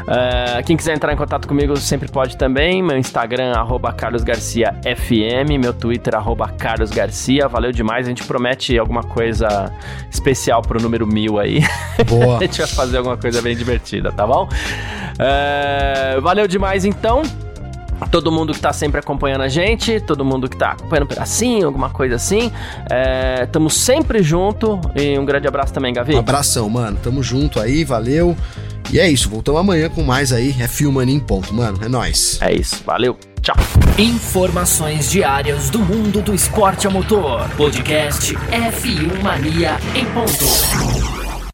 Uh, 0.02 0.64
quem 0.66 0.76
quiser 0.76 0.96
entrar 0.96 1.14
em 1.14 1.16
contato 1.16 1.48
comigo 1.48 1.76
sempre 1.78 2.10
pode 2.10 2.38
também, 2.38 2.84
meu 2.84 2.98
Instagram, 2.98 3.54
arroba 3.54 3.94
carlosgarciafm, 3.94 5.58
meu 5.60 5.74
Twitter, 5.74 6.16
arroba 6.16 6.50
carlosgarcia, 6.50 7.48
valeu 7.48 7.72
demais, 7.72 8.06
a 8.06 8.10
gente 8.10 8.24
promete 8.24 8.78
alguma 8.78 9.04
coisa 9.04 9.72
especial 10.10 10.62
pro 10.62 10.82
número 10.82 11.08
mil 11.08 11.40
aí. 11.40 11.62
Boa. 12.08 12.38
a 12.38 12.42
gente 12.42 12.58
vai 12.58 12.68
fazer 12.68 12.98
alguma 12.98 13.18
coisa 13.18 13.42
bem 13.42 13.56
divertida, 13.56 14.12
tá 14.12 14.26
bom? 14.28 14.48
Uh, 15.14 16.22
valeu 16.22 16.48
demais 16.48 16.86
então 16.86 17.24
todo 18.08 18.32
mundo 18.32 18.54
que 18.54 18.60
tá 18.60 18.74
sempre 18.74 19.00
acompanhando 19.00 19.42
a 19.42 19.48
gente, 19.48 20.00
todo 20.00 20.24
mundo 20.26 20.50
que 20.50 20.58
tá 20.58 20.72
acompanhando 20.72 21.06
um 21.06 21.08
pedacinho, 21.08 21.68
alguma 21.68 21.90
coisa 21.90 22.16
assim. 22.16 22.52
É, 22.90 23.46
tamo 23.46 23.70
sempre 23.70 24.22
junto 24.24 24.80
e 24.96 25.18
um 25.18 25.26
grande 25.26 25.48
abraço 25.48 25.74
também, 25.74 25.94
Gavi. 25.94 26.16
Um 26.16 26.20
abração, 26.20 26.70
mano. 26.70 26.98
Tamo 27.02 27.22
junto 27.22 27.60
aí, 27.60 27.84
valeu. 27.84 28.36
E 28.92 29.00
é 29.00 29.10
isso, 29.10 29.30
voltamos 29.30 29.62
amanhã 29.62 29.90
com 29.90 30.04
mais 30.04 30.34
aí, 30.34 30.54
é 30.60 30.68
Filmania 30.68 31.16
em 31.16 31.20
ponto, 31.20 31.54
mano. 31.54 31.80
É 31.82 31.88
nóis. 31.88 32.40
É 32.42 32.54
isso, 32.54 32.84
valeu. 32.86 33.18
Tchau. 33.42 33.56
Informações 33.98 35.10
diárias 35.10 35.70
do 35.70 35.80
mundo 35.80 36.22
do 36.22 36.34
esporte 36.34 36.88
a 36.88 36.90
motor. 36.90 37.50
Podcast 37.58 38.36
F1 38.36 39.24
Mania 39.24 39.78
em 39.96 40.06
ponto. 40.06 41.21